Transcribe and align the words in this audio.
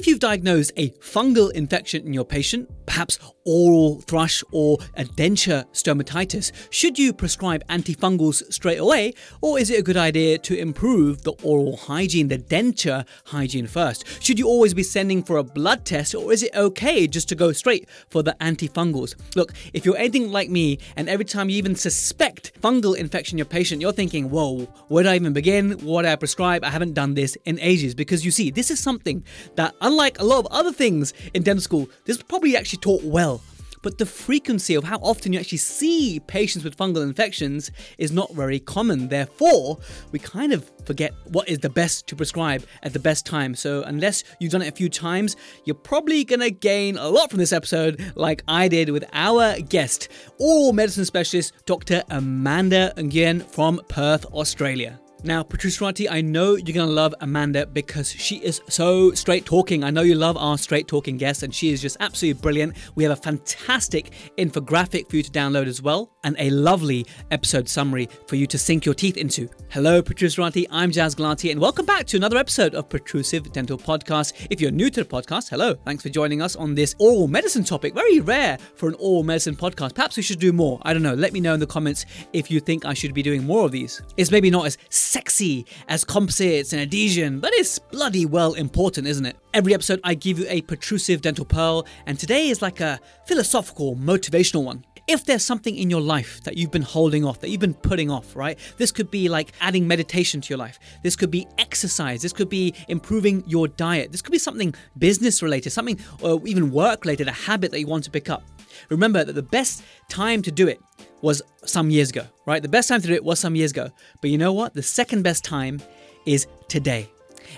If 0.00 0.06
you've 0.06 0.18
diagnosed 0.18 0.72
a 0.78 0.88
fungal 0.92 1.52
infection 1.52 2.06
in 2.06 2.14
your 2.14 2.24
patient, 2.24 2.70
perhaps 2.86 3.18
oral 3.50 4.00
thrush 4.02 4.44
or 4.52 4.78
a 4.96 5.04
denture 5.04 5.64
stomatitis, 5.72 6.52
should 6.70 6.96
you 6.96 7.12
prescribe 7.12 7.66
antifungals 7.66 8.44
straight 8.52 8.78
away, 8.78 9.12
or 9.40 9.58
is 9.58 9.70
it 9.70 9.80
a 9.80 9.82
good 9.82 9.96
idea 9.96 10.38
to 10.38 10.56
improve 10.56 11.24
the 11.24 11.32
oral 11.42 11.76
hygiene, 11.76 12.28
the 12.28 12.38
denture 12.38 13.04
hygiene 13.24 13.66
first? 13.66 14.04
Should 14.22 14.38
you 14.38 14.46
always 14.46 14.72
be 14.72 14.84
sending 14.84 15.24
for 15.24 15.38
a 15.38 15.42
blood 15.42 15.84
test, 15.84 16.14
or 16.14 16.32
is 16.32 16.44
it 16.44 16.54
okay 16.54 17.08
just 17.08 17.28
to 17.30 17.34
go 17.34 17.50
straight 17.50 17.88
for 18.08 18.22
the 18.22 18.36
antifungals? 18.40 19.16
Look, 19.34 19.52
if 19.74 19.84
you're 19.84 19.96
anything 19.96 20.30
like 20.30 20.48
me, 20.48 20.78
and 20.94 21.08
every 21.08 21.24
time 21.24 21.48
you 21.48 21.56
even 21.56 21.74
suspect 21.74 22.52
fungal 22.62 22.96
infection 22.96 23.34
in 23.34 23.38
your 23.38 23.46
patient, 23.46 23.80
you're 23.80 23.92
thinking, 23.92 24.30
whoa, 24.30 24.66
where 24.86 25.02
do 25.02 25.08
I 25.08 25.16
even 25.16 25.32
begin? 25.32 25.72
What 25.80 26.02
do 26.02 26.08
I 26.08 26.16
prescribe? 26.16 26.62
I 26.62 26.70
haven't 26.70 26.94
done 26.94 27.14
this 27.14 27.36
in 27.46 27.58
ages. 27.58 27.96
Because 27.96 28.24
you 28.24 28.30
see, 28.30 28.50
this 28.50 28.70
is 28.70 28.78
something 28.78 29.24
that, 29.56 29.74
unlike 29.80 30.20
a 30.20 30.24
lot 30.24 30.38
of 30.38 30.46
other 30.52 30.72
things 30.72 31.12
in 31.34 31.42
dental 31.42 31.62
school, 31.62 31.88
this 32.04 32.16
is 32.18 32.22
probably 32.22 32.56
actually 32.56 32.78
taught 32.78 33.02
well 33.02 33.39
but 33.82 33.98
the 33.98 34.06
frequency 34.06 34.74
of 34.74 34.84
how 34.84 34.98
often 34.98 35.32
you 35.32 35.40
actually 35.40 35.58
see 35.58 36.20
patients 36.26 36.64
with 36.64 36.76
fungal 36.76 37.02
infections 37.02 37.70
is 37.98 38.12
not 38.12 38.32
very 38.34 38.60
common. 38.60 39.08
Therefore, 39.08 39.78
we 40.12 40.18
kind 40.18 40.52
of 40.52 40.70
forget 40.84 41.12
what 41.28 41.48
is 41.48 41.58
the 41.58 41.70
best 41.70 42.06
to 42.08 42.16
prescribe 42.16 42.64
at 42.82 42.92
the 42.92 42.98
best 42.98 43.26
time. 43.26 43.54
So, 43.54 43.82
unless 43.82 44.24
you've 44.38 44.52
done 44.52 44.62
it 44.62 44.68
a 44.68 44.76
few 44.76 44.88
times, 44.88 45.36
you're 45.64 45.74
probably 45.74 46.24
gonna 46.24 46.50
gain 46.50 46.96
a 46.96 47.08
lot 47.08 47.30
from 47.30 47.38
this 47.38 47.52
episode, 47.52 48.12
like 48.14 48.42
I 48.48 48.68
did 48.68 48.90
with 48.90 49.04
our 49.12 49.60
guest, 49.60 50.08
oral 50.38 50.72
medicine 50.72 51.04
specialist 51.04 51.52
Dr. 51.66 52.02
Amanda 52.10 52.92
Nguyen 52.96 53.42
from 53.42 53.80
Perth, 53.88 54.24
Australia. 54.26 55.00
Now, 55.22 55.42
Protruserati 55.42 56.10
I 56.10 56.22
know 56.22 56.54
you're 56.54 56.74
going 56.74 56.88
to 56.88 56.94
love 56.94 57.14
Amanda 57.20 57.66
because 57.66 58.10
she 58.10 58.36
is 58.36 58.62
so 58.68 59.12
straight 59.12 59.44
talking. 59.44 59.84
I 59.84 59.90
know 59.90 60.00
you 60.00 60.14
love 60.14 60.38
our 60.38 60.56
straight 60.56 60.88
talking 60.88 61.18
guest, 61.18 61.42
and 61.42 61.54
she 61.54 61.70
is 61.70 61.82
just 61.82 61.98
absolutely 62.00 62.40
brilliant. 62.40 62.76
We 62.94 63.04
have 63.04 63.12
a 63.12 63.20
fantastic 63.20 64.12
infographic 64.38 65.10
for 65.10 65.16
you 65.16 65.22
to 65.22 65.30
download 65.30 65.66
as 65.66 65.82
well, 65.82 66.10
and 66.24 66.36
a 66.38 66.48
lovely 66.48 67.04
episode 67.30 67.68
summary 67.68 68.08
for 68.28 68.36
you 68.36 68.46
to 68.46 68.56
sink 68.56 68.86
your 68.86 68.94
teeth 68.94 69.18
into. 69.18 69.50
Hello, 69.68 70.00
Protruserati 70.00 70.66
I'm 70.70 70.90
Jaz 70.90 71.14
Gulati, 71.14 71.50
and 71.50 71.60
welcome 71.60 71.84
back 71.84 72.06
to 72.06 72.16
another 72.16 72.38
episode 72.38 72.74
of 72.74 72.88
Protrusive 72.88 73.52
Dental 73.52 73.76
Podcast. 73.76 74.46
If 74.48 74.58
you're 74.58 74.70
new 74.70 74.88
to 74.88 75.04
the 75.04 75.08
podcast, 75.08 75.50
hello. 75.50 75.74
Thanks 75.84 76.02
for 76.02 76.08
joining 76.08 76.40
us 76.40 76.56
on 76.56 76.74
this 76.74 76.94
oral 76.98 77.28
medicine 77.28 77.64
topic. 77.64 77.92
Very 77.92 78.20
rare 78.20 78.56
for 78.74 78.88
an 78.88 78.94
oral 78.98 79.24
medicine 79.24 79.54
podcast. 79.54 79.94
Perhaps 79.94 80.16
we 80.16 80.22
should 80.22 80.40
do 80.40 80.54
more. 80.54 80.80
I 80.82 80.94
don't 80.94 81.02
know. 81.02 81.14
Let 81.14 81.34
me 81.34 81.40
know 81.40 81.52
in 81.52 81.60
the 81.60 81.66
comments 81.66 82.06
if 82.32 82.50
you 82.50 82.58
think 82.58 82.86
I 82.86 82.94
should 82.94 83.12
be 83.12 83.22
doing 83.22 83.44
more 83.44 83.66
of 83.66 83.72
these. 83.72 84.00
It's 84.16 84.30
maybe 84.30 84.48
not 84.48 84.64
as 84.64 84.78
sexy 85.10 85.66
as 85.88 86.04
composites 86.04 86.72
and 86.72 86.80
adhesion, 86.80 87.40
but 87.40 87.50
it's 87.54 87.80
bloody 87.80 88.24
well 88.24 88.52
important, 88.54 89.08
isn't 89.08 89.26
it? 89.26 89.36
Every 89.52 89.74
episode, 89.74 90.00
I 90.04 90.14
give 90.14 90.38
you 90.38 90.46
a 90.48 90.60
protrusive 90.62 91.20
dental 91.20 91.44
pearl, 91.44 91.84
and 92.06 92.16
today 92.16 92.48
is 92.48 92.62
like 92.62 92.80
a 92.80 93.00
philosophical, 93.26 93.96
motivational 93.96 94.62
one. 94.62 94.84
If 95.08 95.24
there's 95.24 95.44
something 95.44 95.76
in 95.76 95.90
your 95.90 96.00
life 96.00 96.40
that 96.44 96.56
you've 96.56 96.70
been 96.70 96.82
holding 96.82 97.24
off, 97.24 97.40
that 97.40 97.48
you've 97.48 97.60
been 97.60 97.74
putting 97.74 98.08
off, 98.08 98.36
right? 98.36 98.56
This 98.76 98.92
could 98.92 99.10
be 99.10 99.28
like 99.28 99.50
adding 99.60 99.88
meditation 99.88 100.40
to 100.42 100.48
your 100.48 100.58
life. 100.58 100.78
This 101.02 101.16
could 101.16 101.32
be 101.32 101.48
exercise. 101.58 102.22
This 102.22 102.32
could 102.32 102.48
be 102.48 102.72
improving 102.86 103.42
your 103.48 103.66
diet. 103.66 104.12
This 104.12 104.22
could 104.22 104.30
be 104.30 104.38
something 104.38 104.72
business 104.96 105.42
related, 105.42 105.70
something 105.70 105.98
or 106.22 106.40
even 106.46 106.70
work 106.70 107.04
related, 107.04 107.26
a 107.26 107.32
habit 107.32 107.72
that 107.72 107.80
you 107.80 107.88
want 107.88 108.04
to 108.04 108.10
pick 108.12 108.30
up. 108.30 108.44
Remember 108.88 109.24
that 109.24 109.32
the 109.32 109.42
best 109.42 109.82
time 110.08 110.42
to 110.42 110.52
do 110.52 110.68
it 110.68 110.80
was 111.22 111.42
some 111.64 111.90
years 111.90 112.10
ago, 112.10 112.26
right? 112.46 112.62
The 112.62 112.68
best 112.68 112.88
time 112.88 113.00
to 113.00 113.06
do 113.06 113.14
it 113.14 113.24
was 113.24 113.38
some 113.38 113.54
years 113.54 113.70
ago. 113.70 113.90
But 114.20 114.30
you 114.30 114.38
know 114.38 114.52
what? 114.52 114.74
The 114.74 114.82
second 114.82 115.22
best 115.22 115.44
time 115.44 115.80
is 116.26 116.46
today. 116.68 117.10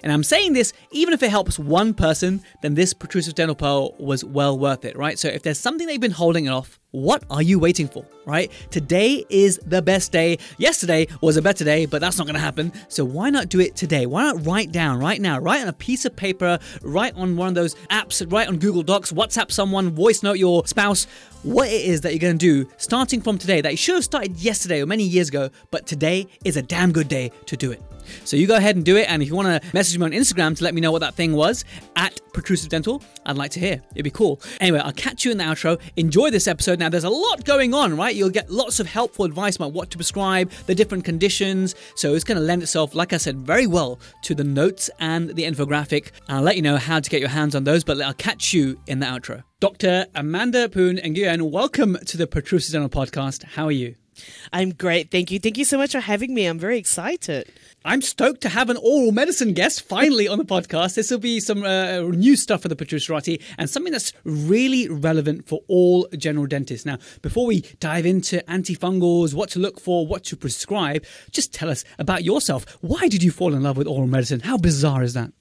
And 0.02 0.12
I'm 0.12 0.24
saying 0.24 0.52
this 0.52 0.72
even 0.90 1.14
if 1.14 1.22
it 1.22 1.30
helps 1.30 1.58
one 1.58 1.94
person, 1.94 2.42
then 2.62 2.74
this 2.74 2.92
protrusive 2.92 3.34
dental 3.34 3.54
pearl 3.54 3.94
was 3.98 4.24
well 4.24 4.58
worth 4.58 4.84
it, 4.84 4.96
right? 4.96 5.18
So 5.18 5.28
if 5.28 5.42
there's 5.42 5.58
something 5.58 5.86
that 5.86 5.92
you've 5.92 6.00
been 6.00 6.10
holding 6.10 6.48
off, 6.48 6.78
what 6.92 7.24
are 7.30 7.40
you 7.40 7.58
waiting 7.58 7.88
for, 7.88 8.04
right? 8.26 8.52
Today 8.70 9.24
is 9.30 9.58
the 9.64 9.80
best 9.80 10.12
day. 10.12 10.38
Yesterday 10.58 11.08
was 11.22 11.38
a 11.38 11.42
better 11.42 11.64
day, 11.64 11.86
but 11.86 12.02
that's 12.02 12.18
not 12.18 12.26
to 12.26 12.38
happen. 12.38 12.70
So 12.88 13.02
why 13.04 13.30
not 13.30 13.48
do 13.48 13.60
it 13.60 13.76
today? 13.76 14.04
Why 14.04 14.24
not 14.24 14.44
write 14.44 14.72
down 14.72 15.00
right 15.00 15.20
now, 15.20 15.38
write 15.38 15.62
on 15.62 15.68
a 15.68 15.72
piece 15.72 16.04
of 16.04 16.14
paper, 16.14 16.58
write 16.82 17.14
on 17.16 17.36
one 17.36 17.48
of 17.48 17.54
those 17.54 17.74
apps, 17.90 18.30
write 18.30 18.48
on 18.48 18.58
Google 18.58 18.82
Docs, 18.82 19.10
WhatsApp 19.12 19.50
someone, 19.50 19.90
voice 19.90 20.22
note 20.22 20.38
your 20.38 20.66
spouse, 20.66 21.06
what 21.42 21.68
it 21.68 21.80
is 21.80 22.02
that 22.02 22.12
you're 22.12 22.32
to 22.32 22.38
do 22.38 22.68
starting 22.76 23.20
from 23.20 23.38
today 23.38 23.60
that 23.60 23.72
you 23.72 23.76
should 23.76 23.94
have 23.94 24.04
started 24.04 24.36
yesterday 24.36 24.82
or 24.82 24.86
many 24.86 25.02
years 25.02 25.28
ago, 25.28 25.48
but 25.70 25.86
today 25.86 26.26
is 26.44 26.56
a 26.56 26.62
damn 26.62 26.92
good 26.92 27.08
day 27.08 27.30
to 27.46 27.56
do 27.56 27.72
it. 27.72 27.82
So 28.24 28.36
you 28.36 28.46
go 28.46 28.56
ahead 28.56 28.76
and 28.76 28.84
do 28.84 28.96
it. 28.96 29.08
And 29.08 29.22
if 29.22 29.28
you 29.28 29.34
want 29.34 29.62
to 29.62 29.70
message 29.72 29.98
me 29.98 30.04
on 30.04 30.12
Instagram 30.12 30.56
to 30.56 30.64
let 30.64 30.74
me 30.74 30.80
know 30.80 30.92
what 30.92 31.00
that 31.00 31.14
thing 31.14 31.34
was 31.34 31.64
at 31.96 32.20
Protrusive 32.32 32.68
Dental, 32.68 33.02
I'd 33.26 33.36
like 33.36 33.50
to 33.52 33.60
hear. 33.60 33.82
It'd 33.94 34.04
be 34.04 34.10
cool. 34.10 34.40
Anyway, 34.60 34.78
I'll 34.78 34.92
catch 34.92 35.24
you 35.24 35.30
in 35.30 35.38
the 35.38 35.44
outro. 35.44 35.80
Enjoy 35.96 36.30
this 36.30 36.46
episode. 36.46 36.78
Now, 36.78 36.88
there's 36.88 37.04
a 37.04 37.10
lot 37.10 37.44
going 37.44 37.74
on, 37.74 37.96
right? 37.96 38.14
You'll 38.14 38.30
get 38.30 38.50
lots 38.50 38.80
of 38.80 38.86
helpful 38.86 39.24
advice 39.24 39.56
about 39.56 39.72
what 39.72 39.90
to 39.90 39.96
prescribe, 39.96 40.50
the 40.66 40.74
different 40.74 41.04
conditions. 41.04 41.74
So 41.94 42.14
it's 42.14 42.24
going 42.24 42.38
to 42.38 42.44
lend 42.44 42.62
itself, 42.62 42.94
like 42.94 43.12
I 43.12 43.16
said, 43.16 43.38
very 43.38 43.66
well 43.66 43.98
to 44.22 44.34
the 44.34 44.44
notes 44.44 44.90
and 44.98 45.30
the 45.30 45.44
infographic. 45.44 46.10
I'll 46.28 46.42
let 46.42 46.56
you 46.56 46.62
know 46.62 46.76
how 46.76 47.00
to 47.00 47.10
get 47.10 47.20
your 47.20 47.30
hands 47.30 47.54
on 47.54 47.64
those, 47.64 47.84
but 47.84 48.00
I'll 48.00 48.14
catch 48.14 48.52
you 48.52 48.80
in 48.86 48.98
the 49.00 49.06
outro. 49.06 49.42
Dr. 49.60 50.06
Amanda 50.14 50.68
Phoon 50.68 50.98
and 50.98 51.14
Nguyen, 51.16 51.50
welcome 51.50 51.96
to 52.06 52.16
the 52.16 52.26
Protrusive 52.26 52.72
Dental 52.72 52.88
Podcast. 52.88 53.44
How 53.44 53.66
are 53.66 53.72
you? 53.72 54.01
I'm 54.52 54.72
great. 54.72 55.10
Thank 55.10 55.30
you. 55.30 55.38
Thank 55.38 55.58
you 55.58 55.64
so 55.64 55.78
much 55.78 55.92
for 55.92 56.00
having 56.00 56.34
me. 56.34 56.46
I'm 56.46 56.58
very 56.58 56.78
excited. 56.78 57.50
I'm 57.84 58.02
stoked 58.02 58.42
to 58.42 58.48
have 58.48 58.70
an 58.70 58.76
oral 58.76 59.10
medicine 59.10 59.54
guest 59.54 59.82
finally 59.82 60.28
on 60.28 60.38
the 60.38 60.44
podcast. 60.44 60.94
This 60.94 61.10
will 61.10 61.18
be 61.18 61.40
some 61.40 61.64
uh, 61.64 62.00
new 62.02 62.36
stuff 62.36 62.62
for 62.62 62.68
the 62.68 62.76
Protruserati 62.76 63.42
and 63.58 63.68
something 63.68 63.92
that's 63.92 64.12
really 64.24 64.88
relevant 64.88 65.48
for 65.48 65.60
all 65.66 66.06
general 66.16 66.46
dentists. 66.46 66.86
Now, 66.86 66.98
before 67.22 67.46
we 67.46 67.62
dive 67.80 68.06
into 68.06 68.38
antifungals, 68.46 69.34
what 69.34 69.50
to 69.50 69.58
look 69.58 69.80
for, 69.80 70.06
what 70.06 70.22
to 70.24 70.36
prescribe, 70.36 71.04
just 71.30 71.52
tell 71.52 71.70
us 71.70 71.84
about 71.98 72.22
yourself. 72.22 72.66
Why 72.82 73.08
did 73.08 73.22
you 73.22 73.32
fall 73.32 73.54
in 73.54 73.62
love 73.62 73.76
with 73.76 73.88
oral 73.88 74.06
medicine? 74.06 74.40
How 74.40 74.56
bizarre 74.56 75.02
is 75.02 75.14
that? 75.14 75.32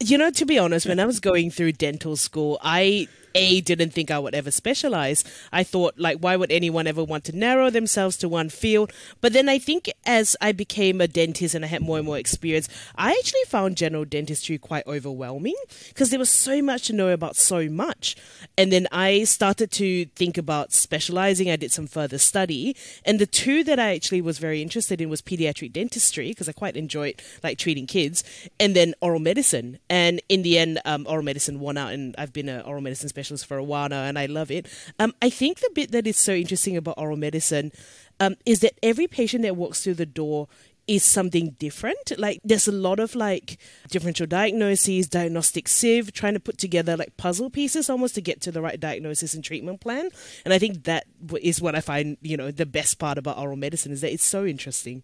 You 0.00 0.16
know, 0.16 0.30
to 0.30 0.46
be 0.46 0.58
honest, 0.58 0.86
when 0.86 1.00
I 1.00 1.06
was 1.06 1.18
going 1.18 1.50
through 1.50 1.72
dental 1.72 2.16
school, 2.16 2.58
I 2.62 3.08
a 3.38 3.60
didn't 3.60 3.92
think 3.92 4.10
I 4.10 4.18
would 4.18 4.34
ever 4.34 4.50
specialize. 4.50 5.24
I 5.52 5.62
thought 5.62 5.98
like 5.98 6.18
why 6.18 6.36
would 6.36 6.52
anyone 6.52 6.86
ever 6.86 7.04
want 7.04 7.24
to 7.24 7.36
narrow 7.36 7.70
themselves 7.70 8.16
to 8.18 8.28
one 8.28 8.48
field? 8.48 8.92
But 9.20 9.32
then 9.32 9.48
I 9.48 9.58
think 9.58 9.90
as 10.04 10.36
I 10.40 10.52
became 10.52 11.00
a 11.00 11.08
dentist 11.08 11.54
and 11.54 11.64
I 11.64 11.68
had 11.68 11.82
more 11.82 11.98
and 11.98 12.06
more 12.06 12.18
experience, 12.18 12.68
I 12.96 13.10
actually 13.12 13.44
found 13.46 13.76
general 13.76 14.04
dentistry 14.04 14.58
quite 14.58 14.86
overwhelming 14.86 15.54
because 15.88 16.10
there 16.10 16.18
was 16.18 16.30
so 16.30 16.60
much 16.62 16.86
to 16.86 16.92
know 16.92 17.10
about 17.10 17.36
so 17.36 17.68
much. 17.68 18.16
And 18.56 18.72
then 18.72 18.86
I 18.90 19.24
started 19.24 19.70
to 19.72 20.06
think 20.16 20.36
about 20.36 20.72
specializing. 20.72 21.50
I 21.50 21.56
did 21.56 21.72
some 21.72 21.86
further 21.86 22.18
study, 22.18 22.76
and 23.04 23.18
the 23.18 23.26
two 23.26 23.62
that 23.64 23.78
I 23.78 23.94
actually 23.94 24.20
was 24.20 24.38
very 24.38 24.60
interested 24.62 25.00
in 25.00 25.08
was 25.08 25.22
pediatric 25.22 25.72
dentistry 25.72 26.28
because 26.28 26.48
I 26.48 26.52
quite 26.52 26.76
enjoyed 26.76 27.22
like 27.42 27.58
treating 27.58 27.86
kids, 27.86 28.24
and 28.58 28.74
then 28.74 28.94
oral 29.00 29.20
medicine. 29.20 29.78
And 29.88 30.20
in 30.28 30.42
the 30.42 30.58
end, 30.58 30.80
um, 30.84 31.06
oral 31.08 31.22
medicine 31.22 31.60
won 31.60 31.76
out, 31.76 31.92
and 31.92 32.14
I've 32.18 32.32
been 32.32 32.48
an 32.48 32.62
oral 32.62 32.80
medicine 32.80 33.08
specialist 33.08 33.27
for 33.30 33.56
a 33.56 33.64
while 33.64 33.88
now, 33.88 34.04
and 34.04 34.18
I 34.18 34.26
love 34.26 34.50
it. 34.50 34.66
Um, 34.98 35.14
I 35.22 35.30
think 35.30 35.60
the 35.60 35.70
bit 35.74 35.92
that 35.92 36.06
is 36.06 36.18
so 36.18 36.32
interesting 36.32 36.76
about 36.76 36.98
oral 36.98 37.16
medicine 37.16 37.72
um, 38.20 38.36
is 38.44 38.60
that 38.60 38.74
every 38.82 39.06
patient 39.06 39.42
that 39.42 39.56
walks 39.56 39.82
through 39.82 39.94
the 39.94 40.06
door 40.06 40.48
is 40.88 41.04
something 41.04 41.50
different. 41.58 42.18
Like 42.18 42.40
there's 42.42 42.66
a 42.66 42.72
lot 42.72 42.98
of 42.98 43.14
like 43.14 43.58
differential 43.90 44.26
diagnoses, 44.26 45.06
diagnostic 45.06 45.68
sieve, 45.68 46.12
trying 46.12 46.32
to 46.32 46.40
put 46.40 46.56
together 46.56 46.96
like 46.96 47.16
puzzle 47.18 47.50
pieces 47.50 47.90
almost 47.90 48.14
to 48.14 48.22
get 48.22 48.40
to 48.40 48.50
the 48.50 48.62
right 48.62 48.80
diagnosis 48.80 49.34
and 49.34 49.44
treatment 49.44 49.80
plan. 49.80 50.08
And 50.46 50.54
I 50.54 50.58
think 50.58 50.84
that 50.84 51.04
is 51.42 51.60
what 51.60 51.74
I 51.74 51.80
find, 51.80 52.16
you 52.22 52.38
know, 52.38 52.50
the 52.50 52.66
best 52.66 52.98
part 52.98 53.18
about 53.18 53.38
oral 53.38 53.56
medicine 53.56 53.92
is 53.92 54.00
that 54.00 54.12
it's 54.12 54.24
so 54.24 54.46
interesting. 54.46 55.02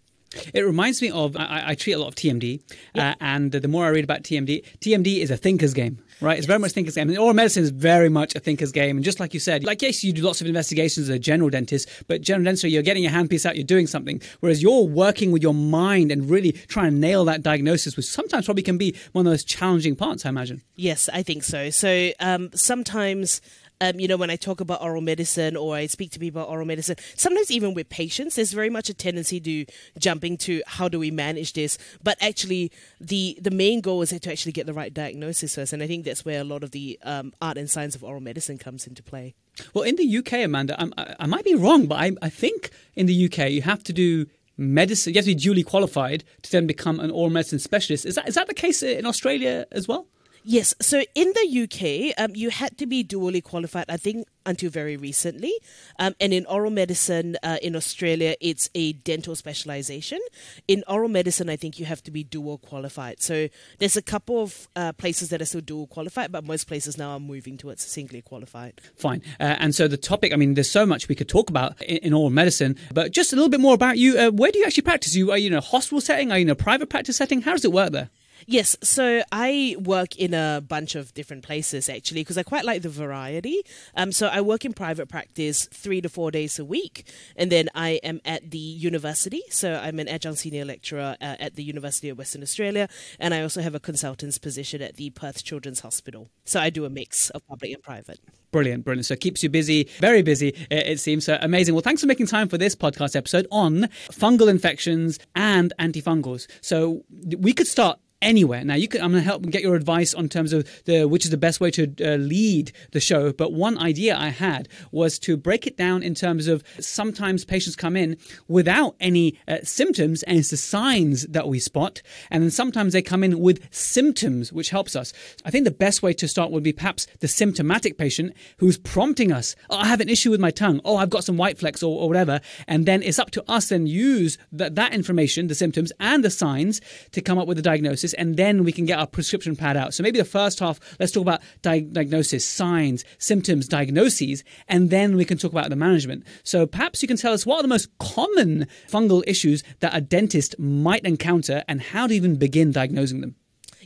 It 0.53 0.61
reminds 0.61 1.01
me 1.01 1.09
of 1.11 1.35
I, 1.37 1.63
I 1.67 1.75
treat 1.75 1.93
a 1.93 1.99
lot 1.99 2.07
of 2.07 2.15
TMD, 2.15 2.61
yeah. 2.93 3.11
uh, 3.11 3.15
and 3.19 3.51
the 3.51 3.67
more 3.67 3.85
I 3.85 3.89
read 3.89 4.03
about 4.03 4.23
TMD, 4.23 4.63
TMD 4.79 5.19
is 5.19 5.31
a 5.31 5.37
thinker's 5.37 5.73
game, 5.73 5.99
right? 6.21 6.37
It's 6.37 6.43
yes. 6.43 6.47
very 6.47 6.59
much 6.59 6.71
thinker's 6.71 6.95
game. 6.95 7.09
And 7.09 7.17
oral 7.17 7.33
medicine 7.33 7.63
is 7.63 7.69
very 7.69 8.09
much 8.09 8.35
a 8.35 8.39
thinker's 8.39 8.71
game. 8.71 8.97
And 8.97 9.03
just 9.03 9.19
like 9.19 9.33
you 9.33 9.39
said, 9.39 9.63
like 9.63 9.81
yes, 9.81 10.03
you 10.03 10.13
do 10.13 10.21
lots 10.21 10.41
of 10.41 10.47
investigations 10.47 11.09
as 11.09 11.15
a 11.15 11.19
general 11.19 11.49
dentist, 11.49 11.89
but 12.07 12.21
general 12.21 12.45
dentistry, 12.45 12.71
you're 12.71 12.83
getting 12.83 13.03
your 13.03 13.11
handpiece 13.11 13.45
out, 13.45 13.55
you're 13.55 13.65
doing 13.65 13.87
something. 13.87 14.21
Whereas 14.39 14.61
you're 14.61 14.83
working 14.87 15.31
with 15.31 15.41
your 15.41 15.53
mind 15.53 16.11
and 16.11 16.29
really 16.29 16.51
trying 16.51 16.91
to 16.91 16.97
nail 16.97 17.25
that 17.25 17.43
diagnosis, 17.43 17.97
which 17.97 18.05
sometimes 18.05 18.45
probably 18.45 18.63
can 18.63 18.77
be 18.77 18.95
one 19.11 19.25
of 19.25 19.31
those 19.31 19.43
challenging 19.43 19.95
parts, 19.95 20.25
I 20.25 20.29
imagine. 20.29 20.61
Yes, 20.75 21.09
I 21.11 21.23
think 21.23 21.43
so. 21.43 21.69
So 21.69 22.11
um, 22.19 22.49
sometimes 22.53 23.41
um, 23.81 23.99
you 23.99 24.07
know, 24.07 24.17
when 24.17 24.29
I 24.29 24.35
talk 24.35 24.61
about 24.61 24.81
oral 24.81 25.01
medicine 25.01 25.55
or 25.55 25.75
I 25.75 25.87
speak 25.87 26.11
to 26.11 26.19
people 26.19 26.41
about 26.41 26.49
oral 26.49 26.65
medicine, 26.65 26.95
sometimes 27.15 27.51
even 27.51 27.73
with 27.73 27.89
patients, 27.89 28.35
there's 28.35 28.53
very 28.53 28.69
much 28.69 28.89
a 28.89 28.93
tendency 28.93 29.39
to 29.39 29.65
jumping 29.99 30.37
to 30.39 30.61
how 30.67 30.87
do 30.87 30.99
we 30.99 31.11
manage 31.11 31.53
this. 31.53 31.77
But 32.03 32.17
actually, 32.21 32.71
the 32.99 33.37
the 33.41 33.51
main 33.51 33.81
goal 33.81 34.01
is 34.01 34.09
to 34.09 34.31
actually 34.31 34.51
get 34.51 34.65
the 34.65 34.73
right 34.73 34.93
diagnosis 34.93 35.55
first, 35.55 35.73
and 35.73 35.83
I 35.83 35.87
think 35.87 36.05
that's 36.05 36.23
where 36.23 36.41
a 36.41 36.43
lot 36.43 36.63
of 36.63 36.71
the 36.71 36.99
um, 37.03 37.33
art 37.41 37.57
and 37.57 37.69
science 37.69 37.95
of 37.95 38.03
oral 38.03 38.21
medicine 38.21 38.57
comes 38.57 38.87
into 38.87 39.03
play. 39.03 39.35
Well, 39.73 39.83
in 39.83 39.95
the 39.95 40.17
UK, 40.17 40.33
Amanda, 40.45 40.75
I, 40.97 41.15
I 41.21 41.25
might 41.25 41.45
be 41.45 41.55
wrong, 41.55 41.85
but 41.85 41.95
I, 41.95 42.11
I 42.21 42.29
think 42.29 42.71
in 42.95 43.05
the 43.05 43.25
UK 43.25 43.49
you 43.51 43.61
have 43.61 43.83
to 43.83 43.93
do 43.93 44.27
medicine. 44.57 45.13
You 45.13 45.19
have 45.19 45.25
to 45.25 45.31
be 45.31 45.35
duly 45.35 45.63
qualified 45.63 46.23
to 46.43 46.51
then 46.51 46.67
become 46.67 46.99
an 46.99 47.11
oral 47.11 47.29
medicine 47.29 47.59
specialist. 47.59 48.05
Is 48.05 48.15
that 48.15 48.27
is 48.27 48.35
that 48.35 48.47
the 48.47 48.53
case 48.53 48.83
in 48.83 49.05
Australia 49.05 49.65
as 49.71 49.87
well? 49.87 50.07
Yes. 50.47 50.75
So 50.79 51.01
in 51.15 51.33
the 51.33 51.63
UK, 51.63 52.13
um, 52.23 52.35
you 52.35 52.51
had 52.51 52.77
to 52.77 52.85
be 52.85 53.03
dually 53.03 53.43
qualified, 53.43 53.85
I 53.89 53.97
think, 53.97 54.27
until 54.45 54.69
very 54.69 54.95
recently. 54.95 55.51
Um, 55.97 56.13
and 56.19 56.33
in 56.33 56.45
oral 56.45 56.69
medicine 56.69 57.35
uh, 57.41 57.57
in 57.63 57.75
Australia, 57.75 58.35
it's 58.39 58.69
a 58.75 58.93
dental 58.93 59.35
specialization. 59.35 60.19
In 60.67 60.83
oral 60.87 61.09
medicine, 61.09 61.49
I 61.49 61.55
think 61.55 61.79
you 61.79 61.87
have 61.87 62.03
to 62.03 62.11
be 62.11 62.23
dual 62.23 62.59
qualified. 62.59 63.23
So 63.23 63.49
there's 63.79 63.97
a 63.97 64.03
couple 64.03 64.43
of 64.43 64.67
uh, 64.75 64.93
places 64.93 65.29
that 65.29 65.41
are 65.41 65.45
still 65.45 65.61
dual 65.61 65.87
qualified, 65.87 66.31
but 66.31 66.43
most 66.43 66.67
places 66.67 66.95
now 66.95 67.13
are 67.13 67.19
moving 67.19 67.57
towards 67.57 67.81
singly 67.81 68.21
qualified. 68.21 68.79
Fine. 68.95 69.23
Uh, 69.39 69.55
and 69.57 69.73
so 69.73 69.87
the 69.87 69.97
topic, 69.97 70.31
I 70.31 70.35
mean, 70.35 70.53
there's 70.53 70.69
so 70.69 70.85
much 70.85 71.07
we 71.07 71.15
could 71.15 71.27
talk 71.27 71.49
about 71.49 71.81
in, 71.81 71.97
in 71.97 72.13
oral 72.13 72.29
medicine, 72.29 72.77
but 72.93 73.11
just 73.11 73.33
a 73.33 73.35
little 73.35 73.49
bit 73.49 73.61
more 73.61 73.73
about 73.73 73.97
you. 73.97 74.15
Uh, 74.15 74.29
where 74.29 74.51
do 74.51 74.59
you 74.59 74.65
actually 74.65 74.83
practice? 74.83 75.15
You 75.15 75.31
are 75.31 75.39
you 75.39 75.47
in 75.47 75.53
a 75.55 75.61
hospital 75.61 76.01
setting? 76.01 76.31
Are 76.31 76.37
you 76.37 76.43
in 76.43 76.49
a 76.51 76.55
private 76.55 76.91
practice 76.91 77.17
setting? 77.17 77.41
How 77.41 77.53
does 77.53 77.65
it 77.65 77.71
work 77.71 77.91
there? 77.91 78.11
Yes, 78.47 78.77
so 78.83 79.23
I 79.31 79.75
work 79.79 80.15
in 80.17 80.35
a 80.35 80.63
bunch 80.65 80.93
of 80.93 81.13
different 81.15 81.43
places 81.43 81.89
actually 81.89 82.21
because 82.21 82.37
I 82.37 82.43
quite 82.43 82.63
like 82.63 82.83
the 82.83 82.89
variety. 82.89 83.61
Um, 83.95 84.11
so 84.11 84.27
I 84.27 84.41
work 84.41 84.65
in 84.65 84.73
private 84.73 85.09
practice 85.09 85.67
three 85.73 85.99
to 86.01 86.09
four 86.09 86.29
days 86.29 86.59
a 86.59 86.65
week, 86.65 87.11
and 87.35 87.51
then 87.51 87.69
I 87.73 87.99
am 88.03 88.21
at 88.23 88.51
the 88.51 88.59
university. 88.59 89.41
So 89.49 89.73
I'm 89.73 89.99
an 89.99 90.07
adjunct 90.07 90.39
senior 90.39 90.63
lecturer 90.63 91.15
uh, 91.19 91.35
at 91.39 91.55
the 91.55 91.63
University 91.63 92.09
of 92.09 92.19
Western 92.19 92.43
Australia, 92.43 92.87
and 93.19 93.33
I 93.33 93.41
also 93.41 93.61
have 93.61 93.73
a 93.73 93.79
consultant's 93.79 94.37
position 94.37 94.79
at 94.81 94.95
the 94.95 95.09
Perth 95.09 95.43
Children's 95.43 95.79
Hospital. 95.79 96.29
So 96.43 96.59
I 96.59 96.69
do 96.69 96.85
a 96.85 96.89
mix 96.89 97.31
of 97.31 97.45
public 97.47 97.73
and 97.73 97.81
private. 97.81 98.19
Brilliant, 98.51 98.85
brilliant. 98.85 99.07
So 99.07 99.15
it 99.15 99.21
keeps 99.21 99.41
you 99.41 99.49
busy, 99.49 99.89
very 99.99 100.21
busy, 100.21 100.55
it 100.69 100.99
seems. 100.99 101.25
So 101.25 101.37
amazing. 101.41 101.73
Well, 101.73 101.81
thanks 101.81 102.01
for 102.01 102.07
making 102.07 102.27
time 102.27 102.47
for 102.47 102.57
this 102.57 102.75
podcast 102.75 103.15
episode 103.15 103.47
on 103.51 103.89
fungal 104.11 104.49
infections 104.49 105.19
and 105.35 105.73
antifungals. 105.79 106.47
So 106.61 107.03
we 107.37 107.51
could 107.51 107.67
start 107.67 107.99
anywhere. 108.25 108.65
Now, 108.65 108.75
you 108.75 108.87
can. 108.87 109.01
I'm 109.01 109.11
going 109.11 109.23
to 109.23 109.25
help 109.25 109.43
get 109.43 109.61
your 109.61 109.75
advice 109.75 110.13
on 110.13 110.27
terms 110.27 110.51
of 110.51 110.67
the 110.85 111.05
which 111.05 111.23
is 111.23 111.31
the 111.31 111.37
best 111.37 111.61
way 111.61 111.71
to 111.71 111.83
uh, 112.01 112.17
lead 112.17 112.73
the 112.91 112.99
show. 112.99 113.31
But 113.31 113.53
one 113.53 113.77
idea 113.77 114.17
I 114.17 114.29
had 114.29 114.67
was 114.91 115.19
to 115.19 115.37
break 115.37 115.67
it 115.67 115.77
down 115.77 116.03
in 116.03 116.15
terms 116.15 116.47
of 116.47 116.63
sometimes 116.79 117.45
patients 117.45 117.75
come 117.75 117.95
in 117.95 118.17
without 118.47 118.95
any 118.99 119.39
uh, 119.47 119.59
symptoms, 119.63 120.23
and 120.23 120.37
it's 120.37 120.49
the 120.49 120.57
signs 120.57 121.27
that 121.27 121.47
we 121.47 121.59
spot, 121.59 122.01
and 122.31 122.43
then 122.43 122.51
sometimes 122.51 122.93
they 122.93 123.01
come 123.01 123.23
in 123.23 123.39
with 123.39 123.61
symptoms, 123.71 124.51
which 124.51 124.71
helps 124.71 124.95
us. 124.95 125.13
I 125.45 125.51
think 125.51 125.63
the 125.63 125.71
best 125.71 126.01
way 126.01 126.13
to 126.13 126.27
start 126.27 126.51
would 126.51 126.63
be 126.63 126.73
perhaps 126.73 127.07
the 127.19 127.27
symptomatic 127.27 127.97
patient 127.97 128.33
who's 128.57 128.77
prompting 128.77 129.31
us. 129.31 129.55
Oh, 129.69 129.77
I 129.77 129.85
have 129.85 130.01
an 130.01 130.09
issue 130.09 130.31
with 130.31 130.39
my 130.39 130.51
tongue. 130.51 130.81
Oh, 130.83 130.97
I've 130.97 131.11
got 131.11 131.23
some 131.23 131.37
white 131.37 131.59
flecks 131.59 131.83
or, 131.83 132.01
or 132.01 132.07
whatever, 132.07 132.41
and 132.67 132.87
then 132.87 133.03
it's 133.03 133.19
up 133.19 133.29
to 133.31 133.43
us 133.47 133.69
then 133.69 133.87
use 133.87 134.37
that 134.51 134.75
that 134.75 134.93
information, 134.93 135.47
the 135.47 135.55
symptoms 135.55 135.91
and 135.99 136.23
the 136.23 136.29
signs, 136.29 136.81
to 137.11 137.21
come 137.21 137.37
up 137.37 137.47
with 137.47 137.59
a 137.59 137.61
diagnosis 137.61 138.14
and 138.17 138.37
then 138.37 138.63
we 138.63 138.71
can 138.71 138.85
get 138.85 138.99
our 138.99 139.07
prescription 139.07 139.55
pad 139.55 139.77
out. 139.77 139.93
So 139.93 140.03
maybe 140.03 140.17
the 140.17 140.25
first 140.25 140.59
half, 140.59 140.79
let's 140.99 141.11
talk 141.11 141.21
about 141.21 141.41
diagnosis, 141.61 142.45
signs, 142.45 143.05
symptoms, 143.17 143.67
diagnoses, 143.67 144.43
and 144.67 144.89
then 144.89 145.15
we 145.15 145.25
can 145.25 145.37
talk 145.37 145.51
about 145.51 145.69
the 145.69 145.75
management. 145.75 146.25
So 146.43 146.65
perhaps 146.65 147.01
you 147.01 147.07
can 147.07 147.17
tell 147.17 147.33
us 147.33 147.45
what 147.45 147.57
are 147.57 147.61
the 147.61 147.67
most 147.67 147.89
common 147.99 148.67
fungal 148.89 149.23
issues 149.27 149.63
that 149.79 149.95
a 149.95 150.01
dentist 150.01 150.57
might 150.59 151.03
encounter 151.05 151.63
and 151.67 151.81
how 151.81 152.07
to 152.07 152.13
even 152.13 152.35
begin 152.35 152.71
diagnosing 152.71 153.21
them. 153.21 153.35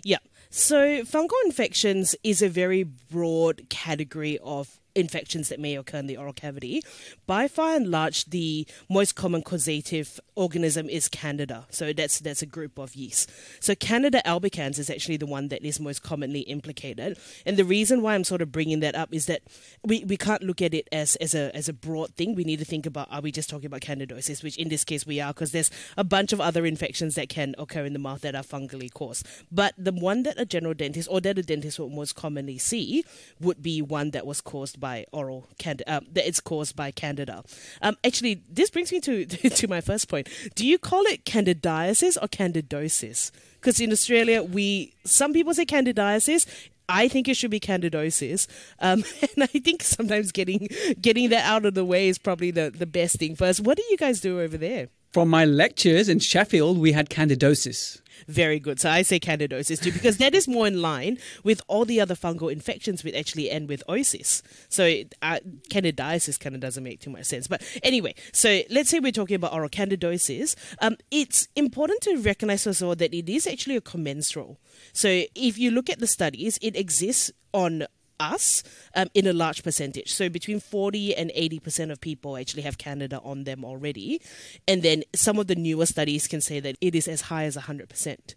Yeah. 0.04 0.18
So, 0.52 1.04
fungal 1.04 1.38
infections 1.46 2.16
is 2.24 2.42
a 2.42 2.50
very 2.50 2.82
broad 2.84 3.70
category 3.70 4.40
of 4.40 4.80
infections 4.96 5.50
that 5.50 5.60
may 5.60 5.76
occur 5.76 5.98
in 5.98 6.08
the 6.08 6.18
oral 6.18 6.34
cavity. 6.34 6.82
By 7.28 7.48
far 7.48 7.76
and 7.76 7.90
large, 7.90 8.26
the 8.26 8.68
most 8.90 9.16
common 9.16 9.42
causative 9.42 10.20
organism 10.36 10.90
is 10.90 11.08
Candida. 11.08 11.66
So 11.70 11.94
that's 11.94 12.20
that's 12.20 12.42
a 12.42 12.46
group 12.46 12.78
of 12.78 12.96
yeast. 12.96 13.30
So 13.60 13.76
Candida 13.76 14.22
albicans 14.26 14.80
is 14.80 14.90
actually 14.90 15.18
the 15.18 15.26
one 15.26 15.50
that 15.50 15.64
is 15.64 15.80
most 15.80 16.04
commonly 16.04 16.42
implicated. 16.42 17.18
And 17.46 17.58
the 17.58 17.66
reason 17.66 18.02
why 18.02 18.16
I'm 18.16 18.24
sort 18.24 18.42
of 18.42 18.52
bringing 18.52 18.80
that 18.80 18.96
up 18.96 19.10
is 19.14 19.26
that 19.28 19.42
we, 19.84 20.04
we 20.06 20.18
can't 20.18 20.44
look 20.44 20.62
at 20.62 20.74
it 20.74 20.88
as, 20.92 21.16
as 21.18 21.36
a 21.36 21.56
as 21.56 21.70
a 21.70 21.74
broad 21.74 22.16
thing. 22.16 22.36
We 22.36 22.44
need 22.44 22.60
to 22.60 22.66
think 22.66 22.86
about 22.86 23.12
are 23.12 23.22
we 23.22 23.32
just 23.32 23.50
talking 23.50 23.68
about 23.68 23.82
candidosis, 23.82 24.44
which 24.44 24.58
in 24.58 24.70
this 24.70 24.84
case 24.84 25.06
we 25.06 25.20
are, 25.20 25.34
because 25.34 25.52
there's 25.52 25.72
a 25.98 26.04
bunch 26.04 26.34
of 26.34 26.42
other 26.42 26.66
infections 26.66 27.16
that 27.16 27.30
can 27.30 27.56
occur 27.58 27.86
in 27.86 27.94
the 27.94 28.00
mouth 28.00 28.22
that 28.22 28.36
are 28.36 28.44
fungally 28.44 28.92
caused. 28.92 29.26
But 29.52 29.74
the 29.78 29.92
one 29.92 30.24
that 30.24 30.40
a 30.40 30.46
general 30.46 30.74
dentist 30.74 31.10
or 31.12 31.22
that 31.22 31.38
a 31.38 31.44
dentist 31.44 31.80
would 31.80 31.92
most 31.92 32.16
commonly 32.16 32.58
see 32.58 33.04
would 33.40 33.62
be 33.62 33.82
one 33.82 34.12
that 34.12 34.26
was 34.26 34.42
caused 34.42 34.80
by 34.80 34.89
oral 35.12 35.48
candida. 35.58 35.98
Um, 35.98 36.06
that 36.14 36.28
it's 36.28 36.40
caused 36.40 36.76
by 36.76 36.92
candida. 36.92 37.44
Um, 37.82 37.98
actually, 38.04 38.44
this 38.50 38.70
brings 38.70 38.92
me 38.92 39.00
to 39.02 39.26
to 39.60 39.68
my 39.68 39.82
first 39.82 40.10
point. 40.10 40.28
Do 40.56 40.66
you 40.66 40.78
call 40.78 41.04
it 41.06 41.26
candidiasis 41.26 42.18
or 42.22 42.28
candidosis? 42.28 43.32
Because 43.56 43.80
in 43.80 43.92
Australia, 43.92 44.44
we 44.44 44.94
some 45.06 45.34
people 45.34 45.54
say 45.54 45.66
candidiasis. 45.66 46.46
I 46.92 47.08
think 47.08 47.28
it 47.28 47.38
should 47.38 47.52
be 47.52 47.60
candidosis, 47.60 48.48
um, 48.80 49.04
and 49.22 49.44
I 49.44 49.48
think 49.48 49.84
sometimes 49.84 50.32
getting 50.32 50.68
getting 51.00 51.30
that 51.30 51.46
out 51.46 51.66
of 51.66 51.76
the 51.76 51.86
way 51.86 52.10
is 52.10 52.18
probably 52.18 52.52
the, 52.52 52.72
the 52.72 52.88
best 52.88 53.18
thing 53.18 53.36
first. 53.36 53.62
What 53.62 53.78
do 53.78 53.84
you 53.92 53.98
guys 53.98 54.20
do 54.22 54.40
over 54.40 54.58
there? 54.58 54.90
From 55.12 55.30
my 55.30 55.46
lectures 55.46 56.08
in 56.08 56.20
Sheffield, 56.20 56.78
we 56.78 56.92
had 56.92 57.10
candidosis. 57.10 58.02
Very 58.28 58.60
good. 58.60 58.80
So 58.80 58.90
I 58.90 59.02
say 59.02 59.20
candidosis 59.20 59.82
too 59.82 59.92
because 59.92 60.18
that 60.18 60.36
is 60.36 60.48
more 60.48 60.68
in 60.68 60.82
line 60.82 61.18
with 61.44 61.62
all 61.68 61.86
the 61.86 62.02
other 62.02 62.16
fungal 62.16 62.52
infections 62.52 63.04
which 63.04 63.16
actually 63.16 63.50
end 63.50 63.70
with 63.70 63.84
osis. 63.88 64.42
So 64.70 64.84
uh, 65.22 65.40
candidiasis 65.70 66.40
kind 66.40 66.56
of 66.56 66.62
doesn't 66.62 66.84
make 66.84 67.00
too 67.00 67.10
much 67.10 67.26
sense. 67.26 67.48
But 67.48 67.62
anyway, 67.84 68.16
so 68.34 68.62
let's 68.70 68.90
say 68.90 69.00
we're 69.00 69.12
talking 69.12 69.36
about 69.36 69.54
oral 69.54 69.70
candidosis. 69.70 70.56
Um, 70.80 70.98
it's 71.12 71.48
important 71.56 72.02
to 72.02 72.18
recognize 72.18 72.66
also 72.68 72.96
that 72.96 73.14
it 73.14 73.30
is 73.30 73.48
actually 73.48 73.76
a 73.76 73.82
commensal. 73.82 74.58
So 74.94 75.24
if 75.36 75.58
you 75.58 75.72
look 75.72 75.90
at 75.90 76.00
the 76.00 76.08
studies, 76.08 76.58
it 76.62 76.76
exists 76.76 77.32
on 77.54 77.86
us 78.20 78.64
um, 78.96 79.08
in 79.14 79.28
a 79.28 79.34
large 79.34 79.64
percentage. 79.64 80.12
So 80.14 80.30
between 80.30 80.60
40 80.60 81.16
and 81.16 81.32
80% 81.32 81.92
of 81.92 82.02
people 82.02 82.38
actually 82.38 82.64
have 82.64 82.78
Candida 82.78 83.20
on 83.22 83.44
them 83.44 83.64
already. 83.64 84.22
And 84.68 84.84
then 84.84 85.04
some 85.16 85.40
of 85.40 85.48
the 85.48 85.56
newer 85.56 85.86
studies 85.86 86.28
can 86.28 86.42
say 86.42 86.60
that 86.60 86.78
it 86.82 86.96
is 86.96 87.08
as 87.08 87.22
high 87.22 87.46
as 87.46 87.56
100%. 87.56 88.36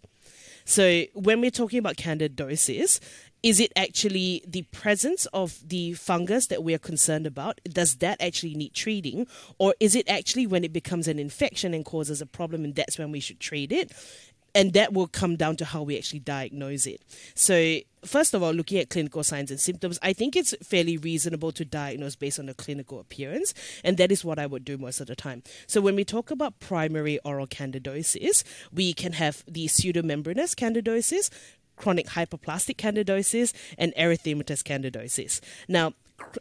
So 0.65 1.03
when 1.13 1.41
we're 1.41 1.51
talking 1.51 1.79
about 1.79 1.97
candidosis, 1.97 2.99
is 3.43 3.59
it 3.59 3.73
actually 3.75 4.41
the 4.47 4.61
presence 4.71 5.25
of 5.33 5.59
the 5.67 5.93
fungus 5.93 6.47
that 6.47 6.63
we 6.63 6.73
are 6.73 6.79
concerned 6.79 7.27
about? 7.27 7.59
Does 7.65 7.97
that 7.97 8.21
actually 8.21 8.55
need 8.55 8.73
treating? 8.73 9.27
Or 9.57 9.75
is 9.81 9.95
it 9.95 10.07
actually 10.07 10.47
when 10.47 10.63
it 10.63 10.71
becomes 10.71 11.09
an 11.09 11.19
infection 11.19 11.73
and 11.73 11.83
causes 11.83 12.21
a 12.21 12.25
problem 12.25 12.63
and 12.63 12.73
that's 12.73 12.97
when 12.97 13.11
we 13.11 13.19
should 13.19 13.41
treat 13.41 13.73
it? 13.73 13.91
And 14.55 14.73
that 14.73 14.93
will 14.93 15.07
come 15.07 15.35
down 15.35 15.55
to 15.57 15.65
how 15.65 15.83
we 15.83 15.97
actually 15.97 16.19
diagnose 16.19 16.85
it. 16.85 17.01
So, 17.35 17.77
first 18.05 18.33
of 18.33 18.43
all, 18.43 18.51
looking 18.51 18.79
at 18.79 18.89
clinical 18.89 19.23
signs 19.23 19.49
and 19.51 19.59
symptoms, 19.59 19.99
I 20.01 20.13
think 20.13 20.35
it's 20.35 20.53
fairly 20.63 20.97
reasonable 20.97 21.51
to 21.53 21.65
diagnose 21.65 22.15
based 22.15 22.39
on 22.39 22.45
the 22.45 22.53
clinical 22.53 22.99
appearance, 22.99 23.53
and 23.83 23.97
that 23.97 24.11
is 24.11 24.23
what 24.23 24.39
I 24.39 24.45
would 24.45 24.65
do 24.65 24.77
most 24.77 24.99
of 25.01 25.07
the 25.07 25.15
time. 25.15 25.43
So, 25.67 25.81
when 25.81 25.95
we 25.95 26.05
talk 26.05 26.31
about 26.31 26.59
primary 26.59 27.19
oral 27.19 27.47
candidosis, 27.47 28.43
we 28.71 28.93
can 28.93 29.13
have 29.13 29.43
the 29.47 29.67
pseudomembranous 29.67 30.53
candidosis, 30.55 31.29
chronic 31.75 32.07
hyperplastic 32.07 32.75
candidosis, 32.75 33.53
and 33.77 33.93
erythematous 33.95 34.61
candidosis. 34.61 35.39
Now, 35.67 35.93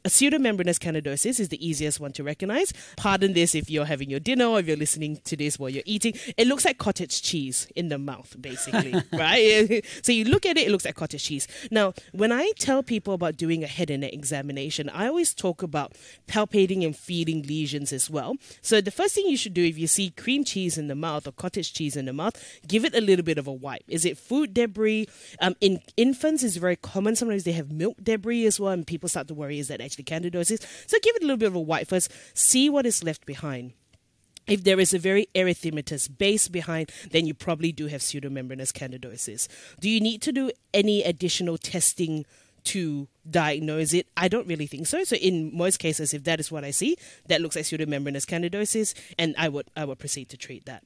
pseudomembranous 0.04 0.78
candidosis 0.78 1.40
is 1.40 1.48
the 1.48 1.66
easiest 1.66 2.00
one 2.00 2.12
to 2.12 2.24
recognize. 2.24 2.72
Pardon 2.96 3.32
this 3.32 3.54
if 3.54 3.70
you're 3.70 3.84
having 3.84 4.10
your 4.10 4.20
dinner 4.20 4.46
or 4.46 4.60
if 4.60 4.66
you're 4.66 4.76
listening 4.76 5.20
to 5.24 5.36
this 5.36 5.58
while 5.58 5.70
you're 5.70 5.82
eating. 5.86 6.14
It 6.36 6.46
looks 6.46 6.64
like 6.64 6.78
cottage 6.78 7.22
cheese 7.22 7.68
in 7.76 7.88
the 7.88 7.98
mouth, 7.98 8.34
basically, 8.40 8.94
right? 9.12 9.84
so 10.02 10.12
you 10.12 10.24
look 10.24 10.46
at 10.46 10.56
it, 10.56 10.66
it 10.66 10.70
looks 10.70 10.84
like 10.84 10.94
cottage 10.94 11.24
cheese. 11.24 11.48
Now, 11.70 11.94
when 12.12 12.32
I 12.32 12.52
tell 12.58 12.82
people 12.82 13.14
about 13.14 13.36
doing 13.36 13.64
a 13.64 13.66
head 13.66 13.90
and 13.90 14.02
neck 14.02 14.12
examination, 14.12 14.88
I 14.90 15.06
always 15.06 15.34
talk 15.34 15.62
about 15.62 15.92
palpating 16.26 16.84
and 16.84 16.96
feeling 16.96 17.42
lesions 17.42 17.92
as 17.92 18.10
well. 18.10 18.36
So 18.60 18.80
the 18.80 18.90
first 18.90 19.14
thing 19.14 19.26
you 19.26 19.36
should 19.36 19.54
do 19.54 19.64
if 19.64 19.78
you 19.78 19.86
see 19.86 20.10
cream 20.10 20.44
cheese 20.44 20.78
in 20.78 20.88
the 20.88 20.94
mouth 20.94 21.26
or 21.26 21.32
cottage 21.32 21.72
cheese 21.72 21.96
in 21.96 22.06
the 22.06 22.12
mouth, 22.12 22.42
give 22.66 22.84
it 22.84 22.94
a 22.94 23.00
little 23.00 23.24
bit 23.24 23.38
of 23.38 23.46
a 23.46 23.52
wipe. 23.52 23.84
Is 23.88 24.04
it 24.04 24.18
food 24.18 24.54
debris? 24.54 25.08
Um, 25.40 25.56
in 25.60 25.80
infants, 25.96 26.42
it's 26.42 26.56
very 26.56 26.76
common. 26.76 27.16
Sometimes 27.16 27.44
they 27.44 27.52
have 27.52 27.70
milk 27.70 27.96
debris 28.02 28.46
as 28.46 28.60
well, 28.60 28.72
and 28.72 28.86
people 28.86 29.08
start 29.08 29.28
to 29.28 29.34
worry 29.34 29.58
is 29.58 29.68
that 29.72 29.80
actually 29.80 30.04
candidosis. 30.04 30.64
So 30.86 30.98
give 31.02 31.16
it 31.16 31.22
a 31.22 31.26
little 31.26 31.36
bit 31.36 31.46
of 31.46 31.54
a 31.54 31.60
wipe 31.60 31.88
first, 31.88 32.12
see 32.34 32.70
what 32.70 32.86
is 32.86 33.02
left 33.02 33.26
behind. 33.26 33.72
If 34.46 34.64
there 34.64 34.80
is 34.80 34.92
a 34.92 34.98
very 34.98 35.28
erythematous 35.34 36.08
base 36.18 36.48
behind, 36.48 36.90
then 37.10 37.26
you 37.26 37.34
probably 37.34 37.72
do 37.72 37.86
have 37.86 38.00
pseudomembranous 38.00 38.72
candidosis. 38.72 39.48
Do 39.80 39.88
you 39.88 40.00
need 40.00 40.20
to 40.22 40.32
do 40.32 40.50
any 40.74 41.02
additional 41.02 41.58
testing 41.58 42.26
to 42.64 43.08
diagnose 43.28 43.92
it? 43.92 44.08
I 44.16 44.28
don't 44.28 44.48
really 44.48 44.66
think 44.66 44.88
so. 44.88 45.04
So 45.04 45.16
in 45.16 45.56
most 45.56 45.78
cases, 45.78 46.12
if 46.12 46.24
that 46.24 46.40
is 46.40 46.50
what 46.50 46.64
I 46.64 46.72
see, 46.72 46.96
that 47.28 47.40
looks 47.40 47.54
like 47.54 47.64
pseudomembranous 47.64 48.26
candidosis, 48.26 48.94
and 49.16 49.34
I 49.38 49.48
would 49.48 49.68
I 49.76 49.84
would 49.84 50.00
proceed 50.00 50.28
to 50.30 50.36
treat 50.36 50.64
that. 50.66 50.82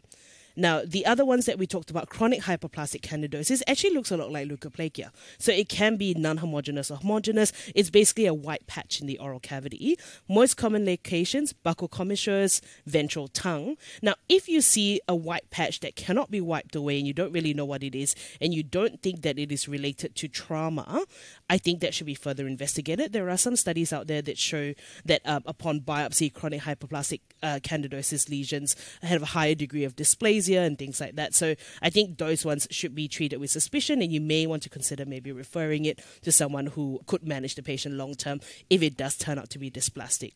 Now, 0.57 0.83
the 0.85 1.05
other 1.05 1.25
ones 1.25 1.45
that 1.47 1.59
we 1.59 1.67
talked 1.67 1.91
about, 1.91 2.09
chronic 2.09 2.43
hyperplastic 2.43 3.03
candidosis, 3.03 3.63
actually 3.67 3.91
looks 3.91 4.11
a 4.11 4.17
lot 4.17 4.33
like 4.33 4.49
leukoplakia. 4.49 5.11
So 5.39 5.53
it 5.53 5.69
can 5.69 5.97
be 5.97 6.15
non-homogeneous 6.15 6.91
or 6.91 6.97
homogeneous. 6.97 7.53
It's 7.75 7.91
basically 7.91 8.25
a 8.25 8.33
white 8.33 8.67
patch 8.67 9.01
in 9.01 9.07
the 9.07 9.19
oral 9.19 9.41
cavity. 9.41 9.99
Most 10.29 10.57
common 10.57 10.87
locations, 10.87 11.53
buccal 11.53 11.91
commissures, 11.91 12.63
ventral 12.87 13.29
tongue. 13.29 13.77
Now, 14.01 14.15
if 14.29 14.49
you 14.49 14.63
see 14.63 15.01
a 15.07 15.15
white 15.15 15.51
patch 15.51 15.81
that 15.81 15.95
cannot 15.95 16.31
be 16.31 16.41
wiped 16.41 16.75
away 16.75 16.99
and 16.99 17.07
you 17.07 17.13
don't 17.13 17.33
really 17.33 17.53
know 17.53 17.67
what 17.67 17.83
it 17.83 17.95
is, 17.95 18.15
and 18.41 18.55
you 18.55 18.63
don't 18.63 19.03
think 19.03 19.23
that 19.23 19.39
it 19.39 19.53
is 19.53 19.69
related 19.69 20.15
to 20.17 20.29
trauma, 20.29 21.05
I 21.51 21.59
think 21.59 21.81
that 21.81 21.93
should 21.93 22.07
be 22.07 22.15
further 22.15 22.47
investigated. 22.47 23.13
There 23.13 23.29
are 23.29 23.37
some 23.37 23.57
studies 23.57 23.93
out 23.93 24.07
there 24.07 24.23
that 24.23 24.39
show 24.39 24.73
that 25.05 25.21
um, 25.27 25.43
upon 25.45 25.81
biopsy, 25.81 26.33
chronic 26.33 26.63
hyperplastic 26.63 27.21
uh, 27.43 27.61
candidosis 27.63 28.31
lesions 28.31 28.75
have 29.03 29.23
a 29.23 29.27
higher 29.27 29.55
degree 29.55 29.85
of 29.85 29.97
dysplasia 29.97 30.46
and 30.55 30.79
things 30.79 31.01
like 31.01 31.17
that. 31.17 31.35
So 31.35 31.55
I 31.83 31.91
think 31.91 32.19
those 32.19 32.45
ones 32.45 32.67
should 32.71 32.95
be 32.95 33.09
treated 33.09 33.39
with 33.41 33.51
suspicion, 33.51 34.03
and 34.03 34.13
you 34.13 34.21
may 34.21 34.47
want 34.47 34.63
to 34.65 34.69
consider 34.69 35.05
maybe 35.05 35.33
referring 35.33 35.85
it 35.85 36.01
to 36.23 36.33
someone 36.33 36.67
who 36.67 37.01
could 37.07 37.27
manage 37.27 37.55
the 37.55 37.63
patient 37.63 37.95
long 37.97 38.15
term 38.15 38.41
if 38.71 38.83
it 38.83 38.97
does 38.97 39.17
turn 39.17 39.39
out 39.39 39.51
to 39.51 39.59
be 39.59 39.71
dysplastic. 39.71 40.33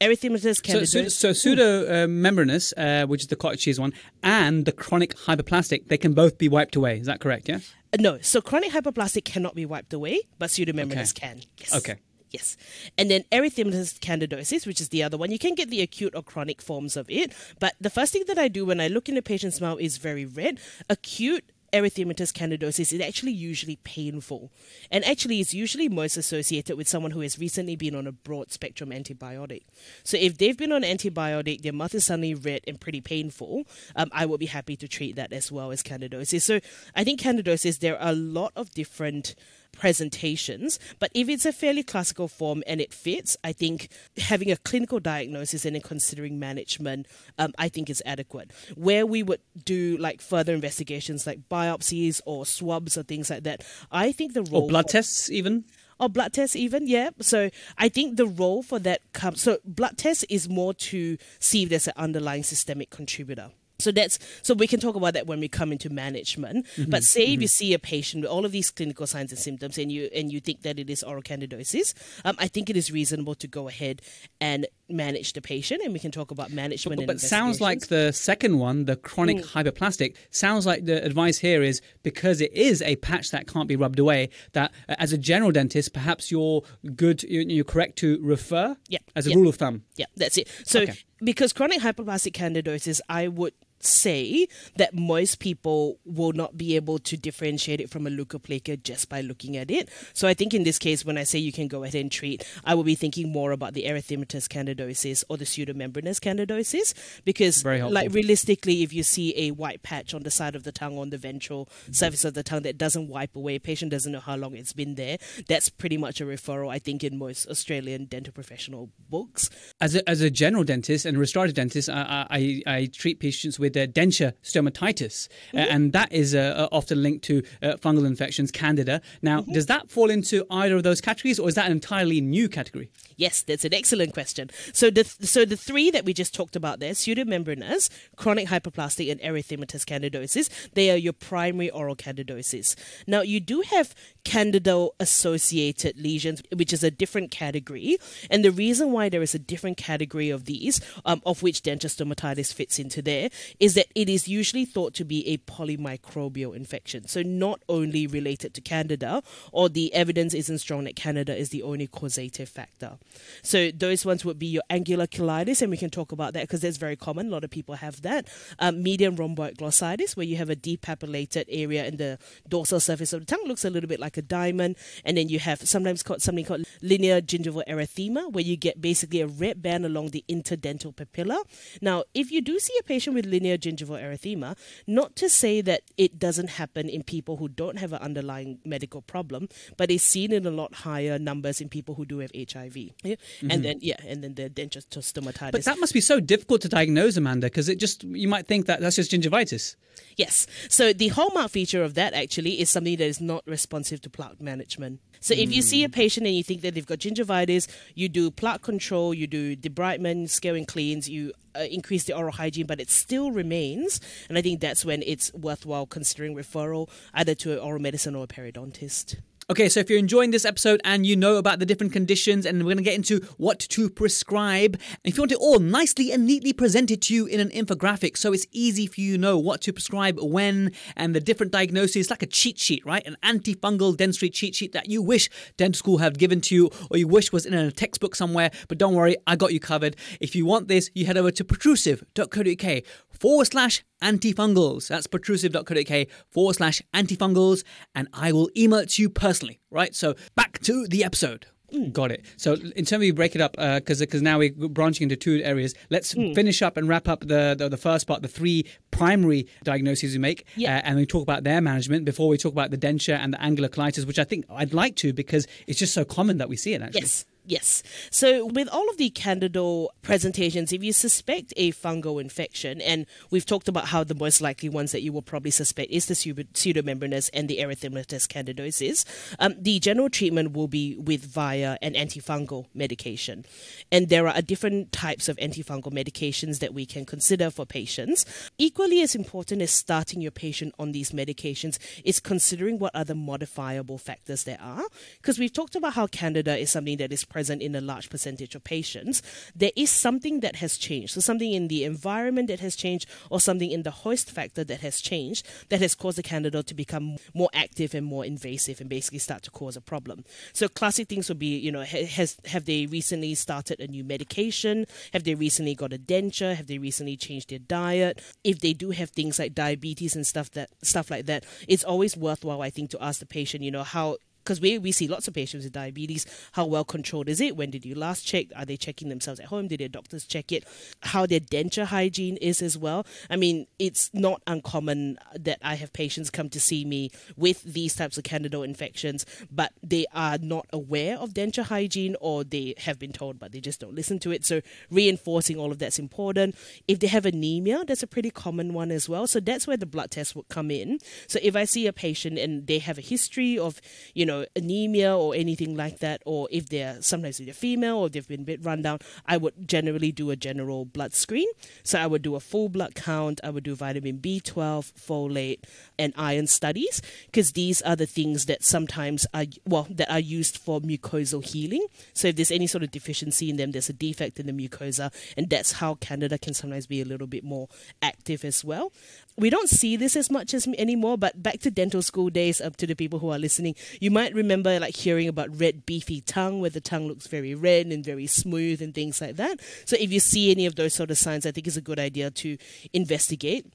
Erythematous 0.00 0.60
candidosis. 0.60 0.88
So, 0.88 1.02
so, 1.02 1.08
so 1.08 1.32
pseudo 1.32 2.04
uh, 2.04 2.06
membranous, 2.08 2.74
uh, 2.76 3.06
which 3.06 3.22
is 3.22 3.28
the 3.28 3.36
cottage 3.36 3.60
cheese 3.60 3.78
one, 3.78 3.92
and 4.22 4.64
the 4.64 4.72
chronic 4.72 5.14
hyperplastic, 5.16 5.86
they 5.86 5.96
can 5.96 6.14
both 6.14 6.36
be 6.36 6.48
wiped 6.48 6.74
away. 6.74 6.98
Is 6.98 7.06
that 7.06 7.20
correct? 7.20 7.48
Yeah. 7.48 7.60
No, 8.00 8.18
so 8.20 8.40
chronic 8.40 8.72
hyperplastic 8.72 9.24
cannot 9.24 9.54
be 9.54 9.64
wiped 9.64 9.92
away, 9.92 10.20
but 10.38 10.50
pseudomembranous 10.50 11.12
Okay. 11.16 11.28
can. 11.28 11.40
Yes. 11.58 11.74
Okay. 11.76 11.96
Yes. 12.34 12.56
And 12.98 13.08
then 13.12 13.22
erythematous 13.30 14.00
candidosis, 14.00 14.66
which 14.66 14.80
is 14.80 14.88
the 14.88 15.04
other 15.04 15.16
one. 15.16 15.30
You 15.30 15.38
can 15.38 15.54
get 15.54 15.70
the 15.70 15.82
acute 15.82 16.16
or 16.16 16.22
chronic 16.22 16.60
forms 16.60 16.96
of 16.96 17.08
it. 17.08 17.32
But 17.60 17.76
the 17.80 17.90
first 17.90 18.12
thing 18.12 18.24
that 18.26 18.38
I 18.38 18.48
do 18.48 18.66
when 18.66 18.80
I 18.80 18.88
look 18.88 19.08
in 19.08 19.16
a 19.16 19.22
patient's 19.22 19.60
mouth 19.60 19.80
is 19.80 19.98
very 19.98 20.24
red. 20.24 20.58
Acute 20.90 21.44
erythematous 21.72 22.32
candidosis 22.32 22.92
is 22.92 23.00
actually 23.00 23.30
usually 23.30 23.76
painful. 23.84 24.50
And 24.90 25.04
actually, 25.04 25.38
it's 25.38 25.54
usually 25.54 25.88
most 25.88 26.16
associated 26.16 26.76
with 26.76 26.88
someone 26.88 27.12
who 27.12 27.20
has 27.20 27.38
recently 27.38 27.76
been 27.76 27.94
on 27.94 28.08
a 28.08 28.12
broad 28.12 28.50
spectrum 28.50 28.90
antibiotic. 28.90 29.62
So 30.02 30.16
if 30.16 30.36
they've 30.36 30.58
been 30.58 30.72
on 30.72 30.82
antibiotic, 30.82 31.62
their 31.62 31.72
mouth 31.72 31.94
is 31.94 32.06
suddenly 32.06 32.34
red 32.34 32.62
and 32.66 32.80
pretty 32.80 33.00
painful, 33.00 33.64
um, 33.94 34.10
I 34.12 34.26
would 34.26 34.40
be 34.40 34.46
happy 34.46 34.76
to 34.76 34.88
treat 34.88 35.14
that 35.14 35.32
as 35.32 35.52
well 35.52 35.70
as 35.70 35.84
candidosis. 35.84 36.42
So 36.42 36.58
I 36.96 37.04
think 37.04 37.20
candidosis, 37.20 37.78
there 37.78 38.00
are 38.00 38.10
a 38.10 38.12
lot 38.14 38.52
of 38.56 38.72
different 38.72 39.36
presentations, 39.78 40.78
but 40.98 41.10
if 41.14 41.28
it's 41.28 41.46
a 41.46 41.52
fairly 41.52 41.82
classical 41.82 42.28
form 42.28 42.62
and 42.66 42.80
it 42.80 42.92
fits, 42.92 43.36
I 43.44 43.52
think 43.52 43.88
having 44.16 44.50
a 44.50 44.56
clinical 44.56 45.00
diagnosis 45.00 45.64
and 45.64 45.74
then 45.74 45.82
considering 45.82 46.38
management, 46.38 47.06
um, 47.38 47.52
I 47.58 47.68
think 47.68 47.90
is 47.90 48.02
adequate. 48.06 48.50
Where 48.76 49.06
we 49.06 49.22
would 49.22 49.40
do 49.64 49.96
like 49.98 50.20
further 50.20 50.54
investigations 50.54 51.26
like 51.26 51.48
biopsies 51.48 52.20
or 52.26 52.46
swabs 52.46 52.96
or 52.98 53.02
things 53.02 53.30
like 53.30 53.44
that, 53.44 53.64
I 53.90 54.12
think 54.12 54.34
the 54.34 54.42
role 54.42 54.62
Or 54.64 54.68
blood 54.68 54.86
for- 54.86 54.92
tests, 54.92 55.30
even. 55.30 55.64
or 56.00 56.08
blood 56.08 56.32
tests 56.32 56.56
even 56.56 56.88
yeah 56.88 57.10
so 57.20 57.48
i 57.78 57.88
think 57.88 58.16
the 58.16 58.26
role 58.26 58.64
for 58.64 58.80
that 58.80 59.00
comes 59.12 59.40
so 59.40 59.58
blood 59.64 59.96
test 59.96 60.24
is 60.28 60.48
more 60.48 60.74
to 60.74 61.16
see 61.38 61.62
if 61.62 61.68
there's 61.68 61.86
an 61.86 61.92
underlying 61.96 62.42
systemic 62.42 62.90
contributor 62.90 63.52
so 63.78 63.90
that's 63.90 64.18
so 64.42 64.54
we 64.54 64.66
can 64.66 64.78
talk 64.80 64.94
about 64.96 65.14
that 65.14 65.26
when 65.26 65.40
we 65.40 65.48
come 65.48 65.72
into 65.72 65.90
management 65.90 66.66
but 66.88 67.02
say 67.02 67.32
if 67.34 67.40
you 67.42 67.48
see 67.48 67.74
a 67.74 67.78
patient 67.78 68.22
with 68.22 68.30
all 68.30 68.44
of 68.44 68.52
these 68.52 68.70
clinical 68.70 69.06
signs 69.06 69.32
and 69.32 69.38
symptoms 69.38 69.78
and 69.78 69.90
you 69.90 70.08
and 70.14 70.32
you 70.32 70.40
think 70.40 70.62
that 70.62 70.78
it 70.78 70.88
is 70.88 71.02
oral 71.02 71.22
candidosis 71.22 71.92
um, 72.24 72.36
i 72.38 72.46
think 72.46 72.70
it 72.70 72.76
is 72.76 72.90
reasonable 72.92 73.34
to 73.34 73.46
go 73.48 73.68
ahead 73.68 74.00
and 74.40 74.66
manage 74.88 75.32
the 75.32 75.40
patient 75.40 75.80
and 75.82 75.92
we 75.92 75.98
can 75.98 76.10
talk 76.10 76.30
about 76.30 76.52
management 76.52 76.96
But, 76.98 77.02
and 77.02 77.06
but 77.06 77.20
sounds 77.20 77.60
like 77.60 77.86
the 77.88 78.12
second 78.12 78.58
one, 78.58 78.84
the 78.84 78.96
chronic 78.96 79.38
Mm. 79.38 79.46
hyperplastic, 79.46 80.14
sounds 80.30 80.66
like 80.66 80.84
the 80.84 81.02
advice 81.04 81.38
here 81.38 81.62
is 81.62 81.80
because 82.02 82.40
it 82.42 82.52
is 82.52 82.82
a 82.82 82.96
patch 82.96 83.30
that 83.30 83.46
can't 83.48 83.66
be 83.66 83.76
rubbed 83.76 83.98
away, 83.98 84.28
that 84.52 84.72
uh, 84.88 84.94
as 84.98 85.12
a 85.12 85.18
general 85.18 85.50
dentist, 85.50 85.94
perhaps 85.94 86.30
you're 86.30 86.62
good, 86.94 87.22
you're 87.24 87.42
you're 87.42 87.64
correct 87.64 87.96
to 88.00 88.18
refer 88.22 88.76
Yeah, 88.88 88.98
as 89.16 89.26
a 89.26 89.30
yeah. 89.30 89.36
rule 89.36 89.48
of 89.48 89.56
thumb. 89.56 89.82
Yeah, 89.96 90.06
that's 90.16 90.36
it. 90.36 90.48
So, 90.66 90.82
Okay. 90.82 90.98
Because 91.24 91.52
chronic 91.52 91.80
hyperplastic 91.80 92.32
candidosis, 92.32 93.00
I 93.08 93.28
would 93.28 93.54
say 93.86 94.48
that 94.76 94.94
most 94.94 95.38
people 95.38 95.98
will 96.04 96.32
not 96.32 96.56
be 96.56 96.76
able 96.76 96.98
to 96.98 97.16
differentiate 97.16 97.80
it 97.80 97.90
from 97.90 98.06
a 98.06 98.10
leukoplakia 98.10 98.82
just 98.82 99.08
by 99.08 99.20
looking 99.20 99.56
at 99.56 99.70
it. 99.70 99.88
So 100.12 100.28
I 100.28 100.34
think 100.34 100.54
in 100.54 100.64
this 100.64 100.78
case, 100.78 101.04
when 101.04 101.18
I 101.18 101.24
say 101.24 101.38
you 101.38 101.52
can 101.52 101.68
go 101.68 101.82
ahead 101.82 101.94
and 101.94 102.10
treat, 102.10 102.46
I 102.64 102.74
will 102.74 102.84
be 102.84 102.94
thinking 102.94 103.32
more 103.32 103.52
about 103.52 103.74
the 103.74 103.84
erythematous 103.84 104.48
candidosis 104.48 105.24
or 105.28 105.36
the 105.36 105.44
pseudomembranous 105.44 106.20
candidosis 106.20 106.94
because, 107.24 107.64
like 107.64 108.12
realistically, 108.12 108.82
if 108.82 108.92
you 108.92 109.02
see 109.02 109.34
a 109.36 109.50
white 109.50 109.82
patch 109.82 110.14
on 110.14 110.22
the 110.22 110.30
side 110.30 110.54
of 110.54 110.64
the 110.64 110.72
tongue, 110.72 110.98
on 110.98 111.10
the 111.10 111.18
ventral 111.18 111.68
surface 111.90 112.24
of 112.24 112.34
the 112.34 112.42
tongue 112.42 112.62
that 112.62 112.78
doesn't 112.78 113.08
wipe 113.08 113.36
away, 113.36 113.58
patient 113.58 113.90
doesn't 113.90 114.12
know 114.12 114.20
how 114.20 114.36
long 114.36 114.54
it's 114.54 114.72
been 114.72 114.94
there. 114.94 115.18
That's 115.48 115.68
pretty 115.68 115.96
much 115.96 116.20
a 116.20 116.24
referral, 116.24 116.72
I 116.72 116.78
think, 116.78 117.04
in 117.04 117.18
most 117.18 117.46
Australian 117.48 118.06
dental 118.06 118.32
professional 118.32 118.90
books. 119.10 119.50
As 119.80 119.94
a, 119.94 120.08
as 120.08 120.20
a 120.20 120.30
general 120.30 120.64
dentist 120.64 121.04
and 121.04 121.18
restorative 121.18 121.54
dentist, 121.54 121.88
I, 121.88 122.26
I, 122.30 122.62
I 122.66 122.90
treat 122.92 123.20
patients 123.20 123.58
with 123.58 123.73
uh, 123.76 123.86
denture 123.86 124.32
stomatitis, 124.42 125.28
uh, 125.54 125.58
and 125.58 125.92
that 125.92 126.12
is 126.12 126.34
uh, 126.34 126.38
uh, 126.38 126.68
often 126.72 127.02
linked 127.02 127.24
to 127.24 127.42
uh, 127.62 127.74
fungal 127.76 128.06
infections, 128.06 128.50
candida. 128.50 129.00
Now, 129.22 129.42
does 129.42 129.66
that 129.66 129.90
fall 129.90 130.10
into 130.10 130.46
either 130.50 130.76
of 130.76 130.82
those 130.82 131.00
categories, 131.00 131.38
or 131.38 131.48
is 131.48 131.54
that 131.54 131.66
an 131.66 131.72
entirely 131.72 132.20
new 132.20 132.48
category? 132.48 132.90
Yes, 133.16 133.42
that's 133.42 133.64
an 133.64 133.74
excellent 133.74 134.12
question. 134.12 134.50
So 134.72 134.90
the 134.90 135.04
so 135.04 135.44
the 135.44 135.56
three 135.56 135.90
that 135.90 136.04
we 136.04 136.12
just 136.12 136.34
talked 136.34 136.56
about 136.56 136.80
there, 136.80 136.92
pseudomembranous, 136.92 137.88
chronic 138.16 138.48
hyperplastic, 138.48 139.10
and 139.10 139.20
erythematous 139.20 139.84
candidosis, 139.84 140.50
they 140.72 140.90
are 140.90 140.96
your 140.96 141.12
primary 141.12 141.70
oral 141.70 141.96
candidosis. 141.96 142.74
Now 143.06 143.22
you 143.22 143.40
do 143.40 143.62
have 143.62 143.94
candida 144.24 144.88
associated 144.98 146.00
lesions, 146.00 146.42
which 146.54 146.72
is 146.72 146.82
a 146.82 146.90
different 146.90 147.30
category, 147.30 147.98
and 148.30 148.44
the 148.44 148.50
reason 148.50 148.90
why 148.90 149.08
there 149.08 149.22
is 149.22 149.34
a 149.34 149.38
different 149.38 149.76
category 149.76 150.30
of 150.30 150.46
these, 150.46 150.80
um, 151.04 151.22
of 151.24 151.42
which 151.42 151.62
denture 151.62 151.90
stomatitis 151.90 152.52
fits 152.52 152.78
into 152.78 153.00
there, 153.00 153.30
is 153.60 153.74
that 153.74 153.86
it 153.94 154.08
is 154.08 154.26
usually 154.26 154.64
thought 154.64 154.94
to 154.94 155.04
be 155.04 155.26
a 155.28 155.38
polymicrobial 155.38 156.56
infection. 156.56 157.06
So 157.06 157.22
not 157.22 157.62
only 157.68 158.06
related 158.06 158.54
to 158.54 158.60
candida, 158.60 159.22
or 159.52 159.68
the 159.68 159.92
evidence 159.94 160.34
isn't 160.34 160.58
strong 160.58 160.84
that 160.84 160.96
candida 160.96 161.36
is 161.36 161.50
the 161.50 161.62
only 161.62 161.86
causative 161.86 162.48
factor. 162.48 162.98
So 163.42 163.70
those 163.70 164.04
ones 164.04 164.24
would 164.24 164.38
be 164.38 164.46
your 164.46 164.62
angular 164.70 165.06
cheilitis, 165.06 165.62
and 165.62 165.70
we 165.70 165.76
can 165.76 165.90
talk 165.90 166.12
about 166.12 166.32
that 166.34 166.42
because 166.42 166.60
that's 166.60 166.76
very 166.76 166.96
common. 166.96 167.28
A 167.28 167.30
lot 167.30 167.44
of 167.44 167.50
people 167.50 167.76
have 167.76 168.02
that. 168.02 168.28
Um, 168.58 168.82
median 168.82 169.16
rhomboid 169.16 169.58
glossitis, 169.58 170.16
where 170.16 170.26
you 170.26 170.36
have 170.36 170.50
a 170.50 170.56
depapillated 170.56 171.44
area 171.48 171.84
in 171.84 171.96
the 171.96 172.18
dorsal 172.48 172.80
surface 172.80 173.12
of 173.12 173.20
the 173.20 173.26
tongue, 173.26 173.46
looks 173.46 173.64
a 173.64 173.70
little 173.70 173.88
bit 173.88 174.00
like 174.00 174.16
a 174.16 174.22
diamond, 174.22 174.76
and 175.04 175.16
then 175.16 175.28
you 175.28 175.38
have 175.38 175.60
sometimes 175.60 176.02
called 176.02 176.22
something 176.22 176.44
called 176.44 176.64
linear 176.82 177.20
gingival 177.20 177.62
erythema, 177.68 178.32
where 178.32 178.44
you 178.44 178.56
get 178.56 178.80
basically 178.80 179.20
a 179.20 179.26
red 179.26 179.62
band 179.62 179.84
along 179.84 180.10
the 180.10 180.24
interdental 180.28 180.94
papilla. 180.94 181.42
Now, 181.80 182.04
if 182.14 182.30
you 182.30 182.40
do 182.40 182.58
see 182.58 182.74
a 182.80 182.82
patient 182.82 183.14
with 183.14 183.26
linear 183.26 183.58
gingival 183.58 184.02
erythema, 184.02 184.56
not 184.86 185.16
to 185.16 185.28
say 185.28 185.60
that 185.60 185.82
it 185.96 186.18
doesn't 186.18 186.50
happen 186.50 186.88
in 186.88 187.02
people 187.02 187.36
who 187.36 187.48
don't 187.48 187.78
have 187.78 187.92
an 187.92 188.00
underlying 188.00 188.58
medical 188.64 189.02
problem, 189.02 189.48
but 189.76 189.90
it's 189.90 190.04
seen 190.04 190.32
in 190.32 190.46
a 190.46 190.50
lot 190.50 190.74
higher 190.74 191.18
numbers 191.18 191.60
in 191.60 191.68
people 191.68 191.94
who 191.94 192.04
do 192.04 192.18
have 192.18 192.30
HIV. 192.34 192.93
Yeah? 193.02 193.16
And 193.50 193.64
then 193.64 193.78
yeah, 193.82 193.96
and 194.06 194.22
then 194.22 194.34
the 194.34 194.48
denture 194.48 194.84
stomatitis. 194.86 195.52
But 195.52 195.64
that 195.64 195.78
must 195.78 195.92
be 195.92 196.00
so 196.00 196.20
difficult 196.20 196.62
to 196.62 196.68
diagnose, 196.68 197.16
Amanda, 197.16 197.46
because 197.46 197.68
it 197.68 197.78
just 197.78 198.04
you 198.04 198.28
might 198.28 198.46
think 198.46 198.66
that 198.66 198.80
that's 198.80 198.96
just 198.96 199.12
gingivitis. 199.12 199.76
Yes. 200.16 200.46
So 200.68 200.92
the 200.92 201.08
hallmark 201.08 201.50
feature 201.50 201.82
of 201.82 201.94
that 201.94 202.14
actually 202.14 202.60
is 202.60 202.70
something 202.70 202.96
that 202.96 203.04
is 203.04 203.20
not 203.20 203.42
responsive 203.46 204.00
to 204.02 204.10
plaque 204.10 204.40
management. 204.40 205.00
So 205.20 205.32
if 205.34 205.52
you 205.52 205.62
see 205.62 205.84
a 205.84 205.88
patient 205.88 206.26
and 206.26 206.36
you 206.36 206.42
think 206.42 206.60
that 206.60 206.74
they've 206.74 206.84
got 206.84 206.98
gingivitis, 206.98 207.66
you 207.94 208.10
do 208.10 208.30
plaque 208.30 208.60
control, 208.60 209.14
you 209.14 209.26
do 209.26 209.56
debridement, 209.56 210.28
scale 210.28 210.54
and 210.54 210.68
cleans, 210.68 211.08
you 211.08 211.32
uh, 211.56 211.60
increase 211.60 212.04
the 212.04 212.14
oral 212.14 212.32
hygiene, 212.32 212.66
but 212.66 212.78
it 212.78 212.90
still 212.90 213.30
remains. 213.30 214.00
And 214.28 214.36
I 214.36 214.42
think 214.42 214.60
that's 214.60 214.84
when 214.84 215.02
it's 215.06 215.32
worthwhile 215.32 215.86
considering 215.86 216.34
referral 216.34 216.90
either 217.14 217.34
to 217.36 217.52
an 217.54 217.58
oral 217.58 217.80
medicine 217.80 218.14
or 218.14 218.24
a 218.24 218.26
periodontist. 218.26 219.16
Okay, 219.50 219.68
so 219.68 219.78
if 219.78 219.90
you're 219.90 219.98
enjoying 219.98 220.30
this 220.30 220.46
episode 220.46 220.80
and 220.84 221.04
you 221.04 221.16
know 221.16 221.36
about 221.36 221.58
the 221.58 221.66
different 221.66 221.92
conditions, 221.92 222.46
and 222.46 222.58
we're 222.60 222.72
going 222.72 222.78
to 222.78 222.82
get 222.82 222.94
into 222.94 223.20
what 223.36 223.58
to 223.58 223.90
prescribe, 223.90 224.80
if 225.04 225.18
you 225.18 225.20
want 225.20 225.32
it 225.32 225.38
all 225.38 225.58
nicely 225.58 226.10
and 226.12 226.24
neatly 226.24 226.54
presented 226.54 227.02
to 227.02 227.14
you 227.14 227.26
in 227.26 227.40
an 227.40 227.50
infographic, 227.50 228.16
so 228.16 228.32
it's 228.32 228.46
easy 228.52 228.86
for 228.86 229.02
you 229.02 229.16
to 229.16 229.20
know 229.20 229.38
what 229.38 229.60
to 229.60 229.70
prescribe 229.70 230.18
when 230.18 230.72
and 230.96 231.14
the 231.14 231.20
different 231.20 231.52
diagnoses, 231.52 232.08
like 232.08 232.22
a 232.22 232.26
cheat 232.26 232.58
sheet, 232.58 232.86
right? 232.86 233.06
An 233.06 233.18
antifungal 233.22 233.94
dentistry 233.94 234.30
cheat 234.30 234.54
sheet 234.54 234.72
that 234.72 234.88
you 234.88 235.02
wish 235.02 235.28
dental 235.58 235.76
school 235.76 235.98
had 235.98 236.18
given 236.18 236.40
to 236.40 236.54
you, 236.54 236.70
or 236.90 236.96
you 236.96 237.06
wish 237.06 237.30
was 237.30 237.44
in 237.44 237.52
a 237.52 237.70
textbook 237.70 238.14
somewhere. 238.14 238.50
But 238.68 238.78
don't 238.78 238.94
worry, 238.94 239.16
I 239.26 239.36
got 239.36 239.52
you 239.52 239.60
covered. 239.60 239.94
If 240.20 240.34
you 240.34 240.46
want 240.46 240.68
this, 240.68 240.90
you 240.94 241.04
head 241.04 241.18
over 241.18 241.30
to 241.30 241.44
protrusive.co.uk 241.44 242.82
forward 243.18 243.46
slash 243.46 243.84
antifungals. 244.02 244.88
That's 244.88 245.06
protrusive.co.uk 245.06 246.06
forward 246.30 246.54
slash 246.54 246.82
antifungals, 246.92 247.64
and 247.94 248.08
I 248.12 248.32
will 248.32 248.50
email 248.56 248.78
it 248.80 248.90
to 248.90 249.02
you 249.02 249.10
personally, 249.10 249.60
right? 249.70 249.94
So 249.94 250.14
back 250.34 250.58
to 250.60 250.86
the 250.86 251.04
episode. 251.04 251.46
Mm, 251.72 251.92
got 251.92 252.12
it. 252.12 252.24
So 252.36 252.52
in 252.54 252.84
terms 252.84 252.92
of 252.92 253.02
you 253.02 253.14
break 253.14 253.34
it 253.34 253.40
up, 253.40 253.56
uh, 253.58 253.80
because 253.80 253.98
because 254.00 254.22
now 254.22 254.38
we're 254.38 254.52
branching 254.52 255.04
into 255.04 255.16
two 255.16 255.40
areas. 255.42 255.74
Let's 255.90 256.14
mm. 256.14 256.34
finish 256.34 256.62
up 256.62 256.76
and 256.76 256.88
wrap 256.88 257.08
up 257.08 257.20
the, 257.20 257.54
the 257.58 257.68
the 257.68 257.76
first 257.76 258.06
part, 258.06 258.22
the 258.22 258.28
three 258.28 258.64
primary 258.90 259.48
diagnoses 259.64 260.12
we 260.12 260.18
make, 260.18 260.44
Yeah. 260.56 260.76
uh, 260.76 260.82
and 260.84 260.96
we 260.96 261.06
talk 261.06 261.22
about 261.22 261.42
their 261.42 261.60
management 261.60 262.04
before 262.04 262.28
we 262.28 262.38
talk 262.38 262.52
about 262.52 262.70
the 262.70 262.78
denture 262.78 263.18
and 263.18 263.32
the 263.32 263.42
angular 263.42 263.68
cheilitis, 263.68 264.06
which 264.06 264.18
I 264.18 264.24
think 264.24 264.44
I'd 264.50 264.74
like 264.74 264.94
to 264.96 265.12
because 265.12 265.46
it's 265.66 265.78
just 265.78 265.94
so 265.94 266.04
common 266.04 266.38
that 266.38 266.48
we 266.48 266.56
see 266.56 266.74
it. 266.74 266.82
Actually, 266.82 267.00
Yes. 267.02 267.24
Yes. 267.46 267.82
So, 268.10 268.46
with 268.46 268.68
all 268.68 268.88
of 268.88 268.96
the 268.96 269.10
Candidal 269.10 269.92
presentations, 270.00 270.72
if 270.72 270.82
you 270.82 270.94
suspect 270.94 271.52
a 271.58 271.72
fungal 271.72 272.18
infection, 272.18 272.80
and 272.80 273.04
we've 273.30 273.44
talked 273.44 273.68
about 273.68 273.88
how 273.88 274.02
the 274.02 274.14
most 274.14 274.40
likely 274.40 274.70
ones 274.70 274.92
that 274.92 275.02
you 275.02 275.12
will 275.12 275.20
probably 275.20 275.50
suspect 275.50 275.90
is 275.90 276.06
the 276.06 276.14
pseudomembranous 276.14 277.28
and 277.34 277.46
the 277.46 277.58
erythematous 277.58 278.26
candidosis, 278.26 279.04
um, 279.38 279.54
the 279.58 279.78
general 279.78 280.08
treatment 280.08 280.52
will 280.52 280.68
be 280.68 280.96
with 280.96 281.22
via 281.26 281.76
an 281.82 281.92
antifungal 281.92 282.64
medication. 282.72 283.44
And 283.92 284.08
there 284.08 284.26
are 284.26 284.40
different 284.40 284.90
types 284.90 285.28
of 285.28 285.36
antifungal 285.36 285.92
medications 285.92 286.60
that 286.60 286.72
we 286.72 286.86
can 286.86 287.04
consider 287.04 287.50
for 287.50 287.66
patients. 287.66 288.24
Equally 288.56 289.02
as 289.02 289.14
important 289.14 289.60
as 289.60 289.70
starting 289.70 290.22
your 290.22 290.30
patient 290.30 290.74
on 290.78 290.92
these 290.92 291.10
medications 291.10 291.78
is 292.04 292.20
considering 292.20 292.78
what 292.78 292.94
other 292.94 293.14
modifiable 293.14 293.98
factors 293.98 294.44
there 294.44 294.60
are. 294.62 294.84
Because 295.20 295.38
we've 295.38 295.52
talked 295.52 295.76
about 295.76 295.92
how 295.92 296.06
Candida 296.06 296.56
is 296.56 296.70
something 296.70 296.96
that 296.96 297.12
is 297.12 297.26
present 297.34 297.60
in 297.60 297.74
a 297.74 297.80
large 297.80 298.10
percentage 298.10 298.54
of 298.54 298.62
patients. 298.62 299.20
There 299.56 299.72
is 299.74 299.90
something 299.90 300.38
that 300.38 300.54
has 300.62 300.76
changed. 300.76 301.14
So, 301.14 301.20
something 301.20 301.52
in 301.52 301.66
the 301.66 301.82
environment 301.82 302.46
that 302.46 302.60
has 302.60 302.76
changed, 302.76 303.06
or 303.28 303.40
something 303.40 303.72
in 303.72 303.82
the 303.82 303.90
host 303.90 304.30
factor 304.30 304.62
that 304.62 304.80
has 304.82 305.00
changed 305.00 305.44
that 305.68 305.80
has 305.80 305.96
caused 305.96 306.16
the 306.16 306.22
Candida 306.22 306.62
to 306.62 306.74
become 306.74 307.16
more 307.34 307.50
active 307.52 307.92
and 307.92 308.06
more 308.06 308.24
invasive 308.24 308.80
and 308.80 308.88
basically 308.88 309.18
start 309.18 309.42
to 309.42 309.50
cause 309.50 309.76
a 309.76 309.80
problem. 309.80 310.24
So, 310.52 310.68
classic 310.68 311.08
things 311.08 311.28
would 311.28 311.40
be, 311.40 311.58
you 311.58 311.72
know, 311.72 311.82
has 311.82 312.36
have 312.46 312.66
they 312.66 312.86
recently 312.86 313.34
started 313.34 313.80
a 313.80 313.88
new 313.88 314.04
medication? 314.04 314.86
Have 315.12 315.24
they 315.24 315.34
recently 315.34 315.74
got 315.74 315.92
a 315.92 315.98
denture? 315.98 316.54
Have 316.54 316.68
they 316.68 316.78
recently 316.78 317.16
changed 317.16 317.50
their 317.50 317.58
diet? 317.58 318.22
If 318.44 318.60
they 318.60 318.74
do 318.74 318.90
have 318.92 319.10
things 319.10 319.40
like 319.40 319.56
diabetes 319.56 320.14
and 320.14 320.24
stuff 320.24 320.52
that 320.52 320.70
stuff 320.84 321.10
like 321.10 321.26
that, 321.26 321.44
it's 321.66 321.82
always 321.82 322.16
worthwhile, 322.16 322.62
I 322.62 322.70
think, 322.70 322.90
to 322.90 323.02
ask 323.02 323.18
the 323.18 323.26
patient, 323.26 323.64
you 323.64 323.72
know, 323.72 323.82
how 323.82 324.18
because 324.44 324.60
we, 324.60 324.78
we 324.78 324.92
see 324.92 325.08
lots 325.08 325.26
of 325.26 325.32
patients 325.34 325.64
with 325.64 325.72
diabetes. 325.72 326.26
How 326.52 326.66
well 326.66 326.84
controlled 326.84 327.28
is 327.28 327.40
it? 327.40 327.56
When 327.56 327.70
did 327.70 327.86
you 327.86 327.94
last 327.94 328.26
check? 328.26 328.46
Are 328.54 328.66
they 328.66 328.76
checking 328.76 329.08
themselves 329.08 329.40
at 329.40 329.46
home? 329.46 329.68
Did 329.68 329.80
their 329.80 329.88
doctors 329.88 330.26
check 330.26 330.52
it? 330.52 330.64
How 331.02 331.24
their 331.24 331.40
denture 331.40 331.86
hygiene 331.86 332.36
is 332.36 332.60
as 332.60 332.76
well. 332.76 333.06
I 333.30 333.36
mean, 333.36 333.66
it's 333.78 334.10
not 334.12 334.42
uncommon 334.46 335.18
that 335.34 335.58
I 335.62 335.76
have 335.76 335.92
patients 335.94 336.28
come 336.28 336.50
to 336.50 336.60
see 336.60 336.84
me 336.84 337.10
with 337.36 337.62
these 337.62 337.94
types 337.94 338.18
of 338.18 338.24
candidal 338.24 338.62
infections, 338.62 339.24
but 339.50 339.72
they 339.82 340.04
are 340.12 340.36
not 340.38 340.66
aware 340.72 341.16
of 341.16 341.30
denture 341.30 341.64
hygiene 341.64 342.16
or 342.20 342.44
they 342.44 342.74
have 342.78 342.98
been 342.98 343.12
told, 343.12 343.38
but 343.38 343.52
they 343.52 343.60
just 343.60 343.80
don't 343.80 343.94
listen 343.94 344.18
to 344.20 344.30
it. 344.30 344.44
So 344.44 344.60
reinforcing 344.90 345.58
all 345.58 345.72
of 345.72 345.78
that's 345.78 345.98
important. 345.98 346.54
If 346.86 346.98
they 346.98 347.06
have 347.06 347.24
anemia, 347.24 347.84
that's 347.86 348.02
a 348.02 348.06
pretty 348.06 348.30
common 348.30 348.74
one 348.74 348.90
as 348.90 349.08
well. 349.08 349.26
So 349.26 349.40
that's 349.40 349.66
where 349.66 349.78
the 349.78 349.86
blood 349.86 350.10
test 350.10 350.36
would 350.36 350.48
come 350.48 350.70
in. 350.70 350.98
So 351.28 351.38
if 351.42 351.56
I 351.56 351.64
see 351.64 351.86
a 351.86 351.92
patient 351.92 352.38
and 352.38 352.66
they 352.66 352.78
have 352.78 352.98
a 352.98 353.00
history 353.00 353.58
of, 353.58 353.80
you 354.12 354.26
know, 354.26 354.33
anemia 354.56 355.16
or 355.16 355.34
anything 355.34 355.76
like 355.76 355.98
that, 356.00 356.22
or 356.24 356.48
if 356.50 356.68
they're 356.68 357.00
sometimes 357.00 357.40
if 357.40 357.46
they're 357.46 357.54
female 357.54 357.98
or 357.98 358.08
they've 358.08 358.26
been 358.26 358.42
a 358.42 358.44
bit 358.44 358.64
run 358.64 358.82
down, 358.82 358.98
I 359.26 359.36
would 359.36 359.68
generally 359.68 360.12
do 360.12 360.30
a 360.30 360.36
general 360.36 360.84
blood 360.84 361.14
screen. 361.14 361.48
So 361.82 361.98
I 361.98 362.06
would 362.06 362.22
do 362.22 362.34
a 362.34 362.40
full 362.40 362.68
blood 362.68 362.94
count, 362.94 363.40
I 363.44 363.50
would 363.50 363.64
do 363.64 363.74
vitamin 363.74 364.18
B12, 364.18 364.92
folate, 364.94 365.60
and 365.98 366.12
iron 366.16 366.46
studies, 366.46 367.02
because 367.26 367.52
these 367.52 367.82
are 367.82 367.96
the 367.96 368.06
things 368.06 368.46
that 368.46 368.62
sometimes 368.64 369.26
are 369.34 369.44
well 369.66 369.86
that 369.90 370.10
are 370.10 370.20
used 370.20 370.58
for 370.58 370.80
mucosal 370.80 371.44
healing. 371.44 371.86
So 372.12 372.28
if 372.28 372.36
there's 372.36 372.50
any 372.50 372.66
sort 372.66 372.84
of 372.84 372.90
deficiency 372.90 373.50
in 373.50 373.56
them, 373.56 373.72
there's 373.72 373.88
a 373.88 373.92
defect 373.92 374.40
in 374.40 374.46
the 374.46 374.52
mucosa, 374.52 375.12
and 375.36 375.50
that's 375.50 375.72
how 375.72 375.94
Candida 375.96 376.38
can 376.38 376.54
sometimes 376.54 376.86
be 376.86 377.00
a 377.00 377.04
little 377.04 377.26
bit 377.26 377.44
more 377.44 377.68
active 378.02 378.44
as 378.44 378.64
well. 378.64 378.92
We 379.36 379.50
don't 379.50 379.68
see 379.68 379.96
this 379.96 380.14
as 380.14 380.30
much 380.30 380.54
as 380.54 380.68
anymore, 380.78 381.18
but 381.18 381.42
back 381.42 381.58
to 381.60 381.70
dental 381.70 382.02
school 382.02 382.30
days, 382.30 382.60
up 382.60 382.76
to 382.76 382.86
the 382.86 382.94
people 382.94 383.18
who 383.18 383.30
are 383.30 383.38
listening, 383.38 383.74
you 384.00 384.12
might 384.12 384.23
remember 384.32 384.78
like 384.80 384.96
hearing 384.96 385.28
about 385.28 385.48
red 385.60 385.84
beefy 385.84 386.20
tongue, 386.20 386.60
where 386.60 386.70
the 386.70 386.80
tongue 386.80 387.08
looks 387.08 387.26
very 387.26 387.54
red 387.54 387.86
and 387.86 388.04
very 388.04 388.26
smooth 388.26 388.80
and 388.80 388.94
things 388.94 389.20
like 389.20 389.36
that. 389.36 389.60
So 389.84 389.96
if 390.00 390.12
you 390.12 390.20
see 390.20 390.50
any 390.50 390.66
of 390.66 390.76
those 390.76 390.94
sort 390.94 391.10
of 391.10 391.18
signs, 391.18 391.44
I 391.44 391.50
think 391.50 391.66
it's 391.66 391.76
a 391.76 391.82
good 391.82 391.98
idea 391.98 392.30
to 392.30 392.56
investigate 392.92 393.66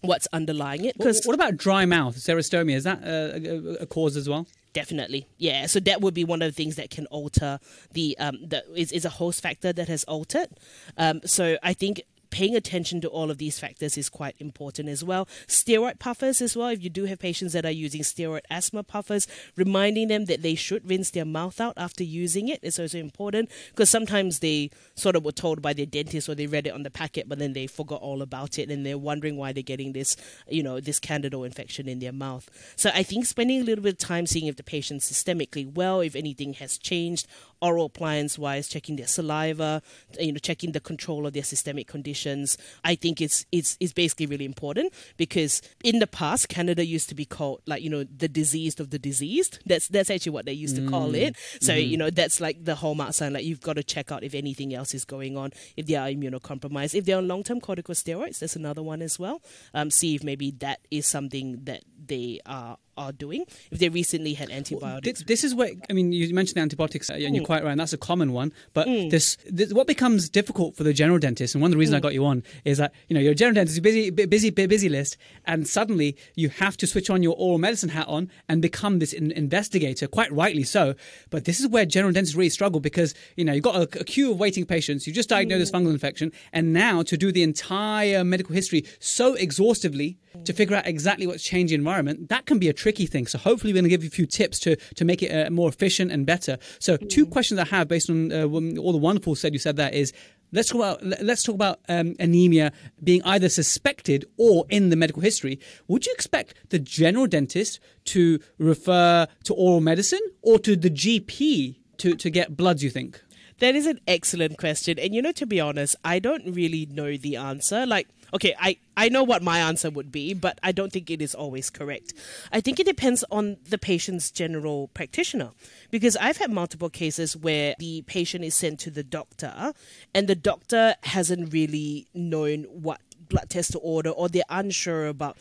what's 0.00 0.26
underlying 0.32 0.84
it 0.84 0.96
because 0.96 1.24
what 1.24 1.34
about 1.34 1.56
dry 1.56 1.84
mouth, 1.84 2.16
xerostomia? 2.16 2.74
Is 2.74 2.84
that 2.84 3.02
uh, 3.02 3.78
a, 3.78 3.82
a 3.82 3.86
cause 3.86 4.16
as 4.16 4.28
well? 4.28 4.46
Definitely, 4.72 5.26
yeah. 5.38 5.66
So 5.66 5.78
that 5.80 6.00
would 6.00 6.14
be 6.14 6.24
one 6.24 6.42
of 6.42 6.48
the 6.48 6.52
things 6.52 6.76
that 6.76 6.90
can 6.90 7.06
alter 7.06 7.60
the 7.92 8.16
um 8.18 8.38
that 8.48 8.64
is 8.74 8.90
is 8.92 9.04
a 9.04 9.08
host 9.10 9.40
factor 9.40 9.72
that 9.72 9.88
has 9.88 10.04
altered. 10.04 10.48
Um, 10.96 11.20
so 11.24 11.56
I 11.62 11.72
think 11.74 12.02
paying 12.34 12.56
attention 12.56 13.00
to 13.00 13.06
all 13.06 13.30
of 13.30 13.38
these 13.38 13.60
factors 13.60 13.96
is 13.96 14.08
quite 14.08 14.34
important 14.40 14.88
as 14.88 15.04
well. 15.04 15.28
Steroid 15.46 16.00
puffers 16.00 16.42
as 16.42 16.56
well. 16.56 16.66
If 16.66 16.82
you 16.82 16.90
do 16.90 17.04
have 17.04 17.20
patients 17.20 17.52
that 17.52 17.64
are 17.64 17.70
using 17.70 18.00
steroid 18.00 18.40
asthma 18.50 18.82
puffers, 18.82 19.28
reminding 19.54 20.08
them 20.08 20.24
that 20.24 20.42
they 20.42 20.56
should 20.56 20.90
rinse 20.90 21.10
their 21.10 21.24
mouth 21.24 21.60
out 21.60 21.74
after 21.76 22.02
using 22.02 22.48
it 22.48 22.58
is 22.64 22.80
also 22.80 22.98
important 22.98 23.50
because 23.70 23.88
sometimes 23.88 24.40
they 24.40 24.70
sort 24.96 25.14
of 25.14 25.24
were 25.24 25.30
told 25.30 25.62
by 25.62 25.72
their 25.72 25.86
dentist 25.86 26.28
or 26.28 26.34
they 26.34 26.48
read 26.48 26.66
it 26.66 26.74
on 26.74 26.82
the 26.82 26.90
packet, 26.90 27.28
but 27.28 27.38
then 27.38 27.52
they 27.52 27.68
forgot 27.68 28.02
all 28.02 28.20
about 28.20 28.58
it 28.58 28.68
and 28.68 28.84
they're 28.84 28.98
wondering 28.98 29.36
why 29.36 29.52
they're 29.52 29.62
getting 29.62 29.92
this, 29.92 30.16
you 30.48 30.64
know, 30.64 30.80
this 30.80 30.98
candida 30.98 31.40
infection 31.44 31.88
in 31.88 32.00
their 32.00 32.12
mouth. 32.12 32.50
So 32.74 32.90
I 32.92 33.04
think 33.04 33.26
spending 33.26 33.60
a 33.60 33.64
little 33.64 33.84
bit 33.84 33.92
of 33.92 33.98
time 33.98 34.26
seeing 34.26 34.48
if 34.48 34.56
the 34.56 34.64
patient's 34.64 35.08
systemically 35.08 35.72
well, 35.72 36.00
if 36.00 36.16
anything 36.16 36.54
has 36.54 36.78
changed, 36.78 37.28
oral 37.62 37.86
appliance 37.86 38.38
wise, 38.38 38.68
checking 38.68 38.96
their 38.96 39.06
saliva, 39.06 39.82
you 40.18 40.32
know, 40.32 40.38
checking 40.38 40.72
the 40.72 40.80
control 40.80 41.26
of 41.26 41.32
their 41.32 41.44
systemic 41.44 41.86
conditions. 42.24 42.58
I 42.84 42.94
think 42.94 43.20
it's 43.20 43.46
it's 43.52 43.76
it's 43.80 43.92
basically 43.92 44.26
really 44.26 44.44
important 44.44 44.92
because 45.16 45.62
in 45.82 45.98
the 45.98 46.06
past, 46.06 46.48
Candida 46.48 46.84
used 46.84 47.08
to 47.08 47.14
be 47.14 47.24
called 47.24 47.60
like 47.66 47.82
you 47.82 47.90
know 47.90 48.04
the 48.04 48.28
diseased 48.28 48.80
of 48.80 48.90
the 48.90 48.98
diseased. 48.98 49.58
That's 49.66 49.88
that's 49.88 50.10
actually 50.10 50.32
what 50.32 50.46
they 50.46 50.52
used 50.52 50.76
to 50.76 50.88
call 50.88 51.14
it. 51.14 51.36
So 51.60 51.74
you 51.74 51.96
know 51.96 52.10
that's 52.10 52.40
like 52.40 52.64
the 52.64 52.74
hallmark 52.74 53.14
sign. 53.14 53.32
Like 53.32 53.44
you've 53.44 53.60
got 53.60 53.74
to 53.74 53.82
check 53.82 54.12
out 54.12 54.24
if 54.24 54.34
anything 54.34 54.74
else 54.74 54.94
is 54.94 55.04
going 55.04 55.36
on. 55.36 55.52
If 55.76 55.86
they 55.86 55.94
are 55.94 56.08
immunocompromised, 56.08 56.94
if 56.94 57.04
they're 57.04 57.18
on 57.18 57.28
long 57.28 57.42
term 57.42 57.60
corticosteroids, 57.60 58.38
that's 58.38 58.56
another 58.56 58.82
one 58.82 59.02
as 59.02 59.18
well. 59.18 59.42
Um, 59.72 59.90
see 59.90 60.14
if 60.14 60.24
maybe 60.24 60.50
that 60.52 60.80
is 60.90 61.06
something 61.06 61.60
that 61.64 61.84
they 62.06 62.40
are 62.46 62.78
are 62.96 63.12
doing. 63.12 63.44
If 63.70 63.78
they 63.78 63.88
recently 63.88 64.34
had 64.34 64.50
antibiotics. 64.50 65.20
This, 65.20 65.26
this 65.26 65.44
is 65.44 65.54
where 65.54 65.70
I 65.90 65.92
mean, 65.92 66.12
you 66.12 66.32
mentioned 66.34 66.56
the 66.56 66.60
antibiotics, 66.60 67.10
uh, 67.10 67.14
and 67.14 67.22
Mm. 67.24 67.34
you're 67.36 67.44
quite 67.44 67.64
right. 67.64 67.70
And 67.72 67.80
that's 67.80 67.92
a 67.92 67.98
common 67.98 68.32
one. 68.32 68.52
But 68.72 68.86
this, 69.10 69.36
this, 69.50 69.72
what 69.72 69.86
becomes 69.86 70.28
difficult 70.28 70.76
for 70.76 70.84
the 70.84 70.92
general 70.92 71.18
dentist, 71.18 71.54
and 71.54 71.62
one 71.62 71.70
of 71.70 71.72
the 71.72 71.78
reasons 71.78 71.94
I 71.94 71.98
Mm. 71.98 72.02
got 72.02 72.14
you 72.14 72.24
on 72.24 72.42
is 72.64 72.78
that 72.78 72.92
you 73.08 73.14
know 73.14 73.20
you're 73.20 73.32
a 73.32 73.34
general 73.34 73.54
dentist, 73.54 73.76
you're 73.76 73.82
busy, 73.82 74.10
bu- 74.10 74.26
busy, 74.26 74.50
busy 74.50 74.88
list, 74.88 75.16
and 75.46 75.66
suddenly 75.68 76.16
you 76.36 76.48
have 76.48 76.76
to 76.78 76.86
switch 76.86 77.10
on 77.10 77.22
your 77.22 77.34
oral 77.38 77.58
medicine 77.58 77.88
hat 77.90 78.06
on 78.08 78.30
and 78.48 78.62
become 78.62 78.98
this 78.98 79.12
in- 79.12 79.32
investigator. 79.32 80.06
Quite 80.06 80.30
rightly 80.32 80.62
so. 80.64 80.94
But 81.30 81.44
this 81.44 81.60
is 81.60 81.66
where 81.68 81.84
general 81.86 82.12
dentists 82.12 82.36
really 82.36 82.50
struggle 82.50 82.80
because 82.80 83.14
you 83.36 83.44
know 83.44 83.52
you've 83.52 83.64
got 83.64 83.76
a, 83.76 83.82
a 84.00 84.04
queue 84.04 84.30
of 84.32 84.38
waiting 84.38 84.64
patients. 84.64 85.06
You 85.06 85.12
just 85.12 85.28
diagnosed 85.28 85.60
this 85.60 85.70
Mm. 85.70 85.74
fungal 85.86 85.90
infection, 85.92 86.32
and 86.52 86.72
now 86.72 87.02
to 87.02 87.16
do 87.16 87.32
the 87.32 87.42
entire 87.42 88.22
medical 88.24 88.54
history 88.54 88.84
so 89.00 89.34
exhaustively 89.34 90.16
to 90.44 90.52
figure 90.52 90.76
out 90.76 90.86
exactly 90.86 91.26
what's 91.26 91.42
changed 91.44 91.70
the 91.70 91.74
environment, 91.76 92.28
that 92.28 92.44
can 92.46 92.58
be 92.58 92.68
a 92.68 92.72
tricky 92.84 93.06
thing. 93.06 93.26
So 93.26 93.38
hopefully 93.38 93.72
we're 93.72 93.80
going 93.80 93.90
to 93.90 93.94
give 93.96 94.04
you 94.04 94.08
a 94.08 94.18
few 94.20 94.26
tips 94.26 94.58
to 94.60 94.76
to 94.98 95.04
make 95.06 95.22
it 95.22 95.30
uh, 95.32 95.50
more 95.50 95.70
efficient 95.70 96.12
and 96.12 96.26
better. 96.26 96.58
So 96.78 96.98
two 96.98 97.24
questions 97.24 97.58
I 97.58 97.64
have 97.76 97.88
based 97.88 98.10
on 98.10 98.30
uh, 98.30 98.44
all 98.82 98.92
the 98.92 99.04
wonderful 99.08 99.34
said 99.34 99.54
you 99.54 99.58
said 99.58 99.76
that 99.76 99.94
is. 99.94 100.12
Let's 100.52 100.68
talk 100.68 100.80
about 100.82 100.98
let's 101.30 101.42
talk 101.42 101.56
about 101.56 101.80
um, 101.88 102.14
anemia 102.20 102.70
being 103.02 103.22
either 103.24 103.48
suspected 103.48 104.24
or 104.36 104.66
in 104.68 104.90
the 104.90 104.96
medical 104.96 105.20
history. 105.20 105.58
Would 105.88 106.06
you 106.06 106.12
expect 106.12 106.54
the 106.68 106.78
general 106.78 107.26
dentist 107.26 107.80
to 108.12 108.38
refer 108.58 109.26
to 109.46 109.54
oral 109.54 109.80
medicine 109.80 110.24
or 110.42 110.60
to 110.60 110.76
the 110.76 110.90
GP 110.90 111.80
to, 111.96 112.14
to 112.14 112.30
get 112.30 112.56
bloods? 112.56 112.84
You 112.84 112.90
think? 112.90 113.20
That 113.58 113.74
is 113.74 113.86
an 113.86 113.98
excellent 114.06 114.58
question. 114.58 114.98
And 114.98 115.14
you 115.14 115.22
know, 115.22 115.32
to 115.32 115.46
be 115.46 115.60
honest, 115.60 115.96
I 116.04 116.18
don't 116.18 116.54
really 116.54 116.86
know 116.86 117.16
the 117.16 117.36
answer. 117.36 117.86
Like, 117.86 118.08
okay, 118.34 118.54
I, 118.58 118.76
I 118.96 119.08
know 119.08 119.22
what 119.22 119.42
my 119.42 119.60
answer 119.60 119.90
would 119.90 120.10
be, 120.10 120.34
but 120.34 120.58
I 120.62 120.72
don't 120.72 120.92
think 120.92 121.08
it 121.08 121.22
is 121.22 121.34
always 121.34 121.70
correct. 121.70 122.12
I 122.52 122.60
think 122.60 122.80
it 122.80 122.86
depends 122.86 123.24
on 123.30 123.58
the 123.68 123.78
patient's 123.78 124.30
general 124.30 124.88
practitioner. 124.88 125.52
Because 125.90 126.16
I've 126.16 126.38
had 126.38 126.50
multiple 126.50 126.90
cases 126.90 127.36
where 127.36 127.74
the 127.78 128.02
patient 128.02 128.44
is 128.44 128.54
sent 128.54 128.80
to 128.80 128.90
the 128.90 129.04
doctor 129.04 129.72
and 130.12 130.26
the 130.26 130.34
doctor 130.34 130.96
hasn't 131.04 131.52
really 131.52 132.08
known 132.12 132.64
what 132.64 133.00
blood 133.28 133.48
test 133.50 133.72
to 133.72 133.78
order 133.78 134.10
or 134.10 134.28
they're 134.28 134.42
unsure 134.50 135.06
about 135.06 135.36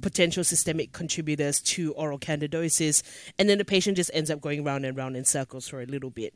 potential 0.00 0.44
systemic 0.44 0.92
contributors 0.92 1.60
to 1.60 1.92
oral 1.94 2.18
candidosis 2.18 3.02
and 3.38 3.48
then 3.48 3.58
the 3.58 3.64
patient 3.64 3.96
just 3.96 4.10
ends 4.14 4.30
up 4.30 4.40
going 4.40 4.64
round 4.64 4.84
and 4.84 4.96
round 4.96 5.16
in 5.16 5.24
circles 5.24 5.68
for 5.68 5.80
a 5.80 5.86
little 5.86 6.10
bit 6.10 6.34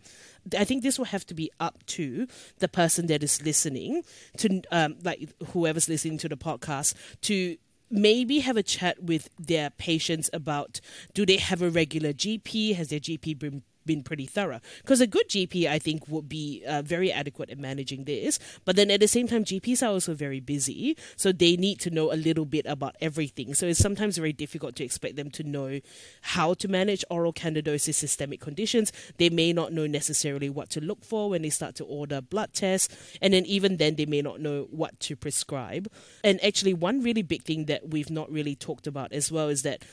i 0.59 0.65
think 0.65 0.83
this 0.83 0.99
will 0.99 1.07
have 1.07 1.27
to 1.27 1.35
be 1.35 1.51
up 1.61 1.85
to 1.87 2.27
the 2.59 2.69
person 2.69 3.07
that 3.07 3.23
is 3.23 3.43
listening 3.43 4.03
to 4.37 4.63
um, 4.71 4.97
like 5.05 5.29
whoever's 5.49 5.89
listening 5.89 6.19
to 6.19 6.29
the 6.29 6.37
podcast 6.37 6.95
to 7.21 7.57
maybe 7.93 8.41
have 8.41 8.57
a 8.57 8.63
chat 8.63 9.01
with 9.03 9.29
their 9.39 9.71
patients 9.71 10.31
about 10.33 10.81
do 11.13 11.27
they 11.27 11.37
have 11.37 11.61
a 11.61 11.71
regular 11.71 12.13
GP? 12.13 12.75
Has 12.75 12.89
their 12.89 12.99
GP 12.99 13.39
been 13.39 13.63
been 13.87 14.03
pretty 14.03 14.27
thorough. 14.27 14.61
Because 14.79 15.01
a 15.01 15.07
good 15.07 15.29
GP, 15.29 15.69
I 15.69 15.79
think, 15.79 16.09
would 16.09 16.29
be 16.29 16.63
uh, 16.67 16.83
very 16.83 17.13
adequate 17.13 17.51
at 17.51 17.59
managing 17.59 18.05
this. 18.05 18.39
But 18.65 18.77
then 18.77 18.91
at 18.91 19.01
the 19.01 19.09
same 19.09 19.29
time, 19.29 19.45
GPs 19.45 19.83
are 19.83 19.91
also 19.91 20.15
very 20.15 20.41
busy, 20.41 20.97
so 21.17 21.33
they 21.33 21.57
need 21.57 21.81
to 21.81 21.91
know 21.91 22.13
a 22.13 22.17
little 22.17 22.45
bit 22.45 22.67
about 22.67 22.97
everything. 23.01 23.55
So 23.55 23.67
it's 23.67 23.79
sometimes 23.79 24.17
very 24.17 24.33
difficult 24.33 24.77
to 24.77 24.85
expect 24.85 25.17
them 25.17 25.31
to 25.33 25.43
know 25.43 25.81
how 26.23 26.55
to 26.55 26.69
manage 26.69 27.05
oral 27.11 27.33
candidosis 27.33 27.95
systemic 27.95 28.41
conditions. 28.41 28.93
They 29.19 29.31
may 29.31 29.53
not 29.53 29.73
know 29.73 29.87
necessarily 29.87 30.51
what 30.51 30.71
to 30.71 30.81
look 30.81 31.05
for 31.05 31.31
when 31.31 31.43
they 31.43 31.51
start 31.51 31.75
to 31.77 31.85
order 31.85 32.21
blood 32.21 32.53
tests, 32.53 32.95
and 33.21 33.35
then 33.35 33.45
even 33.47 33.77
then, 33.77 33.97
they 33.97 34.07
may 34.07 34.23
not 34.23 34.41
know 34.41 34.69
what 34.71 34.99
to 35.01 35.17
prescribe. 35.17 35.91
And 36.25 36.43
actually, 36.45 36.75
one 36.75 37.03
really 37.03 37.23
big 37.23 37.43
thing 37.43 37.67
that 37.67 37.89
we've 37.89 38.11
not 38.11 38.31
really 38.31 38.55
talked 38.55 38.87
about 38.87 39.13
as 39.13 39.31
well 39.31 39.49
is 39.49 39.63
that 39.63 39.85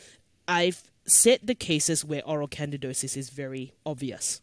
I've 0.47 0.81
set 1.09 1.45
the 1.45 1.55
cases 1.55 2.05
where 2.05 2.25
oral 2.25 2.47
candidosis 2.47 3.17
is 3.17 3.29
very 3.29 3.73
obvious. 3.85 4.41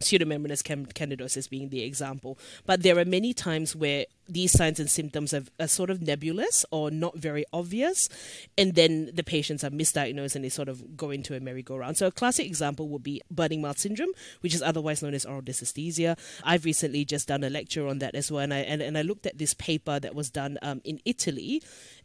Pseudomembranous 0.00 0.62
candidosis 0.94 1.48
being 1.48 1.68
the 1.68 1.82
example. 1.82 2.38
But 2.64 2.82
there 2.82 2.98
are 2.98 3.04
many 3.04 3.34
times 3.34 3.76
where 3.76 4.06
these 4.28 4.52
signs 4.52 4.80
and 4.80 4.88
symptoms 4.88 5.34
are, 5.34 5.42
are, 5.58 5.66
sort 5.66 5.90
of 5.90 6.00
nebulous 6.00 6.64
or 6.70 6.90
not 6.90 7.16
very 7.16 7.44
obvious, 7.52 8.08
and 8.56 8.74
then 8.74 9.10
the 9.12 9.24
patients 9.24 9.64
are 9.64 9.70
misdiagnosed 9.70 10.36
and 10.36 10.44
they 10.44 10.48
sort 10.48 10.68
of 10.68 10.96
go 10.96 11.10
into 11.10 11.36
a 11.36 11.40
merry-go-round. 11.40 11.96
So, 11.96 12.06
a 12.06 12.12
classic 12.12 12.46
example 12.46 12.88
would 12.88 13.02
be 13.02 13.20
burning 13.30 13.60
mouth 13.60 13.78
syndrome, 13.78 14.10
which 14.40 14.54
is 14.54 14.62
otherwise 14.62 15.02
known 15.02 15.14
as 15.14 15.26
oral 15.26 15.42
dysesthesia. 15.42 16.16
I've 16.44 16.64
recently 16.64 17.04
just 17.04 17.28
done 17.28 17.44
a 17.44 17.50
lecture 17.50 17.86
on 17.86 17.98
that 17.98 18.14
as 18.14 18.30
well, 18.30 18.42
and 18.42 18.54
I, 18.54 18.58
and, 18.58 18.80
and 18.80 18.96
I 18.96 19.02
looked 19.02 19.26
at 19.26 19.38
this 19.38 19.52
paper 19.54 20.00
that 20.00 20.14
was 20.14 20.30
done 20.30 20.58
um, 20.62 20.80
in 20.84 21.00
Italy 21.04 21.62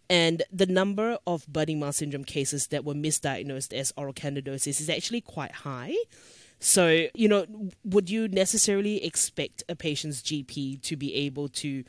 and 0.10 0.44
the 0.52 0.66
number 0.66 1.18
of 1.26 1.48
burning 1.48 1.80
mouth 1.80 1.96
syndrome 1.96 2.24
cases 2.24 2.68
that 2.68 2.86
were 2.86 2.94
misdiagnosed 2.94 3.74
as 3.74 3.94
oral 3.98 4.14
candidosis 4.14 4.80
is 4.80 4.90
actually 4.90 5.22
quite 5.22 5.52
high. 5.52 5.96
So, 6.60 7.08
you 7.14 7.28
know, 7.28 7.46
would 7.84 8.10
you 8.10 8.28
necessarily 8.28 9.04
expect 9.04 9.64
a 9.68 9.76
patient's 9.76 10.22
GP 10.22 10.82
to 10.84 10.96
be 10.96 11.14
able 11.14 11.50
to 11.50 11.84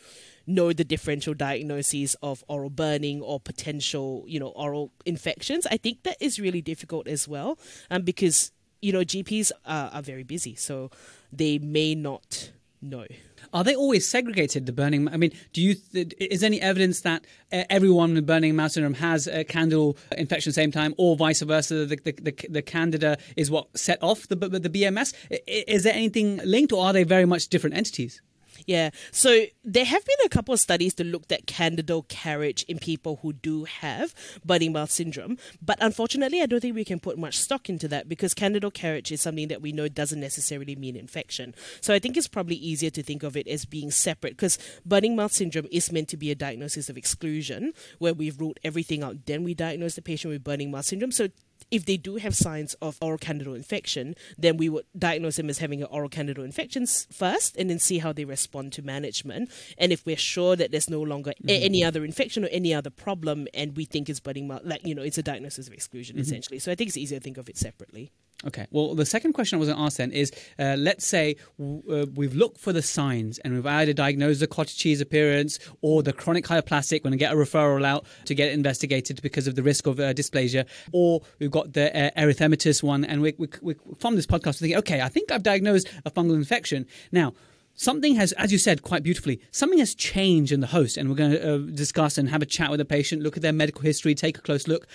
know 0.46 0.72
the 0.72 0.84
differential 0.84 1.34
diagnoses 1.34 2.16
of 2.22 2.44
oral 2.48 2.70
burning 2.70 3.22
or 3.22 3.38
potential, 3.38 4.24
you 4.26 4.40
know, 4.40 4.48
oral 4.48 4.92
infections? 5.04 5.66
I 5.70 5.76
think 5.76 6.02
that 6.02 6.16
is 6.20 6.40
really 6.40 6.60
difficult 6.60 7.06
as 7.06 7.28
well, 7.28 7.58
um, 7.90 8.02
because 8.02 8.50
you 8.82 8.92
know 8.92 9.00
GPs 9.00 9.52
are, 9.64 9.90
are 9.92 10.02
very 10.02 10.24
busy, 10.24 10.54
so 10.54 10.90
they 11.32 11.58
may 11.58 11.94
not 11.94 12.50
know. 12.82 13.06
Are 13.52 13.64
they 13.64 13.74
always 13.74 14.08
segregated? 14.08 14.66
The 14.66 14.72
burning. 14.72 15.08
I 15.08 15.16
mean, 15.16 15.32
do 15.52 15.62
you? 15.62 15.74
Th- 15.74 16.12
is 16.18 16.42
any 16.42 16.60
evidence 16.60 17.00
that 17.00 17.24
uh, 17.52 17.64
everyone 17.70 18.14
with 18.14 18.26
burning 18.26 18.56
mouth 18.56 18.72
syndrome 18.72 18.94
has 18.94 19.26
a 19.26 19.44
candidal 19.44 19.96
infection 20.16 20.50
at 20.50 20.54
the 20.54 20.60
same 20.60 20.72
time, 20.72 20.94
or 20.98 21.16
vice 21.16 21.42
versa? 21.42 21.86
The, 21.86 21.96
the, 21.96 22.12
the, 22.12 22.48
the 22.48 22.62
candida 22.62 23.18
is 23.36 23.50
what 23.50 23.76
set 23.76 24.02
off 24.02 24.28
the 24.28 24.36
the 24.36 24.70
BMS. 24.70 25.14
Is 25.46 25.84
there 25.84 25.94
anything 25.94 26.40
linked, 26.44 26.72
or 26.72 26.84
are 26.84 26.92
they 26.92 27.04
very 27.04 27.26
much 27.26 27.48
different 27.48 27.76
entities? 27.76 28.20
Yeah. 28.64 28.90
So 29.10 29.44
there 29.64 29.84
have 29.84 30.04
been 30.04 30.16
a 30.24 30.28
couple 30.28 30.54
of 30.54 30.60
studies 30.60 30.94
to 30.94 31.04
look 31.04 31.30
at 31.30 31.46
candidal 31.46 32.02
carriage 32.08 32.64
in 32.64 32.78
people 32.78 33.20
who 33.22 33.32
do 33.32 33.64
have 33.64 34.14
burning 34.44 34.72
mouth 34.72 34.90
syndrome. 34.90 35.38
But 35.60 35.78
unfortunately, 35.80 36.42
I 36.42 36.46
don't 36.46 36.60
think 36.60 36.74
we 36.74 36.84
can 36.84 37.00
put 37.00 37.18
much 37.18 37.38
stock 37.38 37.68
into 37.68 37.88
that 37.88 38.08
because 38.08 38.34
candidal 38.34 38.70
carriage 38.70 39.12
is 39.12 39.20
something 39.20 39.48
that 39.48 39.62
we 39.62 39.72
know 39.72 39.88
doesn't 39.88 40.20
necessarily 40.20 40.76
mean 40.76 40.96
infection. 40.96 41.54
So 41.80 41.92
I 41.94 41.98
think 41.98 42.16
it's 42.16 42.28
probably 42.28 42.56
easier 42.56 42.90
to 42.90 43.02
think 43.02 43.22
of 43.22 43.36
it 43.36 43.48
as 43.48 43.64
being 43.64 43.90
separate 43.90 44.36
because 44.36 44.58
burning 44.84 45.16
mouth 45.16 45.32
syndrome 45.32 45.66
is 45.70 45.92
meant 45.92 46.08
to 46.08 46.16
be 46.16 46.30
a 46.30 46.34
diagnosis 46.34 46.88
of 46.88 46.96
exclusion 46.96 47.72
where 47.98 48.14
we've 48.14 48.40
ruled 48.40 48.58
everything 48.64 49.02
out. 49.02 49.26
Then 49.26 49.44
we 49.44 49.54
diagnose 49.54 49.94
the 49.94 50.02
patient 50.02 50.32
with 50.32 50.44
burning 50.44 50.70
mouth 50.70 50.84
syndrome. 50.84 51.12
So 51.12 51.28
if 51.70 51.84
they 51.84 51.96
do 51.96 52.16
have 52.16 52.34
signs 52.34 52.74
of 52.74 52.96
oral 53.00 53.18
candidal 53.18 53.54
infection, 53.54 54.14
then 54.38 54.56
we 54.56 54.68
would 54.68 54.84
diagnose 54.96 55.36
them 55.36 55.50
as 55.50 55.58
having 55.58 55.82
an 55.82 55.88
oral 55.90 56.08
candidal 56.08 56.44
infection 56.44 56.86
first 56.86 57.56
and 57.56 57.68
then 57.68 57.78
see 57.78 57.98
how 57.98 58.12
they 58.12 58.24
respond 58.24 58.72
to 58.74 58.82
management. 58.82 59.50
And 59.78 59.92
if 59.92 60.06
we're 60.06 60.16
sure 60.16 60.56
that 60.56 60.70
there's 60.70 60.90
no 60.90 61.02
longer 61.02 61.32
mm-hmm. 61.32 61.48
a- 61.48 61.64
any 61.64 61.82
other 61.82 62.04
infection 62.04 62.44
or 62.44 62.48
any 62.48 62.72
other 62.72 62.90
problem 62.90 63.48
and 63.54 63.76
we 63.76 63.84
think 63.84 64.08
it's 64.08 64.20
budding, 64.20 64.48
like, 64.64 64.86
you 64.86 64.94
know, 64.94 65.02
it's 65.02 65.18
a 65.18 65.22
diagnosis 65.22 65.66
of 65.66 65.72
exclusion 65.72 66.16
mm-hmm. 66.16 66.22
essentially. 66.22 66.58
So 66.58 66.70
I 66.70 66.74
think 66.74 66.88
it's 66.88 66.96
easier 66.96 67.18
to 67.18 67.24
think 67.24 67.38
of 67.38 67.48
it 67.48 67.56
separately. 67.56 68.12
Okay. 68.44 68.66
Well, 68.70 68.94
the 68.94 69.06
second 69.06 69.32
question 69.32 69.56
I 69.56 69.60
was 69.60 69.68
going 69.68 69.78
to 69.78 69.84
ask 69.84 69.96
then 69.96 70.12
is 70.12 70.30
uh, 70.58 70.76
let's 70.78 71.06
say 71.06 71.36
uh, 71.58 72.06
we've 72.14 72.34
looked 72.34 72.60
for 72.60 72.72
the 72.72 72.82
signs 72.82 73.38
and 73.38 73.54
we've 73.54 73.66
either 73.66 73.94
diagnosed 73.94 74.40
the 74.40 74.46
cottage 74.46 74.76
cheese 74.76 75.00
appearance 75.00 75.58
or 75.80 76.02
the 76.02 76.12
chronic 76.12 76.44
hypoplastic 76.44 77.02
when 77.02 77.12
we 77.12 77.16
get 77.16 77.32
a 77.32 77.36
referral 77.36 77.84
out 77.84 78.04
to 78.26 78.34
get 78.34 78.48
it 78.48 78.52
investigated 78.52 79.22
because 79.22 79.46
of 79.46 79.54
the 79.54 79.62
risk 79.62 79.86
of 79.86 79.98
uh, 79.98 80.12
dysplasia, 80.12 80.66
or 80.92 81.22
we've 81.38 81.50
got 81.50 81.72
the 81.72 81.96
uh, 81.96 82.10
erythematous 82.20 82.82
one. 82.82 83.04
And 83.06 83.22
we, 83.22 83.34
we, 83.38 83.48
we, 83.62 83.74
from 83.98 84.16
this 84.16 84.26
podcast, 84.26 84.46
we're 84.46 84.68
thinking, 84.68 84.78
okay, 84.78 85.00
I 85.00 85.08
think 85.08 85.32
I've 85.32 85.42
diagnosed 85.42 85.88
a 86.04 86.10
fungal 86.10 86.34
infection. 86.34 86.86
Now, 87.10 87.32
something 87.74 88.16
has, 88.16 88.32
as 88.32 88.52
you 88.52 88.58
said 88.58 88.82
quite 88.82 89.02
beautifully, 89.02 89.40
something 89.50 89.78
has 89.78 89.94
changed 89.94 90.52
in 90.52 90.60
the 90.60 90.66
host. 90.66 90.98
And 90.98 91.08
we're 91.08 91.16
going 91.16 91.32
to 91.32 91.54
uh, 91.54 91.58
discuss 91.58 92.18
and 92.18 92.28
have 92.28 92.42
a 92.42 92.46
chat 92.46 92.70
with 92.70 92.78
the 92.78 92.84
patient, 92.84 93.22
look 93.22 93.36
at 93.36 93.42
their 93.42 93.52
medical 93.52 93.80
history, 93.80 94.14
take 94.14 94.36
a 94.36 94.42
close 94.42 94.68
look. 94.68 94.86